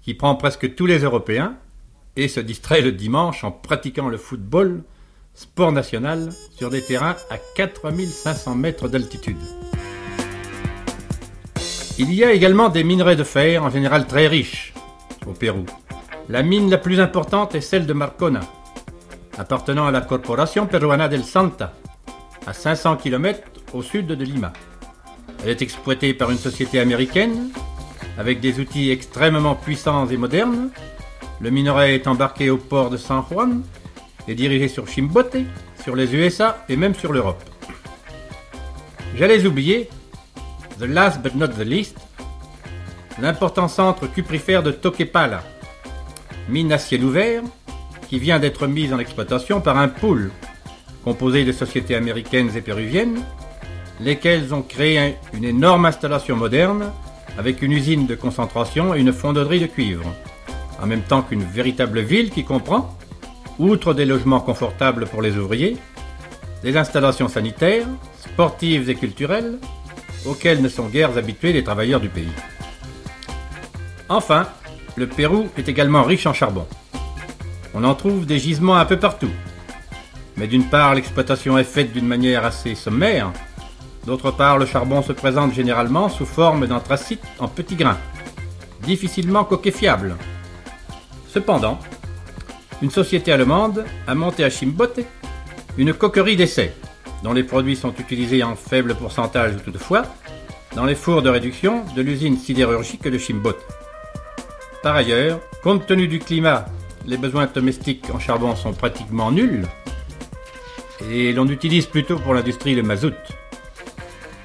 qui 0.00 0.14
prend 0.14 0.36
presque 0.36 0.76
tous 0.76 0.86
les 0.86 1.00
Européens, 1.00 1.56
et 2.14 2.28
se 2.28 2.40
distrait 2.40 2.82
le 2.82 2.92
dimanche 2.92 3.44
en 3.44 3.50
pratiquant 3.50 4.08
le 4.08 4.16
football, 4.16 4.84
sport 5.34 5.72
national, 5.72 6.30
sur 6.56 6.70
des 6.70 6.82
terrains 6.82 7.16
à 7.30 7.36
4500 7.56 8.54
mètres 8.54 8.88
d'altitude. 8.88 9.36
Il 11.98 12.12
y 12.14 12.24
a 12.24 12.32
également 12.32 12.68
des 12.68 12.84
minerais 12.84 13.16
de 13.16 13.24
fer, 13.24 13.64
en 13.64 13.70
général 13.70 14.06
très 14.06 14.28
riches, 14.28 14.72
au 15.26 15.32
Pérou. 15.32 15.66
La 16.28 16.42
mine 16.42 16.68
la 16.68 16.78
plus 16.78 16.98
importante 16.98 17.54
est 17.54 17.60
celle 17.60 17.86
de 17.86 17.92
Marcona, 17.92 18.40
appartenant 19.38 19.86
à 19.86 19.92
la 19.92 20.00
Corporation 20.00 20.66
Peruana 20.66 21.06
del 21.06 21.22
Santa, 21.22 21.72
à 22.48 22.52
500 22.52 22.96
km 22.96 23.42
au 23.72 23.80
sud 23.80 24.08
de 24.08 24.24
Lima. 24.24 24.52
Elle 25.44 25.50
est 25.50 25.62
exploitée 25.62 26.14
par 26.14 26.32
une 26.32 26.38
société 26.38 26.80
américaine, 26.80 27.50
avec 28.18 28.40
des 28.40 28.58
outils 28.58 28.90
extrêmement 28.90 29.54
puissants 29.54 30.08
et 30.08 30.16
modernes. 30.16 30.70
Le 31.40 31.50
minerai 31.50 31.94
est 31.94 32.08
embarqué 32.08 32.50
au 32.50 32.56
port 32.56 32.90
de 32.90 32.96
San 32.96 33.22
Juan 33.30 33.62
et 34.26 34.34
dirigé 34.34 34.66
sur 34.66 34.88
Chimbote, 34.88 35.36
sur 35.80 35.94
les 35.94 36.12
USA 36.12 36.64
et 36.68 36.76
même 36.76 36.96
sur 36.96 37.12
l'Europe. 37.12 37.42
J'allais 39.14 39.46
oublier, 39.46 39.88
the 40.80 40.86
last 40.86 41.22
but 41.22 41.36
not 41.36 41.48
the 41.48 41.64
least, 41.64 41.98
l'important 43.20 43.68
centre 43.68 44.08
cuprifère 44.08 44.64
de 44.64 44.72
Toquepala, 44.72 45.44
mine 46.48 46.72
à 46.72 46.78
ciel 46.78 47.04
ouvert, 47.04 47.42
qui 48.08 48.18
vient 48.18 48.38
d'être 48.38 48.66
mise 48.66 48.92
en 48.92 48.98
exploitation 48.98 49.60
par 49.60 49.78
un 49.78 49.88
pool 49.88 50.30
composé 51.04 51.44
de 51.44 51.52
sociétés 51.52 51.94
américaines 51.94 52.50
et 52.56 52.60
péruviennes, 52.60 53.22
lesquelles 54.00 54.52
ont 54.54 54.62
créé 54.62 55.16
une 55.32 55.44
énorme 55.44 55.86
installation 55.86 56.36
moderne 56.36 56.92
avec 57.38 57.62
une 57.62 57.72
usine 57.72 58.06
de 58.06 58.14
concentration 58.14 58.94
et 58.94 59.00
une 59.00 59.12
fonderie 59.12 59.60
de 59.60 59.66
cuivre, 59.66 60.04
en 60.82 60.86
même 60.86 61.02
temps 61.02 61.22
qu'une 61.22 61.44
véritable 61.44 62.00
ville 62.00 62.30
qui 62.30 62.44
comprend, 62.44 62.96
outre 63.58 63.94
des 63.94 64.04
logements 64.04 64.40
confortables 64.40 65.06
pour 65.06 65.22
les 65.22 65.36
ouvriers, 65.36 65.76
des 66.62 66.76
installations 66.76 67.28
sanitaires, 67.28 67.86
sportives 68.18 68.90
et 68.90 68.94
culturelles, 68.94 69.58
auxquelles 70.24 70.62
ne 70.62 70.68
sont 70.68 70.88
guère 70.88 71.16
habitués 71.16 71.52
les 71.52 71.64
travailleurs 71.64 72.00
du 72.00 72.08
pays. 72.08 72.32
Enfin, 74.08 74.48
le 74.96 75.06
Pérou 75.06 75.48
est 75.56 75.68
également 75.68 76.02
riche 76.02 76.26
en 76.26 76.32
charbon. 76.32 76.66
On 77.74 77.84
en 77.84 77.94
trouve 77.94 78.26
des 78.26 78.38
gisements 78.38 78.76
un 78.76 78.84
peu 78.86 78.98
partout. 78.98 79.30
Mais 80.36 80.46
d'une 80.46 80.64
part, 80.64 80.94
l'exploitation 80.94 81.56
est 81.58 81.64
faite 81.64 81.92
d'une 81.92 82.06
manière 82.06 82.44
assez 82.44 82.74
sommaire, 82.74 83.32
D'autre 84.06 84.30
part, 84.30 84.56
le 84.56 84.66
charbon 84.66 85.02
se 85.02 85.12
présente 85.12 85.52
généralement 85.52 86.08
sous 86.08 86.26
forme 86.26 86.68
d'anthracite 86.68 87.22
en 87.40 87.48
petits 87.48 87.74
grains, 87.74 87.98
difficilement 88.84 89.44
coquéfiable. 89.44 90.14
Cependant, 91.28 91.80
une 92.82 92.90
société 92.90 93.32
allemande 93.32 93.84
a 94.06 94.14
monté 94.14 94.44
à 94.44 94.50
Chimbote 94.50 95.00
une 95.76 95.92
coquerie 95.92 96.36
d'essai, 96.36 96.72
dont 97.24 97.32
les 97.32 97.42
produits 97.42 97.74
sont 97.74 97.92
utilisés 97.98 98.44
en 98.44 98.54
faible 98.54 98.94
pourcentage 98.94 99.56
toutefois 99.64 100.04
dans 100.76 100.84
les 100.84 100.94
fours 100.94 101.22
de 101.22 101.28
réduction 101.28 101.84
de 101.96 102.02
l'usine 102.02 102.38
sidérurgique 102.38 103.08
de 103.08 103.18
Chimbote. 103.18 103.66
Par 104.82 104.94
ailleurs, 104.94 105.40
compte 105.62 105.86
tenu 105.86 106.06
du 106.06 106.18
climat, 106.18 106.66
les 107.06 107.16
besoins 107.16 107.46
domestiques 107.46 108.06
en 108.12 108.18
charbon 108.18 108.54
sont 108.54 108.72
pratiquement 108.72 109.32
nuls 109.32 109.66
et 111.10 111.32
l'on 111.32 111.46
utilise 111.48 111.86
plutôt 111.86 112.18
pour 112.18 112.34
l'industrie 112.34 112.74
le 112.74 112.82
mazout. 112.82 113.14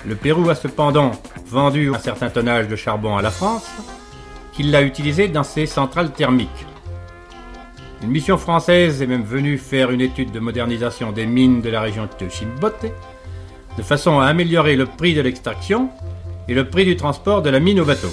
Le 0.06 0.16
Pérou 0.16 0.50
a 0.50 0.56
cependant 0.56 1.12
vendu 1.46 1.94
un 1.94 2.00
certain 2.00 2.30
tonnage 2.30 2.68
de 2.68 2.76
charbon 2.76 3.18
à 3.18 3.22
la 3.22 3.32
France, 3.32 3.70
qu'il 4.54 4.72
l'a 4.72 4.82
utilisé 4.82 5.28
dans 5.28 5.44
ses 5.44 5.66
centrales 5.66 6.12
thermiques. 6.12 6.66
Une 8.02 8.10
mission 8.10 8.38
française 8.38 9.02
est 9.02 9.08
même 9.08 9.24
venue 9.24 9.58
faire 9.58 9.92
une 9.92 10.02
étude 10.02 10.32
de 10.32 10.40
modernisation 10.40 11.12
des 11.12 11.26
mines 11.26 11.62
de 11.62 11.70
la 11.70 11.82
région 11.82 12.08
de 12.20 12.30
Chimbote, 12.30 12.86
de 13.78 13.84
façon 13.84 14.20
à 14.20 14.26
améliorer 14.26 14.76
le 14.76 14.88
prix 14.88 15.14
de 15.14 15.22
l'extraction 15.22 15.90
et 16.48 16.54
le 16.54 16.68
prix 16.68 16.86
du 16.86 16.96
transport 16.96 17.42
de 17.42 17.50
la 17.50 17.60
mine 17.60 17.80
au 17.80 17.86
bateau. 17.86 18.10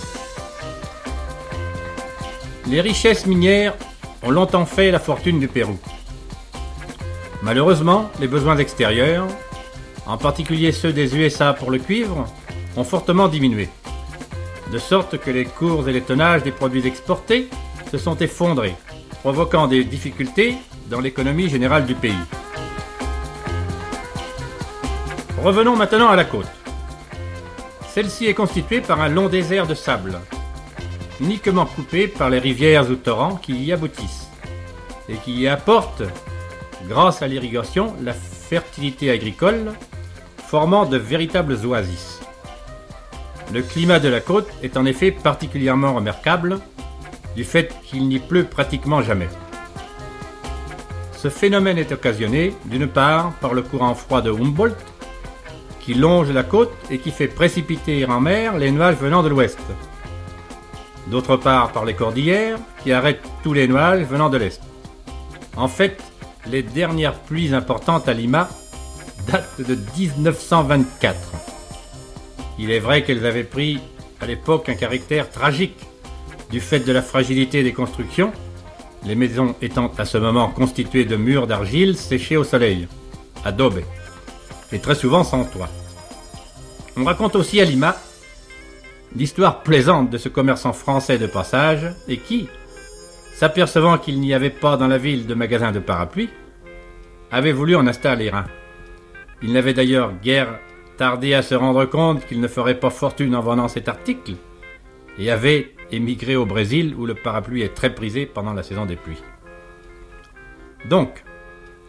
Les 2.70 2.82
richesses 2.82 3.24
minières 3.24 3.74
ont 4.22 4.30
longtemps 4.30 4.66
fait 4.66 4.90
la 4.90 4.98
fortune 4.98 5.40
du 5.40 5.48
Pérou. 5.48 5.78
Malheureusement, 7.42 8.10
les 8.20 8.28
besoins 8.28 8.58
extérieurs, 8.58 9.26
en 10.06 10.18
particulier 10.18 10.70
ceux 10.72 10.92
des 10.92 11.16
USA 11.16 11.54
pour 11.54 11.70
le 11.70 11.78
cuivre, 11.78 12.26
ont 12.76 12.84
fortement 12.84 13.28
diminué. 13.28 13.70
De 14.70 14.76
sorte 14.76 15.16
que 15.16 15.30
les 15.30 15.46
cours 15.46 15.88
et 15.88 15.94
les 15.94 16.02
tonnages 16.02 16.42
des 16.42 16.50
produits 16.50 16.86
exportés 16.86 17.48
se 17.90 17.96
sont 17.96 18.16
effondrés, 18.16 18.76
provoquant 19.20 19.66
des 19.66 19.82
difficultés 19.84 20.54
dans 20.90 21.00
l'économie 21.00 21.48
générale 21.48 21.86
du 21.86 21.94
pays. 21.94 22.12
Revenons 25.42 25.74
maintenant 25.74 26.08
à 26.08 26.16
la 26.16 26.24
côte. 26.24 26.50
Celle-ci 27.94 28.26
est 28.26 28.34
constituée 28.34 28.82
par 28.82 29.00
un 29.00 29.08
long 29.08 29.28
désert 29.28 29.66
de 29.66 29.74
sable, 29.74 30.20
uniquement 31.20 31.66
coupé 31.66 32.08
par 32.08 32.30
les 32.30 32.38
rivières 32.38 32.90
ou 32.90 32.94
torrents 32.94 33.36
qui 33.36 33.54
y 33.54 33.72
aboutissent, 33.72 34.28
et 35.08 35.16
qui 35.16 35.32
y 35.40 35.48
apportent, 35.48 36.04
grâce 36.88 37.22
à 37.22 37.26
l'irrigation, 37.26 37.94
la 38.02 38.12
fertilité 38.12 39.10
agricole, 39.10 39.72
formant 40.36 40.86
de 40.86 40.96
véritables 40.96 41.58
oasis. 41.66 42.20
Le 43.52 43.62
climat 43.62 43.98
de 43.98 44.08
la 44.08 44.20
côte 44.20 44.48
est 44.62 44.76
en 44.76 44.86
effet 44.86 45.10
particulièrement 45.10 45.94
remarquable, 45.94 46.60
du 47.34 47.44
fait 47.44 47.74
qu'il 47.84 48.08
n'y 48.08 48.18
pleut 48.18 48.44
pratiquement 48.44 49.02
jamais. 49.02 49.28
Ce 51.16 51.28
phénomène 51.28 51.78
est 51.78 51.92
occasionné, 51.92 52.54
d'une 52.66 52.86
part, 52.86 53.32
par 53.40 53.54
le 53.54 53.62
courant 53.62 53.94
froid 53.94 54.22
de 54.22 54.30
Humboldt, 54.30 54.76
qui 55.80 55.94
longe 55.94 56.30
la 56.30 56.42
côte 56.42 56.72
et 56.90 56.98
qui 56.98 57.10
fait 57.10 57.28
précipiter 57.28 58.04
en 58.06 58.20
mer 58.20 58.56
les 58.56 58.70
nuages 58.70 58.96
venant 58.96 59.22
de 59.22 59.28
l'ouest, 59.28 59.58
d'autre 61.11 61.36
part 61.36 61.72
par 61.72 61.84
les 61.84 61.94
cordillères 61.94 62.59
qui 62.82 62.92
arrêtent 62.92 63.24
tous 63.42 63.52
les 63.52 63.68
nuages 63.68 64.04
venant 64.04 64.28
de 64.28 64.36
l'est. 64.36 64.61
En 65.56 65.68
fait, 65.68 66.02
les 66.46 66.62
dernières 66.62 67.18
pluies 67.18 67.54
importantes 67.54 68.09
à 68.09 68.14
Lima 68.14 68.48
datent 69.26 69.61
de 69.61 69.76
1924. 69.98 71.16
Il 72.59 72.70
est 72.70 72.78
vrai 72.78 73.02
qu'elles 73.02 73.26
avaient 73.26 73.44
pris 73.44 73.80
à 74.20 74.26
l'époque 74.26 74.68
un 74.68 74.74
caractère 74.74 75.30
tragique 75.30 75.78
du 76.50 76.61
fait 76.61 76.80
de 76.80 76.92
la 76.92 77.02
fragilité 77.02 77.62
des 77.62 77.72
constructions, 77.72 78.32
les 79.04 79.14
maisons 79.14 79.54
étant 79.62 79.92
à 79.98 80.04
ce 80.04 80.18
moment 80.18 80.48
constituées 80.48 81.04
de 81.04 81.16
murs 81.16 81.46
d'argile 81.46 81.96
séchés 81.96 82.36
au 82.36 82.44
soleil, 82.44 82.88
adobe, 83.44 83.80
et 84.72 84.78
très 84.78 84.94
souvent 84.94 85.24
sans 85.24 85.44
toit. 85.44 85.68
On 86.96 87.04
raconte 87.04 87.36
aussi 87.36 87.61
à 87.61 87.64
Lima 87.64 87.96
l'histoire 89.16 89.62
plaisante 89.62 90.11
de 90.11 90.18
ce 90.18 90.28
commerçant 90.28 90.72
français 90.72 91.18
de 91.18 91.26
passage 91.26 91.86
et 92.09 92.18
qui, 92.18 92.48
s'apercevant 93.34 93.98
qu'il 93.98 94.20
n'y 94.20 94.34
avait 94.34 94.50
pas 94.50 94.76
dans 94.76 94.88
la 94.88 94.98
ville 94.98 95.26
de 95.26 95.34
magasin 95.34 95.72
de 95.72 95.78
parapluies, 95.78 96.30
avait 97.30 97.52
voulu 97.52 97.76
en 97.76 97.86
installer 97.86 98.30
un. 98.30 98.46
Il 99.42 99.52
n'avait 99.52 99.74
d'ailleurs 99.74 100.12
guère 100.22 100.59
tardé 100.96 101.34
à 101.34 101.42
se 101.42 101.54
rendre 101.54 101.84
compte 101.84 102.26
qu'il 102.26 102.40
ne 102.40 102.48
ferait 102.48 102.80
pas 102.80 102.90
fortune 102.90 103.36
en 103.36 103.40
vendant 103.40 103.68
cet 103.68 103.88
article 103.88 104.34
et 105.18 105.30
avait 105.30 105.74
émigré 105.92 106.36
au 106.36 106.44
Brésil 106.44 106.94
où 106.96 107.06
le 107.06 107.14
parapluie 107.14 107.62
est 107.62 107.74
très 107.74 107.94
prisé 107.94 108.26
pendant 108.26 108.52
la 108.52 108.62
saison 108.62 108.84
des 108.84 108.96
pluies. 108.96 109.22
Donc, 110.88 111.22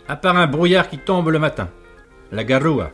à 0.08 0.16
part 0.16 0.38
un 0.38 0.48
brouillard 0.48 0.90
qui 0.90 0.98
tombe 0.98 1.30
le 1.30 1.40
matin, 1.40 1.70
la 2.32 2.44
garua, 2.44 2.92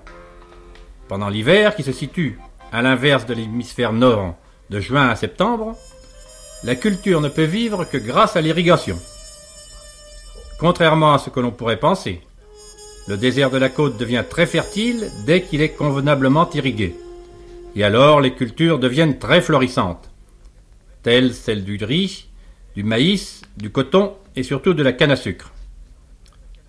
pendant 1.07 1.29
l'hiver 1.29 1.75
qui 1.75 1.83
se 1.83 1.91
situe 1.91 2.39
à 2.75 2.81
l'inverse 2.81 3.25
de 3.25 3.33
l'hémisphère 3.33 3.93
nord, 3.93 4.35
de 4.69 4.81
juin 4.81 5.07
à 5.07 5.15
septembre, 5.15 5.77
la 6.65 6.75
culture 6.75 7.21
ne 7.21 7.29
peut 7.29 7.45
vivre 7.45 7.85
que 7.85 7.97
grâce 7.97 8.35
à 8.35 8.41
l'irrigation. 8.41 8.99
Contrairement 10.59 11.13
à 11.13 11.17
ce 11.17 11.29
que 11.29 11.39
l'on 11.39 11.51
pourrait 11.51 11.79
penser, 11.79 12.19
le 13.07 13.15
désert 13.15 13.49
de 13.49 13.57
la 13.57 13.69
côte 13.69 13.97
devient 13.97 14.25
très 14.29 14.45
fertile 14.45 15.09
dès 15.25 15.41
qu'il 15.41 15.61
est 15.61 15.69
convenablement 15.69 16.49
irrigué. 16.51 16.97
Et 17.77 17.85
alors 17.85 18.19
les 18.19 18.33
cultures 18.33 18.77
deviennent 18.77 19.19
très 19.19 19.39
florissantes, 19.39 20.11
telles 21.01 21.33
celles 21.33 21.63
du 21.63 21.81
riz, 21.81 22.27
du 22.75 22.83
maïs, 22.83 23.43
du 23.55 23.69
coton 23.69 24.15
et 24.35 24.43
surtout 24.43 24.73
de 24.73 24.83
la 24.83 24.91
canne 24.91 25.11
à 25.11 25.15
sucre. 25.15 25.53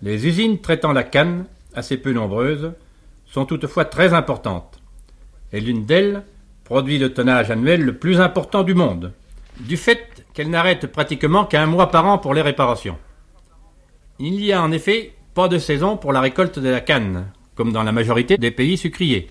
Les 0.01 0.25
usines 0.25 0.61
traitant 0.61 0.93
la 0.93 1.03
canne, 1.03 1.47
assez 1.75 1.97
peu 1.97 2.13
nombreuses, 2.13 2.71
sont 3.25 3.43
toutefois 3.43 3.83
très 3.83 4.13
importantes 4.13 4.76
et 5.53 5.59
l'une 5.59 5.85
d'elles 5.85 6.23
produit 6.63 6.97
le 6.97 7.13
tonnage 7.13 7.51
annuel 7.51 7.81
le 7.81 7.97
plus 7.97 8.19
important 8.19 8.63
du 8.63 8.73
monde, 8.73 9.13
du 9.59 9.77
fait 9.77 10.25
qu'elle 10.33 10.49
n'arrête 10.49 10.87
pratiquement 10.87 11.45
qu'un 11.45 11.65
mois 11.65 11.89
par 11.89 12.05
an 12.05 12.17
pour 12.17 12.33
les 12.33 12.41
réparations. 12.41 12.97
Il 14.19 14.33
n'y 14.33 14.51
a 14.51 14.61
en 14.61 14.71
effet 14.71 15.13
pas 15.33 15.47
de 15.47 15.57
saison 15.57 15.97
pour 15.97 16.11
la 16.11 16.21
récolte 16.21 16.59
de 16.59 16.69
la 16.69 16.81
canne, 16.81 17.27
comme 17.55 17.71
dans 17.71 17.83
la 17.83 17.91
majorité 17.91 18.37
des 18.37 18.51
pays 18.51 18.77
sucriers. 18.77 19.27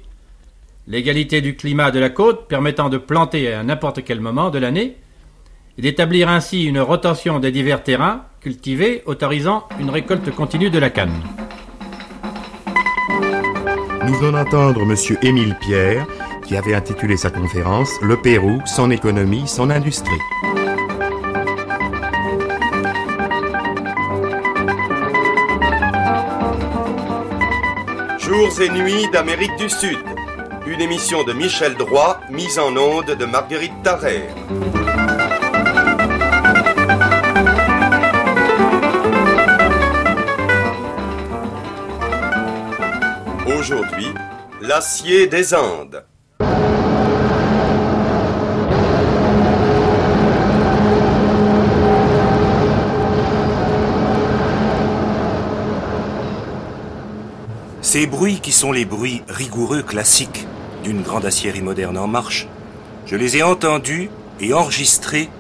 L'égalité 0.89 1.41
du 1.41 1.57
climat 1.57 1.91
de 1.91 1.99
la 1.99 2.11
côte 2.11 2.49
permettant 2.49 2.89
de 2.89 2.99
planter 2.99 3.53
à 3.53 3.63
n'importe 3.63 4.05
quel 4.05 4.21
moment 4.21 4.51
de 4.51 4.59
l'année 4.59 4.97
et 5.79 5.83
d'établir 5.83 6.29
ainsi 6.29 6.65
une 6.65 6.81
rotation 6.81 7.39
des 7.39 7.51
divers 7.51 7.83
terrains 7.83 8.25
cultivés 8.41 9.03
autorisant 9.07 9.65
une 9.81 9.91
récolte 9.91 10.31
continue 10.31 10.71
de 10.71 10.79
la 10.79 10.91
canne. 10.91 11.21
Nous 14.07 14.15
venons 14.15 14.39
d'entendre 14.39 14.83
M. 14.83 14.95
Émile 15.23 15.57
Pierre, 15.61 16.07
qui 16.47 16.57
avait 16.57 16.75
intitulé 16.75 17.17
sa 17.17 17.29
conférence 17.29 17.91
Le 18.01 18.17
Pérou, 18.17 18.61
son 18.65 18.93
économie, 18.93 19.49
son 19.49 19.69
industrie. 19.69 20.21
Jours 28.21 28.61
et 28.61 28.69
nuits 28.69 29.11
d'Amérique 29.13 29.57
du 29.59 29.69
Sud. 29.69 29.99
Une 30.69 30.81
émission 30.81 31.25
de 31.25 31.33
Michel 31.33 31.75
Droit, 31.75 32.21
mise 32.31 32.61
en 32.61 32.77
onde 32.77 33.17
de 33.17 33.25
Marguerite 33.25 33.83
Tarrère. 33.83 34.33
Des. 44.81 45.55
Ces 57.81 58.07
bruits 58.07 58.41
qui 58.41 58.53
sont 58.53 58.73
les 58.73 58.85
bruits 58.85 59.23
rigoureux 59.29 59.83
classiques 59.83 60.47
d'une 60.85 61.01
grande 61.01 61.25
aciérie 61.25 61.63
moderne 61.63 61.97
en 61.97 62.07
marche, 62.07 62.47
je 63.07 63.17
les 63.17 63.39
ai 63.39 63.43
entendus 63.43 64.11
et 64.41 64.53
enregistrés 64.53 65.31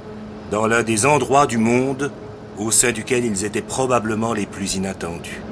dans 0.51 0.66
l'un 0.66 0.82
des 0.82 1.05
endroits 1.05 1.47
du 1.47 1.59
monde 1.59 2.11
au 2.57 2.70
sein 2.70 2.93
duquel 2.93 3.26
ils 3.26 3.45
étaient 3.45 3.61
probablement 3.61 4.32
les 4.32 4.47
plus 4.47 4.76
inattendus. 4.76 5.43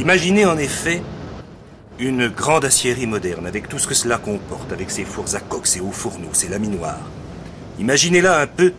Imaginez 0.00 0.46
en 0.46 0.56
effet 0.56 1.02
une 1.98 2.28
grande 2.28 2.64
aciérie 2.64 3.06
moderne 3.06 3.46
avec 3.46 3.68
tout 3.68 3.78
ce 3.78 3.86
que 3.86 3.92
cela 3.92 4.16
comporte, 4.16 4.72
avec 4.72 4.90
ses 4.90 5.04
fours 5.04 5.34
à 5.34 5.40
coque, 5.40 5.66
ses 5.66 5.80
hauts 5.80 5.92
fourneaux, 5.92 6.32
ses 6.32 6.48
laminoirs. 6.48 7.06
Imaginez-la 7.78 8.40
un 8.40 8.46
peu 8.46 8.72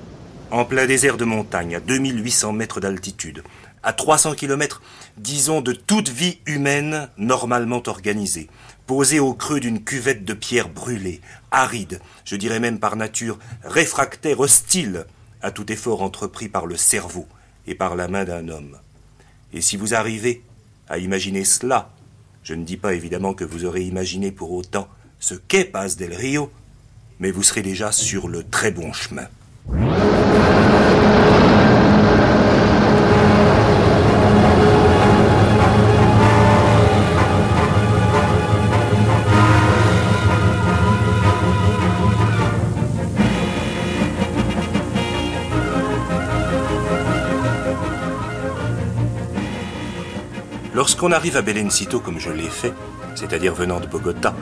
en 0.49 0.65
plein 0.65 0.87
désert 0.87 1.17
de 1.17 1.23
montagne, 1.23 1.75
à 1.75 1.79
2800 1.79 2.53
mètres 2.53 2.79
d'altitude, 2.79 3.43
à 3.83 3.93
300 3.93 4.33
km, 4.33 4.81
disons, 5.17 5.61
de 5.61 5.73
toute 5.73 6.09
vie 6.09 6.39
humaine 6.47 7.07
normalement 7.19 7.83
organisée, 7.85 8.49
posée 8.87 9.19
au 9.19 9.35
creux 9.35 9.59
d'une 9.59 9.83
cuvette 9.83 10.25
de 10.25 10.33
pierre 10.33 10.69
brûlée, 10.69 11.21
aride, 11.51 11.99
je 12.25 12.35
dirais 12.35 12.59
même 12.59 12.79
par 12.79 12.95
nature 12.95 13.37
réfractaire, 13.63 14.39
hostile 14.39 15.05
à 15.43 15.51
tout 15.51 15.71
effort 15.71 16.01
entrepris 16.01 16.49
par 16.49 16.65
le 16.65 16.77
cerveau 16.77 17.27
et 17.67 17.75
par 17.75 17.95
la 17.95 18.07
main 18.07 18.23
d'un 18.23 18.47
homme. 18.47 18.79
Et 19.53 19.61
si 19.61 19.77
vous 19.77 19.93
arrivez 19.93 20.41
à 20.91 20.97
imaginer 20.97 21.45
cela, 21.45 21.89
je 22.43 22.53
ne 22.53 22.65
dis 22.65 22.75
pas 22.75 22.93
évidemment 22.93 23.33
que 23.33 23.45
vous 23.45 23.63
aurez 23.63 23.83
imaginé 23.83 24.29
pour 24.29 24.51
autant 24.51 24.89
ce 25.19 25.35
qu'est 25.35 25.63
Paz 25.63 25.95
del 25.95 26.13
Rio, 26.13 26.51
mais 27.19 27.31
vous 27.31 27.43
serez 27.43 27.61
déjà 27.61 27.93
sur 27.93 28.27
le 28.27 28.43
très 28.43 28.71
bon 28.71 28.91
chemin. 28.91 29.27
Lorsqu'on 50.73 51.11
arrive 51.11 51.35
à 51.35 51.41
Belencito 51.41 51.99
comme 51.99 52.17
je 52.17 52.29
l'ai 52.29 52.49
fait, 52.49 52.73
c'est-à-dire 53.15 53.53
venant 53.53 53.81
de 53.81 53.87
Bogota, 53.87 54.33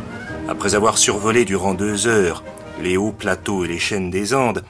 après 0.47 0.75
avoir 0.75 0.99
survolé 0.99 1.43
durant 1.43 1.73
deux 1.73 2.05
heures 2.05 2.43
les 2.79 2.97
hauts 2.97 3.11
plateaux 3.11 3.65
et 3.65 3.67
les 3.67 3.79
chaînes 3.79 4.11
des 4.11 4.35
Andes, 4.35 4.63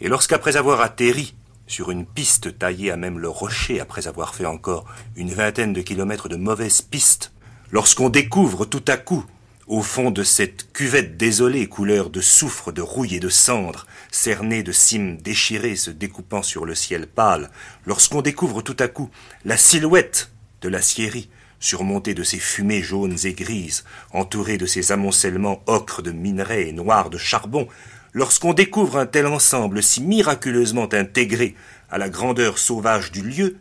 et 0.00 0.08
lorsqu'après 0.08 0.56
avoir 0.56 0.80
atterri 0.80 1.36
sur 1.68 1.92
une 1.92 2.04
piste 2.04 2.58
taillée 2.58 2.90
à 2.90 2.96
même 2.96 3.20
le 3.20 3.28
rocher, 3.28 3.78
après 3.78 4.08
avoir 4.08 4.34
fait 4.34 4.44
encore 4.44 4.86
une 5.14 5.32
vingtaine 5.32 5.72
de 5.72 5.82
kilomètres 5.82 6.28
de 6.28 6.34
mauvaises 6.34 6.82
pistes, 6.82 7.32
lorsqu'on 7.70 8.08
découvre 8.08 8.64
tout 8.64 8.84
à 8.88 8.96
coup, 8.96 9.24
au 9.68 9.82
fond 9.82 10.10
de 10.10 10.24
cette 10.24 10.72
cuvette 10.72 11.16
désolée 11.16 11.68
couleur 11.68 12.10
de 12.10 12.20
soufre, 12.20 12.72
de 12.72 12.82
rouille 12.82 13.14
et 13.14 13.20
de 13.20 13.28
cendre, 13.28 13.86
cernée 14.10 14.64
de 14.64 14.72
cimes 14.72 15.16
déchirées 15.18 15.76
se 15.76 15.92
découpant 15.92 16.42
sur 16.42 16.64
le 16.64 16.74
ciel 16.74 17.06
pâle, 17.06 17.50
lorsqu'on 17.86 18.20
découvre 18.20 18.62
tout 18.62 18.76
à 18.80 18.88
coup 18.88 19.10
la 19.44 19.56
silhouette 19.56 20.32
de 20.60 20.68
la 20.68 20.82
scierie, 20.82 21.28
surmontée 21.60 22.14
de 22.14 22.22
ses 22.22 22.38
fumées 22.38 22.82
jaunes 22.82 23.16
et 23.24 23.32
grises, 23.32 23.84
entourée 24.12 24.58
de 24.58 24.66
ses 24.66 24.92
amoncellements 24.92 25.62
ocre 25.66 26.02
de 26.02 26.12
minerais 26.12 26.68
et 26.68 26.72
noirs 26.72 27.10
de 27.10 27.18
charbon, 27.18 27.68
lorsqu'on 28.12 28.54
découvre 28.54 28.98
un 28.98 29.06
tel 29.06 29.26
ensemble 29.26 29.82
si 29.82 30.00
miraculeusement 30.02 30.92
intégré 30.92 31.54
à 31.90 31.98
la 31.98 32.08
grandeur 32.08 32.58
sauvage 32.58 33.12
du 33.12 33.22
lieu, 33.22 33.56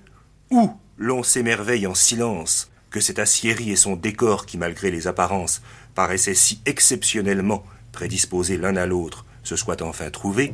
où 0.51 0.71
l'on 0.97 1.23
s'émerveille 1.23 1.87
en 1.87 1.95
silence 1.95 2.69
que 2.89 2.99
cette 2.99 3.19
aciérie 3.19 3.71
et 3.71 3.75
son 3.75 3.95
décor 3.95 4.45
qui, 4.45 4.57
malgré 4.57 4.91
les 4.91 5.07
apparences, 5.07 5.61
paraissaient 5.95 6.35
si 6.35 6.61
exceptionnellement 6.65 7.63
prédisposés 7.91 8.57
l'un 8.57 8.75
à 8.75 8.85
l'autre, 8.85 9.25
se 9.43 9.55
soient 9.55 9.81
enfin 9.83 10.09
trouvés, 10.09 10.53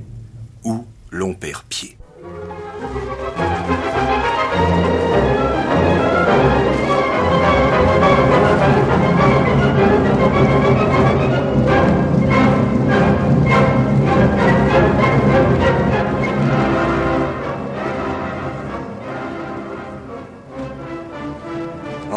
où 0.63 0.85
l'on 1.11 1.33
perd 1.33 1.63
pied. 1.63 1.97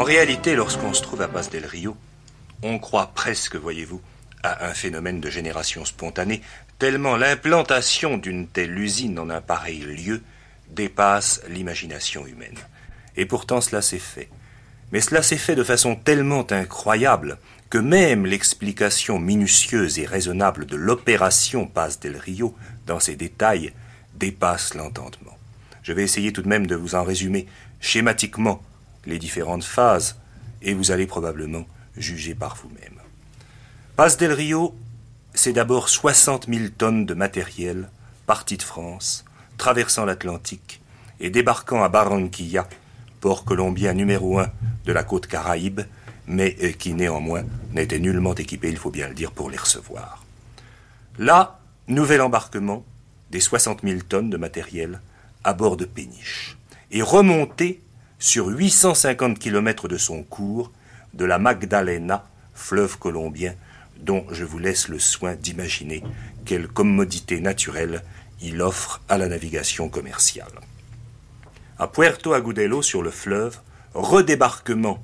Réalité, 0.07 0.54
lorsqu'on 0.54 0.94
se 0.94 1.02
trouve 1.02 1.20
à 1.20 1.26
Paz 1.26 1.50
del 1.50 1.66
Rio, 1.66 1.96
on 2.62 2.78
croit 2.78 3.11
presque, 3.12 3.57
voyez-vous, 3.57 4.00
à 4.44 4.68
un 4.68 4.72
phénomène 4.72 5.20
de 5.20 5.28
génération 5.28 5.84
spontanée, 5.84 6.42
tellement 6.78 7.16
l'implantation 7.16 8.16
d'une 8.16 8.46
telle 8.46 8.78
usine 8.78 9.18
en 9.18 9.30
un 9.30 9.40
pareil 9.40 9.80
lieu 9.80 10.22
dépasse 10.70 11.42
l'imagination 11.48 12.24
humaine. 12.24 12.57
Et 13.16 13.26
pourtant 13.26 13.61
cela 13.61 13.82
s'est 13.82 13.98
fait. 13.98 14.28
Mais 14.92 15.00
cela 15.00 15.22
s'est 15.22 15.36
fait 15.36 15.57
de 15.57 15.64
façon 15.64 15.96
tellement 15.96 16.46
incroyable 16.52 17.38
que 17.68 17.78
même 17.78 18.26
l'explication 18.26 19.18
minutieuse 19.18 19.98
et 19.98 20.07
raisonnable 20.07 20.66
de 20.66 20.76
l'opération 20.76 21.66
Paz 21.66 21.98
del 21.98 22.16
Rio, 22.16 22.54
dans 22.86 23.00
ses 23.00 23.16
détails, 23.16 23.72
dépasse 24.14 24.74
l'entendement. 24.74 25.36
Je 25.82 25.92
vais 25.92 26.04
essayer 26.04 26.32
tout 26.32 26.42
de 26.42 26.48
même 26.48 26.68
de 26.68 26.76
vous 26.76 26.94
en 26.94 27.02
résumer 27.02 27.48
schématiquement 27.80 28.62
les 29.07 29.18
différentes 29.18 29.64
phases, 29.64 30.18
et 30.62 30.74
vous 30.74 30.90
allez 30.90 31.07
probablement 31.07 31.66
juger 31.96 32.34
par 32.34 32.57
vous-même. 32.57 33.00
Paz 33.96 34.16
del 34.16 34.32
Rio, 34.32 34.74
c'est 35.34 35.52
d'abord 35.52 35.88
60 35.88 36.46
000 36.48 36.68
tonnes 36.76 37.07
de 37.07 37.14
matériel 37.14 37.88
parti 38.26 38.57
de 38.57 38.62
France, 38.62 39.24
traversant 39.57 40.04
l'Atlantique 40.04 40.80
et 41.20 41.30
débarquant 41.30 41.82
à 41.82 41.88
Barranquilla, 41.88 42.68
port 43.20 43.44
colombien 43.44 43.94
numéro 43.94 44.38
un 44.38 44.48
de 44.84 44.92
la 44.92 45.04
côte 45.04 45.26
caraïbe, 45.26 45.80
mais 46.26 46.57
euh, 46.62 46.72
qui 46.72 46.92
néanmoins 46.92 47.44
n'était 47.72 47.98
nullement 47.98 48.34
équipé, 48.34 48.68
il 48.68 48.76
faut 48.76 48.90
bien 48.90 49.09
le 49.09 49.14
dire, 49.14 49.32
pour 49.32 49.48
les 49.48 49.57
recevoir. 49.57 50.24
Là, 51.18 51.61
nouvel 51.88 52.20
embarquement 52.20 52.84
des 53.30 53.40
60 53.40 53.82
000 53.82 54.00
tonnes 54.09 54.30
de 54.30 54.36
matériel 54.36 55.00
à 55.44 55.54
bord 55.54 55.76
de 55.76 55.84
péniche, 55.84 56.59
et 56.90 57.02
remonté 57.02 57.80
sur 58.18 58.48
850 58.48 59.38
km 59.38 59.88
de 59.88 59.98
son 59.98 60.22
cours 60.22 60.72
de 61.14 61.24
la 61.24 61.38
Magdalena, 61.38 62.26
fleuve 62.54 62.98
colombien, 62.98 63.54
dont 63.98 64.26
je 64.30 64.44
vous 64.44 64.58
laisse 64.58 64.88
le 64.88 64.98
soin 64.98 65.34
d'imaginer 65.34 66.02
quelle 66.44 66.68
commodité 66.68 67.40
naturelle 67.40 68.02
il 68.40 68.60
offre 68.62 69.00
à 69.08 69.18
la 69.18 69.28
navigation 69.28 69.88
commerciale. 69.88 70.52
À 71.78 71.88
Puerto 71.88 72.32
Agudelo, 72.32 72.82
sur 72.82 73.02
le 73.02 73.10
fleuve, 73.10 73.58
redébarquement 73.94 75.02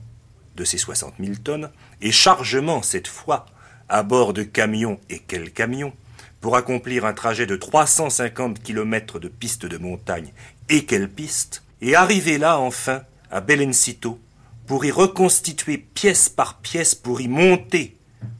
de 0.56 0.64
ces 0.64 0.78
60 0.78 1.14
000 1.18 1.36
tonnes 1.42 1.70
et 2.00 2.12
chargement 2.12 2.82
cette 2.82 3.08
fois 3.08 3.46
à 3.88 4.02
bord 4.02 4.32
de 4.32 4.42
camions 4.42 5.00
et 5.10 5.18
quels 5.18 5.52
camions 5.52 5.92
pour 6.40 6.56
accomplir 6.56 7.04
un 7.04 7.12
trajet 7.12 7.46
de 7.46 7.56
350 7.56 8.62
km 8.62 9.18
de 9.18 9.28
piste 9.28 9.64
de 9.64 9.78
montagne 9.78 10.32
et 10.68 10.84
quelle 10.84 11.08
piste 11.08 11.62
et 11.82 11.96
arriver 11.96 12.38
là 12.38 12.58
enfin 12.58 13.02
à 13.30 13.40
Belencito 13.40 14.18
pour 14.66 14.84
y 14.84 14.90
reconstituer 14.90 15.76
pièce 15.76 16.28
par 16.28 16.58
pièce 16.60 16.94
pour 16.94 17.20
y 17.20 17.28
monter 17.28 17.98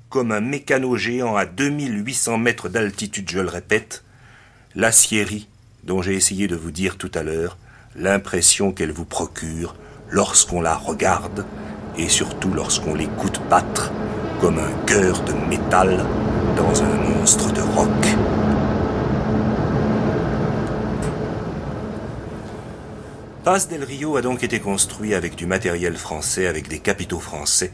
comme 0.09 0.30
un 0.30 0.40
mécano 0.40 0.97
géant 0.97 1.36
à 1.36 1.47
2800 1.47 2.36
mètres 2.36 2.68
d'altitude, 2.68 3.30
je 3.30 3.40
le 3.40 3.49
répète, 3.49 4.05
l'acierie 4.74 5.49
dont 5.84 6.03
j'ai 6.03 6.14
essayé 6.14 6.49
de 6.49 6.55
vous 6.55 6.70
dire 6.70 6.99
tout 6.99 7.11
à 7.14 7.22
l'heure 7.22 7.57
l'impression 7.97 8.72
qu'elle 8.72 8.93
vous 8.93 9.07
procure 9.07 9.74
lorsqu'on 10.11 10.61
la 10.61 10.76
regarde 10.76 11.47
et 11.97 12.09
surtout 12.09 12.53
lorsqu'on 12.53 12.95
l'écoute 12.95 13.40
battre 13.51 13.90
comme 14.40 14.59
un 14.59 14.72
cœur 14.86 15.22
de 15.24 15.32
métal 15.32 16.05
dans 16.57 16.82
un 16.82 17.16
monstre 17.16 17.53
de 17.53 17.61
roc. 17.61 18.01
Paz 23.45 23.66
del 23.66 23.82
Rio 23.82 24.16
a 24.16 24.22
donc 24.22 24.45
été 24.45 24.61
construit 24.61 25.14
avec 25.14 25.34
du 25.34 25.47
matériel 25.47 25.97
français, 25.97 26.47
avec 26.47 26.68
des 26.68 26.78
capitaux 26.78 27.18
français, 27.18 27.72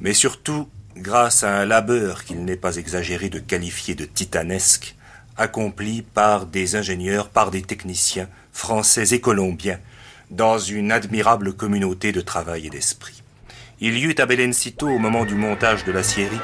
mais 0.00 0.14
surtout 0.14 0.66
grâce 0.96 1.44
à 1.44 1.58
un 1.58 1.66
labeur 1.66 2.24
qu'il 2.24 2.42
n'est 2.46 2.56
pas 2.56 2.76
exagéré 2.76 3.28
de 3.28 3.38
qualifier 3.38 3.94
de 3.94 4.06
titanesque, 4.06 4.96
accompli 5.36 6.00
par 6.00 6.46
des 6.46 6.74
ingénieurs, 6.74 7.28
par 7.28 7.50
des 7.50 7.60
techniciens 7.60 8.30
français 8.54 9.12
et 9.12 9.20
colombiens, 9.20 9.78
dans 10.30 10.58
une 10.58 10.90
admirable 10.90 11.52
communauté 11.52 12.12
de 12.12 12.22
travail 12.22 12.68
et 12.68 12.70
d'esprit. 12.70 13.22
Il 13.82 13.98
y 13.98 14.04
eut 14.04 14.16
à 14.16 14.24
Belencito, 14.24 14.88
au 14.88 14.98
moment 14.98 15.26
du 15.26 15.34
montage 15.34 15.84
de 15.84 15.92
la 15.92 16.02
scierie, 16.02 16.40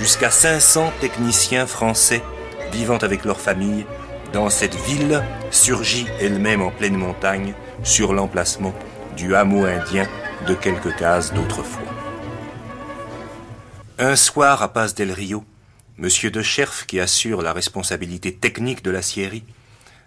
jusqu'à 0.00 0.32
500 0.32 0.92
techniciens 1.00 1.68
français 1.68 2.22
vivant 2.72 2.98
avec 2.98 3.24
leurs 3.24 3.40
familles 3.40 3.86
dans 4.32 4.50
cette 4.50 4.74
ville 4.74 5.22
surgie 5.52 6.08
elle-même 6.20 6.60
en 6.60 6.72
pleine 6.72 6.96
montagne 6.96 7.54
sur 7.82 8.12
l'emplacement 8.12 8.74
du 9.16 9.34
hameau 9.34 9.64
indien 9.64 10.06
de 10.46 10.54
quelques 10.54 10.94
cases 10.96 11.32
d'autrefois. 11.32 11.82
Un 13.98 14.16
soir 14.16 14.62
à 14.62 14.72
Paz 14.72 14.94
del 14.94 15.12
Rio, 15.12 15.44
Monsieur 15.96 16.30
de 16.30 16.42
Scherf, 16.42 16.84
qui 16.86 17.00
assure 17.00 17.40
la 17.40 17.54
responsabilité 17.54 18.34
technique 18.34 18.82
de 18.82 18.90
la 18.90 19.00
scierie, 19.00 19.44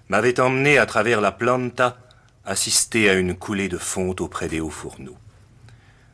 m'avait 0.07 0.39
emmené 0.39 0.77
à 0.77 0.85
travers 0.85 1.21
la 1.21 1.31
planta 1.31 1.97
assister 2.45 3.09
à 3.09 3.13
une 3.13 3.35
coulée 3.35 3.69
de 3.69 3.77
fonte 3.77 4.21
auprès 4.21 4.47
des 4.47 4.59
hauts 4.59 4.69
fourneaux. 4.69 5.17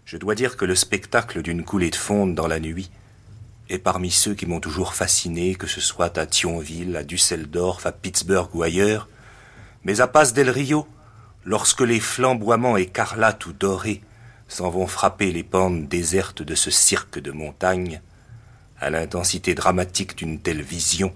Je 0.05 0.17
dois 0.17 0.35
dire 0.35 0.55
que 0.55 0.65
le 0.65 0.75
spectacle 0.75 1.41
d'une 1.41 1.63
coulée 1.63 1.89
de 1.89 1.95
fonte 1.95 2.35
dans 2.35 2.47
la 2.47 2.59
nuit 2.59 2.91
est 3.69 3.79
parmi 3.79 4.11
ceux 4.11 4.35
qui 4.35 4.45
m'ont 4.45 4.59
toujours 4.59 4.93
fasciné, 4.93 5.55
que 5.55 5.67
ce 5.67 5.81
soit 5.81 6.17
à 6.17 6.25
Thionville, 6.25 6.95
à 6.95 7.03
Düsseldorf, 7.03 7.85
à 7.85 7.91
Pittsburgh 7.91 8.49
ou 8.53 8.63
ailleurs, 8.63 9.09
Mais 9.83 10.01
à 10.01 10.07
Paz 10.07 10.33
del 10.33 10.49
Rio, 10.49 10.87
lorsque 11.45 11.81
les 11.81 11.99
flamboiements 11.99 12.77
écarlates 12.77 13.45
ou 13.45 13.53
dorés 13.53 14.01
s'en 14.47 14.69
vont 14.69 14.87
frapper 14.87 15.31
les 15.31 15.43
pentes 15.43 15.87
désertes 15.87 16.41
de 16.41 16.55
ce 16.55 16.71
cirque 16.71 17.19
de 17.19 17.31
montagne, 17.31 18.01
à 18.79 18.89
l'intensité 18.89 19.55
dramatique 19.55 20.17
d'une 20.17 20.39
telle 20.39 20.61
vision 20.61 21.13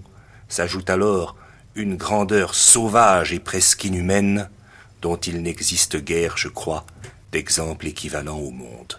s'ajoute 0.48 0.90
alors 0.90 1.36
une 1.74 1.96
grandeur 1.96 2.54
sauvage 2.54 3.32
et 3.32 3.38
presque 3.38 3.84
inhumaine 3.84 4.48
dont 5.02 5.16
il 5.16 5.42
n'existe 5.42 5.96
guère, 5.96 6.36
je 6.36 6.48
crois, 6.48 6.84
d'exemple 7.32 7.86
équivalent 7.86 8.38
au 8.38 8.50
monde. 8.50 8.96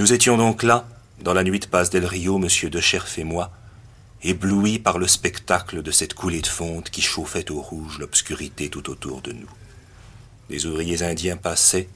Nous 0.00 0.14
étions 0.14 0.38
donc 0.38 0.62
là, 0.62 0.88
dans 1.20 1.34
la 1.34 1.44
nuit 1.44 1.60
de 1.60 1.66
Paz 1.66 1.90
del 1.90 2.06
Rio, 2.06 2.38
monsieur 2.38 2.70
de 2.70 2.80
Cherf 2.80 3.18
et 3.18 3.24
moi, 3.24 3.52
éblouis 4.22 4.78
par 4.78 4.98
le 4.98 5.06
spectacle 5.06 5.82
de 5.82 5.90
cette 5.90 6.14
coulée 6.14 6.40
de 6.40 6.46
fonte 6.46 6.88
qui 6.88 7.02
chauffait 7.02 7.50
au 7.50 7.60
rouge 7.60 7.98
l'obscurité 7.98 8.70
tout 8.70 8.88
autour 8.88 9.20
de 9.20 9.32
nous. 9.32 9.50
Des 10.48 10.64
ouvriers 10.64 11.02
indiens 11.02 11.36
passaient, 11.36 11.86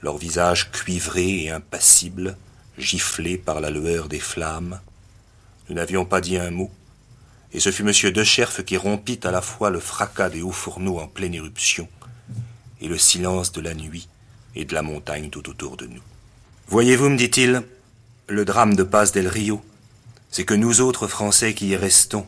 leurs 0.00 0.16
visages 0.16 0.70
cuivrés 0.70 1.42
et 1.42 1.50
impassibles, 1.50 2.36
giflés 2.78 3.36
par 3.36 3.60
la 3.60 3.70
lueur 3.70 4.06
des 4.08 4.20
flammes. 4.20 4.78
Nous 5.68 5.74
n'avions 5.74 6.04
pas 6.04 6.20
dit 6.20 6.36
un 6.36 6.52
mot, 6.52 6.70
et 7.52 7.58
ce 7.58 7.72
fut 7.72 7.82
M. 7.82 8.12
Decherf 8.12 8.64
qui 8.64 8.76
rompit 8.76 9.18
à 9.24 9.32
la 9.32 9.42
fois 9.42 9.70
le 9.70 9.80
fracas 9.80 10.30
des 10.30 10.42
hauts 10.42 10.52
fourneaux 10.52 11.00
en 11.00 11.08
pleine 11.08 11.34
éruption 11.34 11.88
et 12.80 12.86
le 12.86 12.96
silence 12.96 13.50
de 13.50 13.60
la 13.60 13.74
nuit 13.74 14.08
et 14.54 14.64
de 14.64 14.72
la 14.72 14.82
montagne 14.82 15.30
tout 15.30 15.50
autour 15.50 15.76
de 15.76 15.88
nous. 15.88 16.02
Voyez-vous, 16.70 17.08
me 17.08 17.16
dit-il, 17.16 17.64
le 18.28 18.44
drame 18.44 18.76
de 18.76 18.84
Paz 18.84 19.10
del 19.10 19.26
Rio, 19.26 19.60
c'est 20.30 20.44
que 20.44 20.54
nous 20.54 20.80
autres 20.80 21.08
Français 21.08 21.52
qui 21.52 21.70
y 21.70 21.76
restons, 21.76 22.24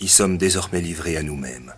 y 0.00 0.08
sommes 0.08 0.38
désormais 0.38 0.80
livrés 0.80 1.18
à 1.18 1.22
nous-mêmes. 1.22 1.74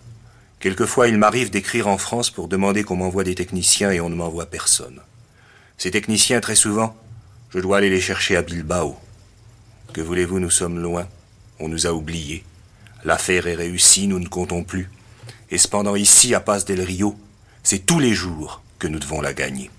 Quelquefois, 0.61 1.09
il 1.09 1.17
m'arrive 1.17 1.49
d'écrire 1.49 1.89
en 1.89 1.97
France 1.97 2.29
pour 2.31 2.47
demander 2.47 2.85
qu'on 2.85 2.95
m'envoie 2.95 3.25
des 3.25 3.35
techniciens 3.35 3.91
et 3.91 3.99
on 3.99 4.09
ne 4.09 4.15
m'envoie 4.15 4.45
personne. 4.45 5.01
Ces 5.77 5.91
techniciens, 5.91 6.39
très 6.39 6.55
souvent, 6.55 6.95
je 7.49 7.59
dois 7.59 7.79
aller 7.79 7.89
les 7.89 7.99
chercher 7.99 8.37
à 8.37 8.43
Bilbao. 8.43 8.95
Que 9.91 9.99
voulez-vous, 9.99 10.39
nous 10.39 10.49
sommes 10.49 10.79
loin. 10.79 11.05
On 11.59 11.67
nous 11.67 11.85
a 11.85 11.91
oubliés. 11.91 12.45
L'affaire 13.03 13.45
est 13.45 13.55
réussie, 13.55 14.07
nous 14.07 14.19
ne 14.19 14.29
comptons 14.29 14.63
plus. 14.63 14.89
Et 15.51 15.57
cependant, 15.57 15.97
ici, 15.97 16.33
à 16.33 16.39
Paz 16.39 16.63
del 16.63 16.79
Rio, 16.79 17.19
c'est 17.61 17.85
tous 17.85 17.99
les 17.99 18.13
jours 18.13 18.61
que 18.79 18.87
nous 18.87 18.99
devons 18.99 19.19
la 19.19 19.33
gagner. 19.33 19.69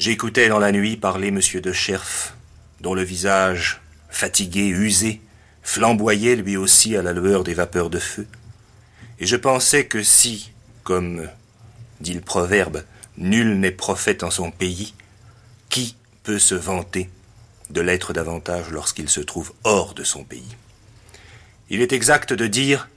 J'écoutais 0.00 0.48
dans 0.48 0.58
la 0.58 0.72
nuit 0.72 0.96
parler 0.96 1.28
M. 1.28 1.40
de 1.60 1.72
Cherf, 1.74 2.34
dont 2.80 2.94
le 2.94 3.02
visage 3.02 3.82
fatigué, 4.08 4.66
usé, 4.66 5.20
flamboyait 5.62 6.36
lui 6.36 6.56
aussi 6.56 6.96
à 6.96 7.02
la 7.02 7.12
lueur 7.12 7.44
des 7.44 7.52
vapeurs 7.52 7.90
de 7.90 7.98
feu. 7.98 8.26
Et 9.18 9.26
je 9.26 9.36
pensais 9.36 9.84
que 9.84 10.02
si, 10.02 10.52
comme 10.84 11.28
dit 12.00 12.14
le 12.14 12.22
proverbe, 12.22 12.82
nul 13.18 13.60
n'est 13.60 13.72
prophète 13.72 14.22
en 14.22 14.30
son 14.30 14.50
pays, 14.50 14.94
qui 15.68 15.96
peut 16.22 16.38
se 16.38 16.54
vanter 16.54 17.10
de 17.68 17.82
l'être 17.82 18.14
davantage 18.14 18.70
lorsqu'il 18.70 19.10
se 19.10 19.20
trouve 19.20 19.52
hors 19.64 19.92
de 19.92 20.02
son 20.02 20.24
pays? 20.24 20.56
Il 21.68 21.82
est 21.82 21.92
exact 21.92 22.32
de 22.32 22.46
dire 22.46 22.88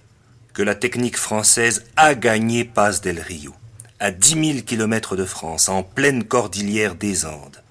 que 0.54 0.64
la 0.64 0.74
technique 0.74 1.18
française 1.18 1.84
a 1.98 2.16
gagné 2.16 2.64
Paz 2.64 3.02
del 3.02 3.20
Rio, 3.20 3.54
à 4.04 4.12
dix 4.12 4.36
mille 4.36 4.66
kilomètres 4.66 5.16
de 5.16 5.24
France, 5.24 5.70
en 5.70 5.82
pleine 5.82 6.26
cordillère 6.26 6.96
des 6.96 7.26
Andes, 7.26 7.64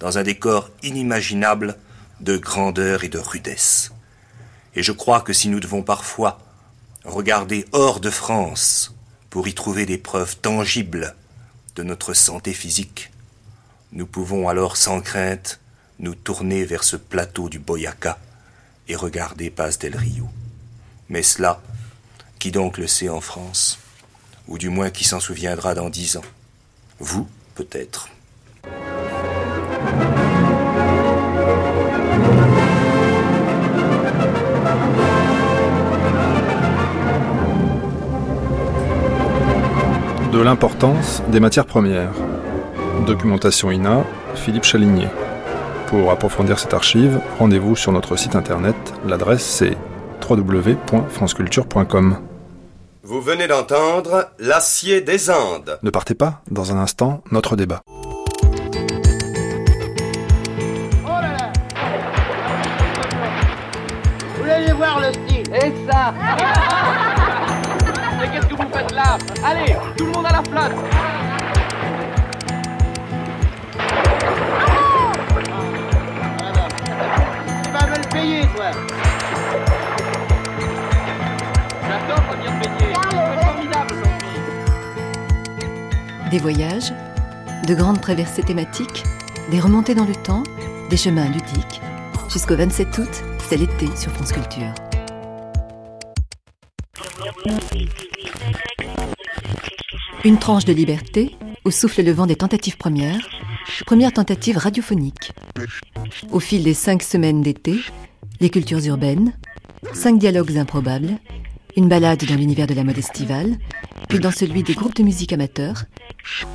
dans 0.00 0.18
un 0.18 0.24
décor 0.24 0.68
inimaginable 0.82 1.76
de 2.18 2.36
grandeur 2.36 3.04
et 3.04 3.08
de 3.08 3.20
rudesse. 3.20 3.92
Et 4.74 4.82
je 4.82 4.90
crois 4.90 5.20
que 5.20 5.32
si 5.32 5.48
nous 5.48 5.60
devons 5.60 5.84
parfois 5.84 6.40
regarder 7.04 7.66
hors 7.70 8.00
de 8.00 8.10
France 8.10 8.96
pour 9.30 9.46
y 9.46 9.54
trouver 9.54 9.86
des 9.86 9.96
preuves 9.96 10.36
tangibles 10.38 11.14
de 11.76 11.84
notre 11.84 12.14
santé 12.14 12.52
physique, 12.52 13.12
nous 13.92 14.06
pouvons 14.06 14.48
alors 14.48 14.76
sans 14.76 15.00
crainte 15.00 15.60
nous 16.00 16.16
tourner 16.16 16.64
vers 16.64 16.82
ce 16.82 16.96
plateau 16.96 17.48
du 17.48 17.60
Boyaca 17.60 18.18
et 18.88 18.96
regarder 18.96 19.50
Paz 19.50 19.78
del 19.78 19.96
Rio. 19.96 20.28
Mais 21.08 21.22
cela, 21.22 21.62
qui 22.40 22.50
donc 22.50 22.76
le 22.76 22.88
sait 22.88 23.08
en 23.08 23.20
France? 23.20 23.78
Ou 24.48 24.58
du 24.58 24.68
moins 24.68 24.90
qui 24.90 25.04
s'en 25.04 25.20
souviendra 25.20 25.74
dans 25.74 25.90
dix 25.90 26.16
ans 26.16 26.24
Vous, 27.00 27.26
peut-être. 27.54 28.08
De 40.32 40.40
l'importance 40.40 41.22
des 41.28 41.40
matières 41.40 41.66
premières. 41.66 42.12
Documentation 43.06 43.70
INA, 43.70 44.04
Philippe 44.34 44.64
Chaligné. 44.64 45.08
Pour 45.86 46.10
approfondir 46.10 46.58
cette 46.58 46.74
archive, 46.74 47.20
rendez-vous 47.38 47.74
sur 47.74 47.92
notre 47.92 48.16
site 48.16 48.36
internet. 48.36 48.76
L'adresse 49.06 49.44
c'est 49.44 49.76
www.franceculture.com. 50.28 52.18
Vous 53.08 53.20
venez 53.20 53.46
d'entendre 53.46 54.30
L'acier 54.40 55.00
des 55.00 55.30
Andes. 55.30 55.78
Ne 55.84 55.90
partez 55.90 56.16
pas, 56.16 56.42
dans 56.50 56.72
un 56.72 56.78
instant, 56.78 57.22
notre 57.30 57.54
débat. 57.54 57.80
Vous 64.34 64.42
voulez 64.42 64.72
voir 64.72 64.98
le 64.98 65.12
style? 65.12 65.44
Et 65.54 65.72
ça. 65.88 66.12
Mais 68.20 68.28
qu'est-ce 68.28 68.46
que 68.48 68.56
vous 68.56 68.68
faites 68.72 68.90
là? 68.90 69.16
Allez, 69.44 69.76
tout 69.96 70.06
le 70.06 70.10
monde 70.10 70.26
à 70.26 70.32
la 70.32 70.42
flotte 70.42 70.72
Tu 77.62 77.70
vas 77.70 77.86
me 77.86 77.96
le 77.98 78.08
payer, 78.12 78.42
toi. 78.56 78.70
J'adore 81.88 82.22
revenir 82.28 82.50
payer 82.60 82.75
Des 86.30 86.38
voyages, 86.38 86.92
de 87.68 87.74
grandes 87.74 88.00
traversées 88.00 88.42
thématiques, 88.42 89.04
des 89.50 89.60
remontées 89.60 89.94
dans 89.94 90.04
le 90.04 90.14
temps, 90.14 90.42
des 90.90 90.96
chemins 90.96 91.26
ludiques. 91.26 91.80
Jusqu'au 92.28 92.56
27 92.56 92.98
août, 92.98 93.22
c'est 93.48 93.56
l'été 93.56 93.86
sur 93.94 94.10
France 94.10 94.32
Culture. 94.32 94.74
Une 100.24 100.38
tranche 100.38 100.64
de 100.64 100.72
liberté, 100.72 101.36
au 101.64 101.70
souffle 101.70 102.02
le 102.02 102.10
vent 102.10 102.26
des 102.26 102.34
tentatives 102.34 102.76
premières, 102.76 103.28
première 103.86 104.12
tentative 104.12 104.56
radiophonique. 104.56 105.32
Au 106.32 106.40
fil 106.40 106.64
des 106.64 106.74
cinq 106.74 107.04
semaines 107.04 107.40
d'été, 107.40 107.76
les 108.40 108.50
cultures 108.50 108.84
urbaines, 108.84 109.32
cinq 109.92 110.18
dialogues 110.18 110.58
improbables, 110.58 111.18
une 111.76 111.88
balade 111.88 112.24
dans 112.24 112.34
l'univers 112.34 112.66
de 112.66 112.74
la 112.74 112.82
mode 112.82 112.98
estivale, 112.98 113.58
puis 114.08 114.18
dans 114.18 114.30
celui 114.30 114.62
des 114.62 114.74
groupes 114.74 114.96
de 114.96 115.02
musique 115.02 115.32
amateurs. 115.32 115.84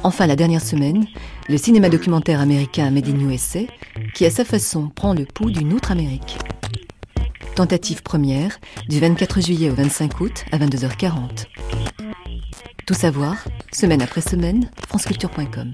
Enfin, 0.04 0.28
la 0.28 0.36
dernière 0.36 0.62
semaine, 0.62 1.06
le 1.49 1.58
cinéma 1.58 1.89
documentaire 1.89 2.39
américain 2.39 2.89
Made 2.91 3.08
in 3.08 3.30
USA, 3.30 3.62
qui 4.14 4.26
à 4.26 4.30
sa 4.30 4.45
façon 4.45 4.89
prend 4.89 5.14
le 5.14 5.26
pouls 5.26 5.52
d'une 5.52 5.74
autre 5.74 5.91
Amérique. 5.91 6.38
Tentative 7.56 8.02
première, 8.02 8.60
du 8.88 8.99
24 8.99 9.41
juillet 9.41 9.70
au 9.70 9.76
25 9.76 10.20
août 10.22 10.45
à 10.52 10.58
22h40. 10.58 11.45
Tout 12.86 12.93
savoir, 12.93 13.36
semaine 13.72 14.02
après 14.02 14.22
semaine, 14.22 14.70
franceculture.com. 14.88 15.74